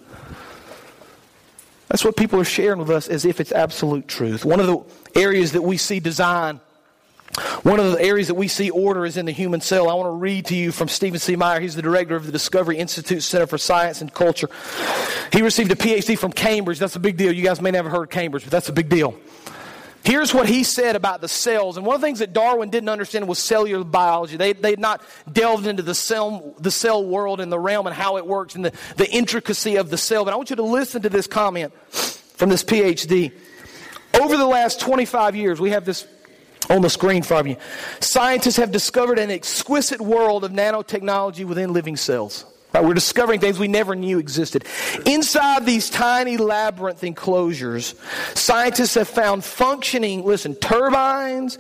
That's 1.87 2.05
what 2.05 2.17
people 2.17 2.41
are 2.41 2.45
sharing 2.45 2.81
with 2.81 2.91
us 2.91 3.09
as 3.09 3.25
if 3.25 3.41
it's 3.41 3.53
absolute 3.53 4.09
truth. 4.09 4.45
One 4.45 4.59
of 4.61 4.67
the 4.67 5.19
areas 5.19 5.53
that 5.53 5.63
we 5.63 5.77
see 5.77 6.01
design 6.01 6.61
One 7.63 7.79
of 7.79 7.93
the 7.93 8.01
areas 8.01 8.29
that 8.29 8.35
we 8.35 8.49
see 8.49 8.71
order 8.71 9.05
is 9.05 9.17
in 9.17 9.27
the 9.27 9.33
human 9.33 9.61
cell. 9.61 9.89
I 9.89 9.95
want 9.95 10.07
to 10.07 10.13
read 10.13 10.47
to 10.47 10.57
you 10.57 10.73
from 10.73 10.89
Stephen 10.89 11.19
C. 11.19 11.37
Meyer. 11.37 11.61
He's 11.61 11.77
the 11.77 11.83
director 11.83 12.17
of 12.17 12.27
the 12.27 12.33
Discovery 12.33 12.79
Institute 12.79 13.23
Center 13.23 13.47
for 13.47 13.59
Science 13.59 14.01
and 14.01 14.13
Culture. 14.13 14.49
He 15.33 15.43
received 15.43 15.71
a 15.71 15.77
PhD 15.77 16.19
from 16.19 16.33
Cambridge. 16.33 16.79
That's 16.79 16.97
a 16.97 17.01
big 17.01 17.17
deal. 17.17 17.33
You 17.33 17.45
guys 17.45 17.61
may 17.61 17.71
never 17.71 17.91
heard 17.91 18.11
Cambridge, 18.11 18.45
but 18.45 18.51
that's 18.51 18.69
a 18.69 18.73
big 18.73 18.89
deal. 18.89 19.15
Here's 20.05 20.33
what 20.33 20.49
he 20.49 20.65
said 20.65 20.97
about 20.97 21.21
the 21.21 21.29
cells. 21.29 21.77
And 21.77 21.85
one 21.85 21.95
of 21.95 22.01
the 22.01 22.07
things 22.07 22.21
that 22.21 22.33
Darwin 22.33 22.71
didn't 22.71 22.89
understand 22.89 23.29
was 23.29 23.39
cellular 23.39 23.85
biology. 23.85 24.37
They, 24.37 24.55
they 24.55 24.71
had 24.71 24.79
not 24.79 25.03
delved 25.31 25.67
into 25.67 25.83
the 25.83 25.95
cell, 25.95 26.55
the 26.59 26.71
cell 26.71 27.05
world 27.05 27.41
and 27.41 27.53
the 27.53 27.59
realm 27.59 27.87
and 27.87 27.95
how 27.95 28.17
it 28.17 28.27
works 28.27 28.55
and 28.55 28.65
the, 28.65 28.73
the 28.97 29.11
intricacy 29.11 29.77
of 29.77 29.91
the 29.91 29.99
cell. 29.99 30.25
But 30.25 30.33
I 30.33 30.37
want 30.37 30.51
you 30.51 30.57
to 30.57 30.63
listen 30.63 31.03
to 31.03 31.11
this 31.11 31.27
comment 31.27 31.75
from 31.93 32.49
this 32.49 32.65
PhD. 32.65 33.33
Over 34.19 34.37
the 34.37 34.47
last 34.47 34.81
25 34.81 35.37
years, 35.37 35.61
we 35.61 35.71
have 35.71 35.85
this 35.85 36.07
on 36.71 36.83
the 36.83 36.91
screen 36.91 37.23
from 37.23 37.47
you. 37.47 37.57
Scientists 38.01 38.57
have 38.57 38.71
discovered 38.71 39.19
an 39.19 39.31
exquisite 39.31 40.01
world 40.01 40.45
of 40.45 40.53
nanotechnology 40.53 41.45
within 41.45 41.73
living 41.73 41.97
cells. 41.97 42.45
Right, 42.75 42.85
we're 42.85 42.93
discovering 42.93 43.41
things 43.41 43.59
we 43.59 43.67
never 43.67 43.97
knew 43.97 44.19
existed. 44.19 44.67
Inside 45.07 45.65
these 45.65 45.89
tiny 45.89 46.37
labyrinth 46.37 47.03
enclosures, 47.03 47.95
scientists 48.35 48.93
have 48.95 49.09
found 49.09 49.43
functioning, 49.43 50.23
listen, 50.23 50.55
turbines, 50.55 51.59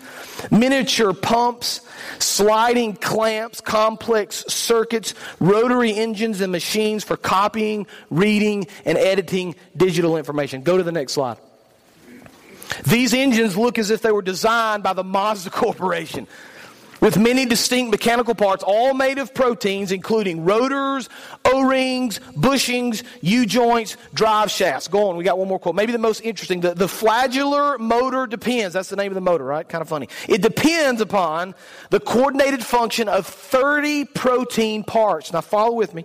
miniature 0.50 1.14
pumps, 1.14 1.80
sliding 2.18 2.94
clamps, 2.94 3.62
complex 3.62 4.44
circuits, 4.48 5.14
rotary 5.40 5.94
engines, 5.94 6.42
and 6.42 6.52
machines 6.52 7.04
for 7.04 7.16
copying, 7.16 7.86
reading, 8.11 8.66
and 8.84 8.98
editing 8.98 9.54
digital 9.78 10.18
information. 10.18 10.61
Go 10.61 10.76
to 10.76 10.82
the 10.82 10.92
next 10.92 11.14
slide. 11.14 11.38
These 12.86 13.14
engines 13.14 13.56
look 13.56 13.78
as 13.78 13.90
if 13.90 14.02
they 14.02 14.12
were 14.12 14.22
designed 14.22 14.82
by 14.82 14.92
the 14.92 15.04
Mazda 15.04 15.50
Corporation 15.50 16.26
with 17.00 17.18
many 17.18 17.44
distinct 17.46 17.90
mechanical 17.90 18.34
parts, 18.34 18.64
all 18.64 18.94
made 18.94 19.18
of 19.18 19.32
proteins, 19.34 19.92
including 19.92 20.44
rotors, 20.44 21.08
O-rings, 21.44 22.18
bushings, 22.36 23.02
U-joints, 23.20 23.96
drive 24.14 24.50
shafts. 24.50 24.88
Go 24.88 25.08
on, 25.08 25.16
we 25.16 25.24
got 25.24 25.38
one 25.38 25.48
more 25.48 25.58
quote. 25.58 25.74
Maybe 25.74 25.92
the 25.92 25.98
most 25.98 26.20
interesting. 26.20 26.60
The, 26.60 26.74
the 26.74 26.86
flagellar 26.86 27.78
motor 27.78 28.26
depends, 28.26 28.74
that's 28.74 28.88
the 28.88 28.96
name 28.96 29.12
of 29.12 29.14
the 29.14 29.20
motor, 29.20 29.44
right? 29.44 29.68
Kind 29.68 29.82
of 29.82 29.88
funny. 29.88 30.08
It 30.28 30.42
depends 30.42 31.00
upon 31.00 31.54
the 31.90 32.00
coordinated 32.00 32.64
function 32.64 33.08
of 33.08 33.26
30 33.26 34.06
protein 34.06 34.84
parts. 34.84 35.32
Now 35.32 35.40
follow 35.40 35.74
with 35.74 35.94
me. 35.94 36.04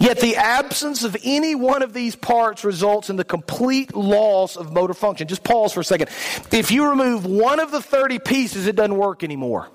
Yet 0.00 0.20
the 0.20 0.36
absence 0.36 1.04
of 1.04 1.16
any 1.24 1.54
one 1.54 1.82
of 1.82 1.92
these 1.92 2.16
parts 2.16 2.64
results 2.64 3.10
in 3.10 3.16
the 3.16 3.24
complete 3.24 3.94
loss 3.94 4.56
of 4.56 4.72
motor 4.72 4.94
function. 4.94 5.28
Just 5.28 5.44
pause 5.44 5.72
for 5.72 5.80
a 5.80 5.84
second. 5.84 6.08
If 6.52 6.70
you 6.70 6.90
remove 6.90 7.26
one 7.26 7.60
of 7.60 7.70
the 7.70 7.80
30 7.82 8.18
pieces, 8.18 8.66
it 8.66 8.76
doesn't 8.76 8.96
work 8.96 9.24
anymore. 9.24 9.68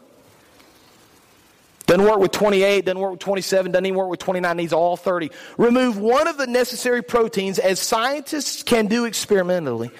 Doesn't 1.85 2.05
work 2.05 2.19
with 2.19 2.31
28, 2.31 2.85
doesn't 2.85 2.99
work 2.99 3.11
with 3.11 3.19
27, 3.19 3.71
doesn't 3.71 3.85
even 3.85 3.97
work 3.97 4.09
with 4.09 4.19
29, 4.19 4.57
needs 4.57 4.73
all 4.73 4.95
30. 4.95 5.31
Remove 5.57 5.97
one 5.97 6.27
of 6.27 6.37
the 6.37 6.47
necessary 6.47 7.01
proteins, 7.01 7.59
as 7.59 7.79
scientists 7.79 8.63
can 8.63 8.87
do 8.87 9.03
experimentally, 9.05 9.91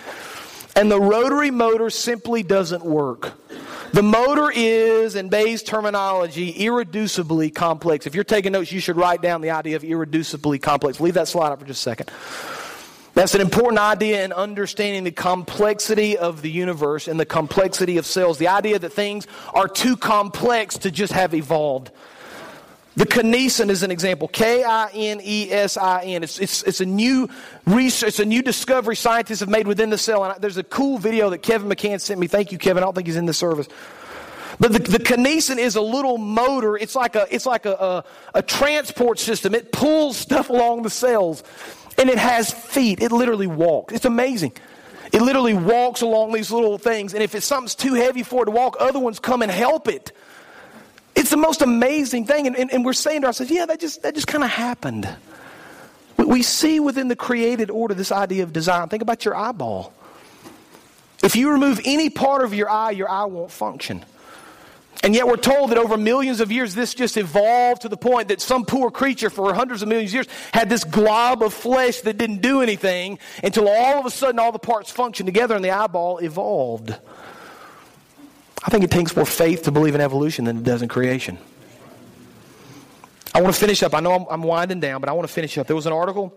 and 0.77 0.89
the 0.89 0.99
rotary 0.99 1.51
motor 1.51 1.89
simply 1.89 2.41
doesn't 2.41 2.85
work. 2.85 3.33
The 3.93 4.01
motor 4.01 4.51
is, 4.51 5.15
in 5.15 5.29
Behe's 5.29 5.61
terminology, 5.61 6.51
irreducibly 6.51 7.53
complex. 7.53 8.07
If 8.07 8.15
you're 8.15 8.23
taking 8.23 8.53
notes, 8.53 8.71
you 8.71 8.79
should 8.79 8.97
write 8.97 9.21
down 9.21 9.41
the 9.41 9.51
idea 9.51 9.75
of 9.75 9.83
irreducibly 9.83 10.59
complex. 10.59 10.99
Leave 10.99 11.13
that 11.13 11.27
slide 11.27 11.51
up 11.51 11.59
for 11.59 11.67
just 11.67 11.81
a 11.81 11.83
second. 11.83 12.09
That's 13.13 13.35
an 13.35 13.41
important 13.41 13.77
idea 13.77 14.25
in 14.25 14.33
understanding 14.33 15.03
the 15.03 15.11
complexity 15.11 16.17
of 16.17 16.41
the 16.41 16.49
universe 16.49 17.07
and 17.07 17.19
the 17.19 17.25
complexity 17.27 17.99
of 17.99 18.07
cells. 18.07 18.39
The 18.39 18.47
idea 18.47 18.79
that 18.79 18.89
things 18.89 19.27
are 19.53 19.67
too 19.67 19.95
complex 19.95 20.79
to 20.79 20.89
just 20.89 21.13
have 21.13 21.35
evolved. 21.35 21.91
The 22.95 23.05
kinesin 23.05 23.69
is 23.69 23.81
an 23.81 23.89
example. 23.89 24.27
K 24.27 24.63
I 24.63 24.89
N 24.93 25.19
E 25.23 25.51
S 25.51 25.77
I 25.77 26.03
N. 26.03 26.23
It's, 26.23 26.37
it's, 26.37 26.61
it's 26.63 26.81
a 26.81 26.85
new 26.85 27.27
research, 27.65 28.09
it's 28.09 28.19
a 28.19 28.25
new 28.25 28.43
discovery 28.43 28.95
scientists 28.95 29.39
have 29.39 29.49
made 29.49 29.67
within 29.67 29.89
the 29.89 29.97
cell. 29.97 30.23
And 30.23 30.39
there's 30.41 30.57
a 30.57 30.63
cool 30.63 30.99
video 30.99 31.31
that 31.31 31.39
Kevin 31.39 31.69
McCann 31.69 31.99
sent 31.99 32.19
me. 32.19 32.27
Thank 32.27 32.51
you, 32.51 32.57
Kevin. 32.57 32.83
I 32.83 32.85
don't 32.85 32.93
think 32.93 33.07
he's 33.07 33.15
in 33.15 33.25
the 33.25 33.33
service. 33.33 33.67
But 34.59 34.73
the, 34.73 34.79
the 34.79 34.99
kinesin 34.99 35.57
is 35.57 35.75
a 35.75 35.81
little 35.81 36.19
motor. 36.19 36.77
It's 36.77 36.95
like 36.95 37.15
a, 37.15 37.25
it's 37.31 37.47
like 37.47 37.65
a, 37.65 37.73
a, 37.73 38.03
a 38.35 38.41
transport 38.43 39.17
system. 39.17 39.55
It 39.55 39.71
pulls 39.71 40.15
stuff 40.15 40.49
along 40.49 40.83
the 40.83 40.91
cells. 40.91 41.43
And 41.97 42.09
it 42.09 42.19
has 42.19 42.51
feet. 42.51 43.01
It 43.01 43.11
literally 43.11 43.47
walks. 43.47 43.93
It's 43.93 44.05
amazing. 44.05 44.53
It 45.11 45.21
literally 45.21 45.53
walks 45.53 46.01
along 46.01 46.33
these 46.33 46.51
little 46.51 46.77
things. 46.77 47.13
And 47.13 47.23
if 47.23 47.33
it's 47.35 47.45
something's 47.45 47.75
too 47.75 47.93
heavy 47.95 48.23
for 48.23 48.43
it 48.43 48.45
to 48.45 48.51
walk, 48.51 48.77
other 48.79 48.99
ones 48.99 49.19
come 49.19 49.41
and 49.41 49.51
help 49.51 49.87
it. 49.87 50.11
It's 51.15 51.29
the 51.29 51.37
most 51.37 51.61
amazing 51.61 52.25
thing. 52.25 52.47
And, 52.47 52.55
and, 52.55 52.71
and 52.71 52.85
we're 52.85 52.93
saying 52.93 53.21
to 53.21 53.27
ourselves, 53.27 53.51
yeah, 53.51 53.65
that 53.65 53.79
just, 53.79 54.01
that 54.03 54.15
just 54.15 54.27
kind 54.27 54.43
of 54.43 54.49
happened. 54.49 55.07
We, 56.17 56.25
we 56.25 56.43
see 56.43 56.79
within 56.79 57.07
the 57.07 57.15
created 57.15 57.69
order 57.69 57.93
this 57.93 58.11
idea 58.11 58.43
of 58.43 58.53
design. 58.53 58.89
Think 58.89 59.03
about 59.03 59.25
your 59.25 59.35
eyeball. 59.35 59.93
If 61.23 61.35
you 61.35 61.51
remove 61.51 61.79
any 61.85 62.09
part 62.09 62.43
of 62.43 62.53
your 62.53 62.69
eye, 62.69 62.91
your 62.91 63.09
eye 63.09 63.25
won't 63.25 63.51
function. 63.51 64.03
And 65.03 65.13
yet 65.13 65.27
we're 65.27 65.35
told 65.35 65.71
that 65.71 65.77
over 65.77 65.97
millions 65.97 66.39
of 66.39 66.49
years, 66.51 66.75
this 66.75 66.93
just 66.93 67.17
evolved 67.17 67.81
to 67.81 67.89
the 67.89 67.97
point 67.97 68.29
that 68.29 68.39
some 68.39 68.63
poor 68.63 68.89
creature 68.89 69.29
for 69.29 69.53
hundreds 69.53 69.81
of 69.81 69.89
millions 69.89 70.11
of 70.11 70.13
years 70.13 70.27
had 70.53 70.69
this 70.69 70.85
glob 70.85 71.43
of 71.43 71.53
flesh 71.53 71.99
that 72.01 72.17
didn't 72.17 72.41
do 72.41 72.61
anything 72.61 73.19
until 73.43 73.67
all 73.67 73.99
of 73.99 74.05
a 74.05 74.09
sudden 74.09 74.39
all 74.39 74.53
the 74.53 74.59
parts 74.59 74.91
functioned 74.91 75.27
together 75.27 75.55
and 75.55 75.65
the 75.65 75.71
eyeball 75.71 76.19
evolved. 76.19 76.95
I 78.65 78.69
think 78.69 78.83
it 78.83 78.91
takes 78.91 79.15
more 79.15 79.25
faith 79.25 79.63
to 79.63 79.71
believe 79.71 79.95
in 79.95 80.01
evolution 80.01 80.45
than 80.45 80.57
it 80.57 80.63
does 80.63 80.81
in 80.81 80.87
creation. 80.87 81.37
I 83.35 83.41
want 83.41 83.53
to 83.53 83.59
finish 83.59 83.83
up. 83.83 83.93
I 83.93 83.99
know 83.99 84.13
I'm, 84.13 84.25
I'm 84.29 84.43
winding 84.43 84.79
down, 84.79 85.01
but 85.01 85.09
I 85.09 85.13
want 85.13 85.27
to 85.27 85.33
finish 85.33 85.57
up. 85.57 85.67
There 85.67 85.75
was 85.75 85.85
an 85.85 85.93
article 85.93 86.33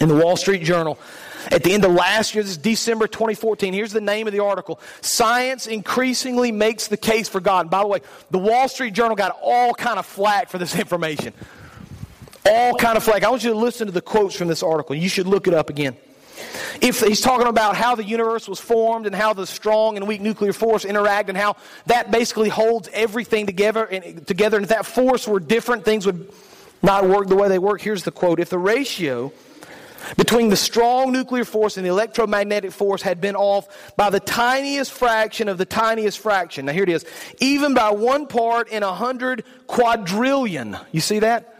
in 0.00 0.08
the 0.08 0.16
Wall 0.16 0.36
Street 0.36 0.62
Journal 0.62 0.98
at 1.50 1.64
the 1.64 1.72
end 1.72 1.84
of 1.84 1.92
last 1.92 2.34
year, 2.34 2.42
this 2.44 2.52
is 2.52 2.58
December 2.58 3.06
2014. 3.06 3.72
Here's 3.72 3.92
the 3.92 4.00
name 4.00 4.26
of 4.26 4.32
the 4.32 4.42
article 4.42 4.80
Science 5.00 5.66
increasingly 5.66 6.52
makes 6.52 6.88
the 6.88 6.96
case 6.96 7.28
for 7.28 7.40
God. 7.40 7.62
And 7.62 7.70
by 7.70 7.80
the 7.80 7.86
way, 7.86 8.00
the 8.30 8.38
Wall 8.38 8.68
Street 8.68 8.94
Journal 8.94 9.16
got 9.16 9.36
all 9.42 9.74
kind 9.74 9.98
of 9.98 10.06
flack 10.06 10.48
for 10.48 10.58
this 10.58 10.76
information. 10.78 11.32
All 12.44 12.74
kind 12.76 12.96
of 12.96 13.04
flack. 13.04 13.22
I 13.22 13.30
want 13.30 13.44
you 13.44 13.52
to 13.52 13.58
listen 13.58 13.86
to 13.86 13.92
the 13.92 14.02
quotes 14.02 14.34
from 14.34 14.48
this 14.48 14.62
article. 14.62 14.96
You 14.96 15.08
should 15.08 15.26
look 15.26 15.46
it 15.46 15.54
up 15.54 15.70
again. 15.70 15.96
If 16.80 17.00
he's 17.00 17.20
talking 17.20 17.46
about 17.46 17.76
how 17.76 17.94
the 17.94 18.04
universe 18.04 18.48
was 18.48 18.58
formed 18.58 19.06
and 19.06 19.14
how 19.14 19.32
the 19.32 19.46
strong 19.46 19.96
and 19.96 20.08
weak 20.08 20.20
nuclear 20.20 20.52
force 20.52 20.84
interact 20.84 21.28
and 21.28 21.38
how 21.38 21.56
that 21.86 22.10
basically 22.10 22.48
holds 22.48 22.88
everything 22.92 23.46
together 23.46 23.84
and 23.84 24.26
together 24.26 24.56
and 24.56 24.64
if 24.64 24.70
that 24.70 24.86
force 24.86 25.28
were 25.28 25.40
different 25.40 25.84
things 25.84 26.06
would 26.06 26.32
not 26.82 27.08
work 27.08 27.28
the 27.28 27.36
way 27.36 27.48
they 27.48 27.58
work 27.58 27.80
here's 27.80 28.02
the 28.02 28.10
quote 28.10 28.40
if 28.40 28.50
the 28.50 28.58
ratio 28.58 29.32
between 30.16 30.48
the 30.48 30.56
strong 30.56 31.12
nuclear 31.12 31.44
force 31.44 31.76
and 31.76 31.86
the 31.86 31.90
electromagnetic 31.90 32.72
force 32.72 33.02
had 33.02 33.20
been 33.20 33.36
off 33.36 33.94
by 33.96 34.10
the 34.10 34.20
tiniest 34.20 34.92
fraction 34.92 35.48
of 35.48 35.58
the 35.58 35.64
tiniest 35.64 36.18
fraction. 36.18 36.66
Now 36.66 36.72
here 36.72 36.82
it 36.82 36.88
is. 36.88 37.04
Even 37.40 37.74
by 37.74 37.90
one 37.90 38.26
part 38.26 38.68
in 38.68 38.82
a 38.82 38.92
hundred 38.92 39.44
quadrillion. 39.66 40.76
You 40.90 41.00
see 41.00 41.20
that? 41.20 41.51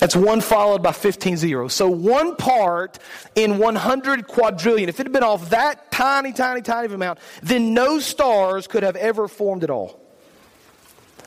That's 0.00 0.16
one 0.16 0.40
followed 0.40 0.82
by 0.82 0.92
15 0.92 1.36
zeros. 1.36 1.74
So 1.74 1.90
one 1.90 2.34
part 2.34 2.98
in 3.34 3.58
100 3.58 4.26
quadrillion. 4.26 4.88
If 4.88 4.98
it 4.98 5.04
had 5.04 5.12
been 5.12 5.22
off 5.22 5.50
that 5.50 5.92
tiny, 5.92 6.32
tiny, 6.32 6.62
tiny 6.62 6.92
amount, 6.92 7.18
then 7.42 7.74
no 7.74 8.00
stars 8.00 8.66
could 8.66 8.82
have 8.82 8.96
ever 8.96 9.28
formed 9.28 9.62
at 9.62 9.68
all. 9.68 10.00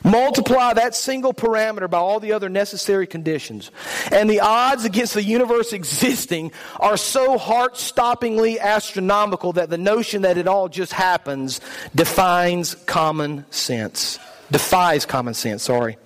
Multiply 0.03 0.74
that 0.74 0.95
single 0.95 1.34
parameter 1.34 1.89
by 1.89 1.99
all 1.99 2.19
the 2.19 2.34
other 2.34 2.49
necessary 2.49 3.05
conditions. 3.05 3.69
And 4.11 4.28
the 4.28 4.41
odds 4.41 4.86
against 4.86 5.13
the 5.13 5.24
universe 5.24 5.71
existing 5.71 6.51
are 6.80 6.97
so 6.97 7.38
heart 7.38 7.76
stoppingly 7.76 8.59
astronomical 8.59 9.53
that 9.53 9.69
the 9.69 9.78
notion 9.78 10.24
that 10.24 10.38
it 10.38 10.47
all 10.47 10.67
just 10.67 10.91
happens 10.93 11.61
defines 11.93 12.74
common 12.88 13.45
sense. 13.51 14.19
Defies 14.51 15.05
common 15.05 15.33
sense, 15.33 15.63
sorry. 15.63 15.97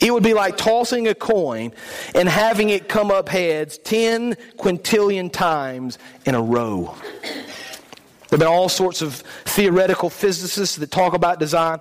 It 0.00 0.12
would 0.12 0.22
be 0.22 0.34
like 0.34 0.56
tossing 0.56 1.08
a 1.08 1.14
coin 1.14 1.72
and 2.14 2.28
having 2.28 2.70
it 2.70 2.88
come 2.88 3.10
up 3.10 3.28
heads 3.28 3.78
10 3.78 4.36
quintillion 4.56 5.32
times 5.32 5.98
in 6.24 6.34
a 6.34 6.42
row. 6.42 6.94
There 7.22 8.36
have 8.36 8.40
been 8.40 8.48
all 8.48 8.68
sorts 8.68 9.00
of 9.00 9.14
theoretical 9.46 10.10
physicists 10.10 10.76
that 10.76 10.90
talk 10.90 11.14
about 11.14 11.40
design. 11.40 11.80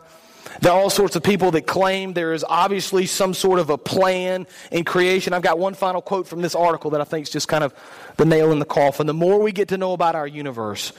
There 0.61 0.71
are 0.71 0.79
all 0.79 0.89
sorts 0.89 1.15
of 1.15 1.23
people 1.23 1.51
that 1.51 1.67
claim 1.67 2.13
there 2.13 2.33
is 2.33 2.43
obviously 2.47 3.05
some 3.05 3.33
sort 3.33 3.59
of 3.59 3.69
a 3.69 3.77
plan 3.77 4.47
in 4.71 4.83
creation. 4.85 5.33
I've 5.33 5.41
got 5.41 5.59
one 5.59 5.73
final 5.73 6.01
quote 6.01 6.27
from 6.27 6.41
this 6.41 6.55
article 6.55 6.91
that 6.91 7.01
I 7.01 7.03
think 7.03 7.27
is 7.27 7.29
just 7.29 7.47
kind 7.47 7.63
of 7.63 7.73
the 8.17 8.25
nail 8.25 8.51
in 8.51 8.59
the 8.59 8.65
coffin. 8.65 9.07
The 9.07 9.13
more 9.13 9.39
we 9.39 9.51
get 9.51 9.67
to 9.69 9.77
know 9.77 9.93
about 9.93 10.15
our 10.15 10.27
universe, 10.27 10.93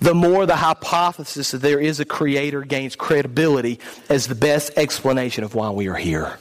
the 0.00 0.14
more 0.14 0.44
the 0.44 0.56
hypothesis 0.56 1.52
that 1.52 1.58
there 1.58 1.80
is 1.80 2.00
a 2.00 2.04
creator 2.04 2.62
gains 2.62 2.96
credibility 2.96 3.80
as 4.10 4.26
the 4.26 4.34
best 4.34 4.72
explanation 4.76 5.44
of 5.44 5.54
why 5.54 5.70
we 5.70 5.88
are 5.88 5.96
here. 5.96 6.38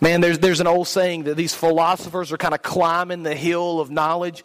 Man, 0.00 0.20
there's, 0.20 0.38
there's 0.40 0.60
an 0.60 0.66
old 0.66 0.88
saying 0.88 1.24
that 1.24 1.36
these 1.36 1.54
philosophers 1.54 2.32
are 2.32 2.36
kind 2.36 2.54
of 2.54 2.62
climbing 2.62 3.22
the 3.22 3.34
hill 3.34 3.80
of 3.80 3.90
knowledge. 3.90 4.44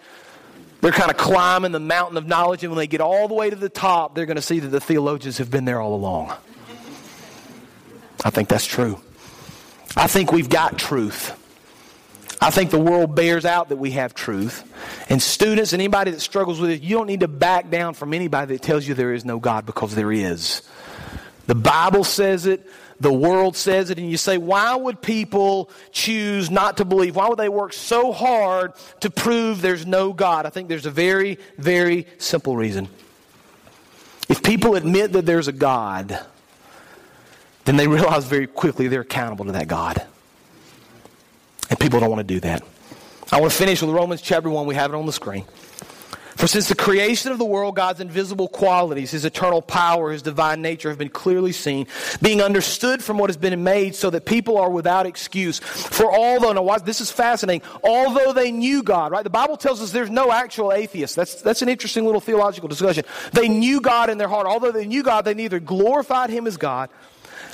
They're 0.82 0.92
kind 0.92 1.12
of 1.12 1.18
climbing 1.18 1.74
the 1.74 1.80
mountain 1.80 2.16
of 2.16 2.26
knowledge, 2.26 2.64
and 2.64 2.72
when 2.72 2.78
they 2.78 2.88
get 2.88 3.02
all 3.02 3.28
the 3.28 3.34
way 3.34 3.50
to 3.50 3.56
the 3.56 3.68
top, 3.68 4.16
they're 4.16 4.26
going 4.26 4.38
to 4.38 4.42
see 4.42 4.60
that 4.60 4.70
the 4.70 4.80
theologians 4.80 5.40
have 5.40 5.52
been 5.52 5.66
there 5.66 5.82
all 5.82 5.94
along. 5.94 6.34
I 8.24 8.30
think 8.30 8.50
that's 8.50 8.66
true. 8.66 9.00
I 9.96 10.08
think 10.08 10.32
we've 10.32 10.50
got 10.50 10.78
truth. 10.78 11.36
I 12.42 12.52
think 12.52 12.72
the 12.72 12.80
world 12.80 13.16
bears 13.16 13.46
out 13.46 13.70
that 13.70 13.78
we 13.78 13.92
have 13.92 14.14
truth. 14.14 14.64
And 15.10 15.22
students 15.22 15.74
and 15.74 15.82
anybody 15.82 16.12
that 16.12 16.22
struggles 16.22 16.60
with 16.60 16.70
it, 16.70 16.82
you 16.82 16.96
don't 16.96 17.08
need 17.08 17.20
to 17.20 17.28
back 17.28 17.70
down 17.70 17.94
from 17.94 18.14
anybody 18.14 18.56
that 18.56 18.62
tells 18.62 18.88
you 18.88 18.94
there 18.94 19.14
is 19.14 19.26
no 19.26 19.40
God 19.40 19.66
because 19.66 19.94
there 19.94 20.12
is. 20.12 20.62
The 21.48 21.56
Bible 21.56 22.04
says 22.04 22.46
it, 22.46 22.66
the 23.02 23.12
world 23.12 23.56
says 23.58 23.90
it, 23.90 23.98
and 23.98 24.10
you 24.10 24.18
say, 24.18 24.38
why 24.38 24.76
would 24.76 25.02
people 25.02 25.70
choose 25.92 26.50
not 26.50 26.78
to 26.78 26.86
believe? 26.86 27.16
Why 27.16 27.28
would 27.28 27.40
they 27.40 27.50
work 27.50 27.74
so 27.74 28.12
hard 28.12 28.74
to 29.02 29.10
prove 29.10 29.62
there's 29.62 29.86
no 29.86 30.14
God? 30.14 30.46
I 30.46 30.50
think 30.50 30.70
there's 30.70 30.86
a 30.86 30.92
very, 30.92 31.40
very 31.58 32.08
simple 32.20 32.56
reason. 32.56 32.88
If 34.30 34.44
people 34.44 34.76
admit 34.76 35.14
that 35.14 35.26
there's 35.26 35.48
a 35.48 35.54
God, 35.54 36.20
then 37.70 37.78
they 37.78 37.88
realize 37.88 38.26
very 38.26 38.48
quickly 38.48 38.88
they're 38.88 39.02
accountable 39.02 39.46
to 39.46 39.52
that 39.52 39.68
God. 39.68 40.02
And 41.70 41.80
people 41.80 42.00
don't 42.00 42.10
want 42.10 42.20
to 42.28 42.34
do 42.34 42.40
that. 42.40 42.64
I 43.32 43.40
want 43.40 43.52
to 43.52 43.58
finish 43.58 43.80
with 43.80 43.92
Romans 43.92 44.24
chapter 44.24 44.50
1. 44.50 44.66
We 44.66 44.74
have 44.74 44.92
it 44.92 44.98
on 44.98 45.06
the 45.06 45.14
screen. 45.14 45.46
For 46.36 46.48
since 46.48 46.68
the 46.68 46.74
creation 46.74 47.32
of 47.32 47.38
the 47.38 47.46
world, 47.46 47.76
God's 47.76 48.00
invisible 48.00 48.48
qualities, 48.48 49.12
His 49.12 49.24
eternal 49.24 49.62
power, 49.62 50.12
His 50.12 50.24
divine 50.24 50.64
nature 50.64 50.90
have 50.90 50.98
been 50.98 51.10
clearly 51.10 51.52
seen, 51.52 51.86
being 52.24 52.42
understood 52.42 53.04
from 53.04 53.20
what 53.20 53.30
has 53.30 53.38
been 53.38 53.64
made, 53.64 53.94
so 53.94 54.10
that 54.10 54.26
people 54.26 54.58
are 54.58 54.72
without 54.72 55.06
excuse. 55.06 55.60
For 55.60 56.12
although, 56.12 56.54
now 56.54 56.78
this 56.78 57.02
is 57.02 57.12
fascinating, 57.12 57.62
although 57.84 58.34
they 58.34 58.52
knew 58.52 58.82
God, 58.82 59.12
right? 59.12 59.24
The 59.24 59.30
Bible 59.30 59.58
tells 59.58 59.80
us 59.80 59.92
there's 59.92 60.10
no 60.10 60.32
actual 60.32 60.72
atheist. 60.72 61.16
That's, 61.16 61.42
that's 61.42 61.62
an 61.62 61.70
interesting 61.70 62.06
little 62.06 62.22
theological 62.22 62.70
discussion. 62.70 63.04
They 63.34 63.50
knew 63.50 63.82
God 63.82 64.10
in 64.10 64.18
their 64.18 64.30
heart. 64.30 64.48
Although 64.48 64.72
they 64.72 64.88
knew 64.88 65.04
God, 65.04 65.26
they 65.26 65.34
neither 65.34 65.60
glorified 65.60 66.30
Him 66.30 66.48
as 66.48 66.56
God, 66.56 66.90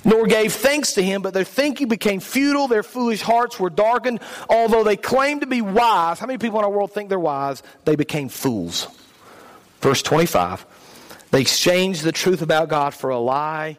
nor 0.05 0.27
gave 0.27 0.53
thanks 0.53 0.93
to 0.93 1.03
him, 1.03 1.23
but 1.23 1.33
their 1.33 1.43
thinking 1.43 1.87
became 1.87 2.19
futile, 2.19 2.67
their 2.67 2.83
foolish 2.83 3.21
hearts 3.21 3.59
were 3.59 3.71
darkened. 3.71 4.21
Although 4.47 4.83
they 4.83 4.95
claimed 4.95 5.41
to 5.41 5.47
be 5.47 5.61
wise, 5.61 6.19
how 6.19 6.27
many 6.27 6.37
people 6.37 6.59
in 6.59 6.65
our 6.65 6.71
world 6.71 6.93
think 6.93 7.09
they're 7.09 7.19
wise? 7.19 7.63
They 7.83 7.95
became 7.95 8.29
fools. 8.29 8.87
Verse 9.81 10.03
25. 10.03 10.65
They 11.31 11.41
exchanged 11.41 12.03
the 12.03 12.11
truth 12.11 12.43
about 12.43 12.69
God 12.69 12.93
for 12.93 13.09
a 13.09 13.19
lie. 13.19 13.77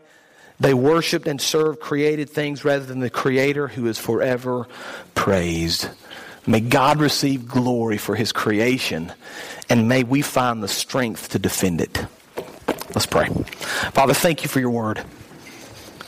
They 0.58 0.74
worshiped 0.74 1.28
and 1.28 1.40
served 1.40 1.80
created 1.80 2.28
things 2.28 2.64
rather 2.64 2.84
than 2.84 3.00
the 3.00 3.10
Creator 3.10 3.68
who 3.68 3.86
is 3.86 3.98
forever 3.98 4.66
praised. 5.14 5.88
May 6.46 6.60
God 6.60 7.00
receive 7.00 7.46
glory 7.46 7.98
for 7.98 8.14
His 8.14 8.32
creation, 8.32 9.12
and 9.68 9.88
may 9.88 10.02
we 10.02 10.22
find 10.22 10.62
the 10.62 10.68
strength 10.68 11.30
to 11.30 11.38
defend 11.38 11.80
it. 11.80 12.04
Let's 12.94 13.06
pray. 13.06 13.28
Father, 13.92 14.14
thank 14.14 14.42
you 14.42 14.48
for 14.48 14.60
your 14.60 14.70
word. 14.70 15.04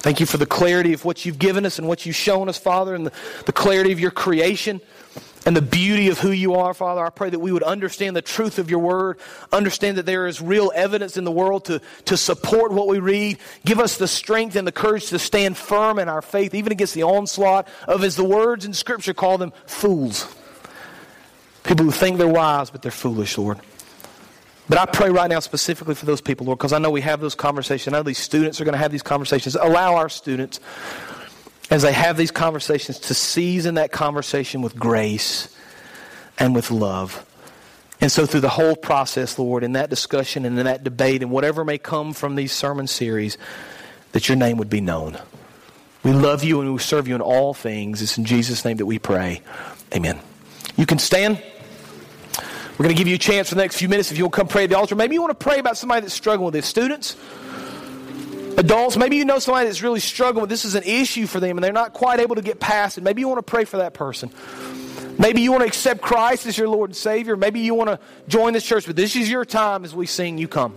Thank 0.01 0.21
you 0.21 0.27
for 0.27 0.37
the 0.37 0.47
clarity 0.47 0.93
of 0.93 1.05
what 1.05 1.27
you've 1.27 1.39
given 1.39 1.67
us 1.67 1.79
and 1.79 1.89
what 1.89 2.07
you've 2.07 2.17
shown 2.17 2.49
us, 2.49 2.57
Father, 2.57 2.95
and 2.95 3.07
the, 3.07 3.13
the 3.47 3.53
clarity 3.53 3.91
of 3.91 3.99
your 3.99 4.13
creation 4.13 4.81
and 5.45 5.57
the 5.57 5.63
beauty 5.63 6.09
of 6.09 6.19
who 6.19 6.31
you 6.31 6.55
are, 6.55 6.73
Father. 6.73 7.05
I 7.05 7.11
pray 7.11 7.31
that 7.31 7.39
we 7.39 7.51
would 7.51 7.63
understand 7.63 8.15
the 8.15 8.23
truth 8.23 8.59
of 8.59 8.71
your 8.71 8.79
word, 8.79 9.19
understand 9.53 9.99
that 9.99 10.07
there 10.07 10.27
is 10.27 10.41
real 10.41 10.71
evidence 10.75 11.17
in 11.17 11.25
the 11.25 11.33
world 11.33 11.65
to, 11.65 11.81
to 12.05 12.17
support 12.17 12.71
what 12.71 12.87
we 12.87 13.01
read. 13.01 13.39
Give 13.65 13.81
us 13.81 13.97
the 13.97 14.07
strength 14.07 14.57
and 14.57 14.67
the 14.67 14.73
courage 14.73 15.09
to 15.09 15.19
stand 15.19 15.57
firm 15.57 15.99
in 15.99 16.09
our 16.09 16.23
faith, 16.23 16.55
even 16.55 16.71
against 16.71 16.95
the 16.95 17.03
onslaught 17.03 17.67
of, 17.89 18.05
as 18.05 18.15
the 18.15 18.25
words 18.25 18.65
in 18.65 18.75
Scripture 18.75 19.15
call 19.15 19.39
them, 19.39 19.53
fools. 19.67 20.33
People 21.65 21.87
who 21.87 21.93
think 21.93 22.19
they're 22.19 22.29
wise, 22.29 22.71
but 22.71 22.83
they're 22.83 22.91
foolish, 22.93 23.37
Lord. 23.37 23.59
But 24.69 24.79
I 24.79 24.87
pray 24.87 25.11
right 25.11 25.31
now 25.31 25.41
specifically 25.41 25.95
for 25.95 26.05
those 26.05 26.21
people, 26.21 26.47
Lord, 26.47 26.59
because 26.59 26.73
I 26.73 26.79
know 26.79 26.91
we 26.91 27.01
have 27.01 27.21
those 27.21 27.35
conversations. 27.35 27.95
I 27.95 27.99
know 27.99 28.03
these 28.03 28.19
students 28.19 28.61
are 28.61 28.64
going 28.64 28.75
to 28.75 28.79
have 28.79 28.93
these 28.93 29.03
conversations. 29.03 29.55
Allow 29.57 29.95
our 29.95 30.11
students, 30.11 30.61
as 31.71 31.83
they 31.83 31.93
have 31.93 32.16
these 32.16 32.31
conversations, 32.31 32.99
to 33.01 33.14
season 33.14 33.77
that 33.77 33.93
conversation 33.93 34.61
with 34.61 34.77
grace 34.77 35.55
and 36.39 36.55
with 36.55 36.71
love. 36.71 37.25
And 38.01 38.12
so, 38.12 38.27
through 38.27 38.41
the 38.41 38.49
whole 38.49 38.77
process, 38.77 39.39
Lord, 39.39 39.64
in 39.64 39.73
that 39.73 39.91
discussion 39.91 40.45
and 40.45 40.59
in 40.59 40.66
that 40.66 40.85
debate 40.85 41.23
and 41.23 41.31
whatever 41.31 41.64
may 41.64 41.79
come 41.79 42.12
from 42.12 42.37
these 42.37 42.53
sermon 42.53 42.87
series, 42.87 43.39
that 44.12 44.29
your 44.29 44.37
name 44.37 44.59
would 44.59 44.71
be 44.71 44.81
known. 44.81 45.19
We 46.05 46.12
love 46.12 46.45
you 46.45 46.61
and 46.61 46.73
we 46.73 46.79
serve 46.79 47.09
you 47.09 47.14
in 47.14 47.21
all 47.21 47.55
things. 47.55 48.01
It's 48.03 48.19
in 48.19 48.25
Jesus' 48.25 48.64
name 48.64 48.77
that 48.77 48.87
we 48.87 48.99
pray. 48.99 49.43
Amen. 49.95 50.21
You 50.77 50.87
can 50.87 50.99
stand. 50.99 51.43
We're 52.79 52.85
going 52.85 52.95
to 52.95 52.99
give 52.99 53.09
you 53.09 53.16
a 53.16 53.18
chance 53.18 53.49
for 53.49 53.57
the 53.57 53.61
next 53.61 53.76
few 53.76 53.89
minutes 53.89 54.12
if 54.12 54.18
you'll 54.18 54.31
come 54.31 54.47
pray 54.47 54.62
at 54.62 54.70
the 54.70 54.79
altar. 54.79 54.95
Maybe 54.95 55.14
you 55.14 55.20
want 55.20 55.39
to 55.39 55.45
pray 55.45 55.59
about 55.59 55.76
somebody 55.76 56.03
that's 56.03 56.14
struggling 56.14 56.45
with 56.45 56.55
this. 56.55 56.66
Students, 56.66 57.16
adults, 58.57 58.97
maybe 58.97 59.16
you 59.16 59.24
know 59.24 59.41
somebody 59.41 59.66
that's 59.66 59.83
really 59.83 59.99
struggling 59.99 60.43
with 60.43 60.51
this 60.51 60.64
is 60.64 60.76
an 60.76 60.85
issue 60.85 61.26
for 61.26 61.41
them 61.41 61.57
and 61.57 61.64
they're 61.64 61.72
not 61.72 61.93
quite 61.93 62.20
able 62.20 62.37
to 62.37 62.43
get 62.43 62.61
past 62.61 62.97
it. 62.97 63.03
Maybe 63.03 63.20
you 63.20 63.26
want 63.26 63.39
to 63.39 63.51
pray 63.51 63.64
for 63.64 63.79
that 63.79 63.95
person. 63.95 64.31
Maybe 65.18 65.41
you 65.41 65.51
want 65.51 65.62
to 65.62 65.66
accept 65.66 66.01
Christ 66.01 66.47
as 66.47 66.57
your 66.57 66.68
Lord 66.68 66.91
and 66.91 66.97
Savior. 66.97 67.37
Maybe 67.37 67.59
you 67.59 67.74
want 67.74 67.91
to 67.91 67.99
join 68.29 68.53
this 68.53 68.64
church, 68.64 68.87
but 68.87 68.95
this 68.95 69.16
is 69.16 69.29
your 69.29 69.45
time 69.45 69.85
as 69.85 69.93
we 69.93 70.07
sing, 70.07 70.39
You 70.39 70.47
Come. 70.47 70.76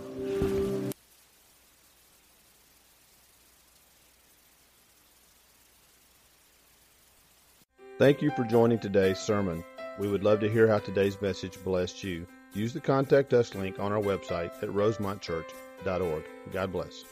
Thank 7.98 8.20
you 8.20 8.32
for 8.32 8.42
joining 8.42 8.80
today's 8.80 9.20
sermon. 9.20 9.62
We 10.02 10.08
would 10.08 10.24
love 10.24 10.40
to 10.40 10.50
hear 10.50 10.66
how 10.66 10.80
today's 10.80 11.22
message 11.22 11.62
blessed 11.62 12.02
you. 12.02 12.26
Use 12.54 12.72
the 12.72 12.80
Contact 12.80 13.32
Us 13.34 13.54
link 13.54 13.78
on 13.78 13.92
our 13.92 14.02
website 14.02 14.50
at 14.60 14.68
rosemontchurch.org. 14.68 16.24
God 16.52 16.72
bless. 16.72 17.04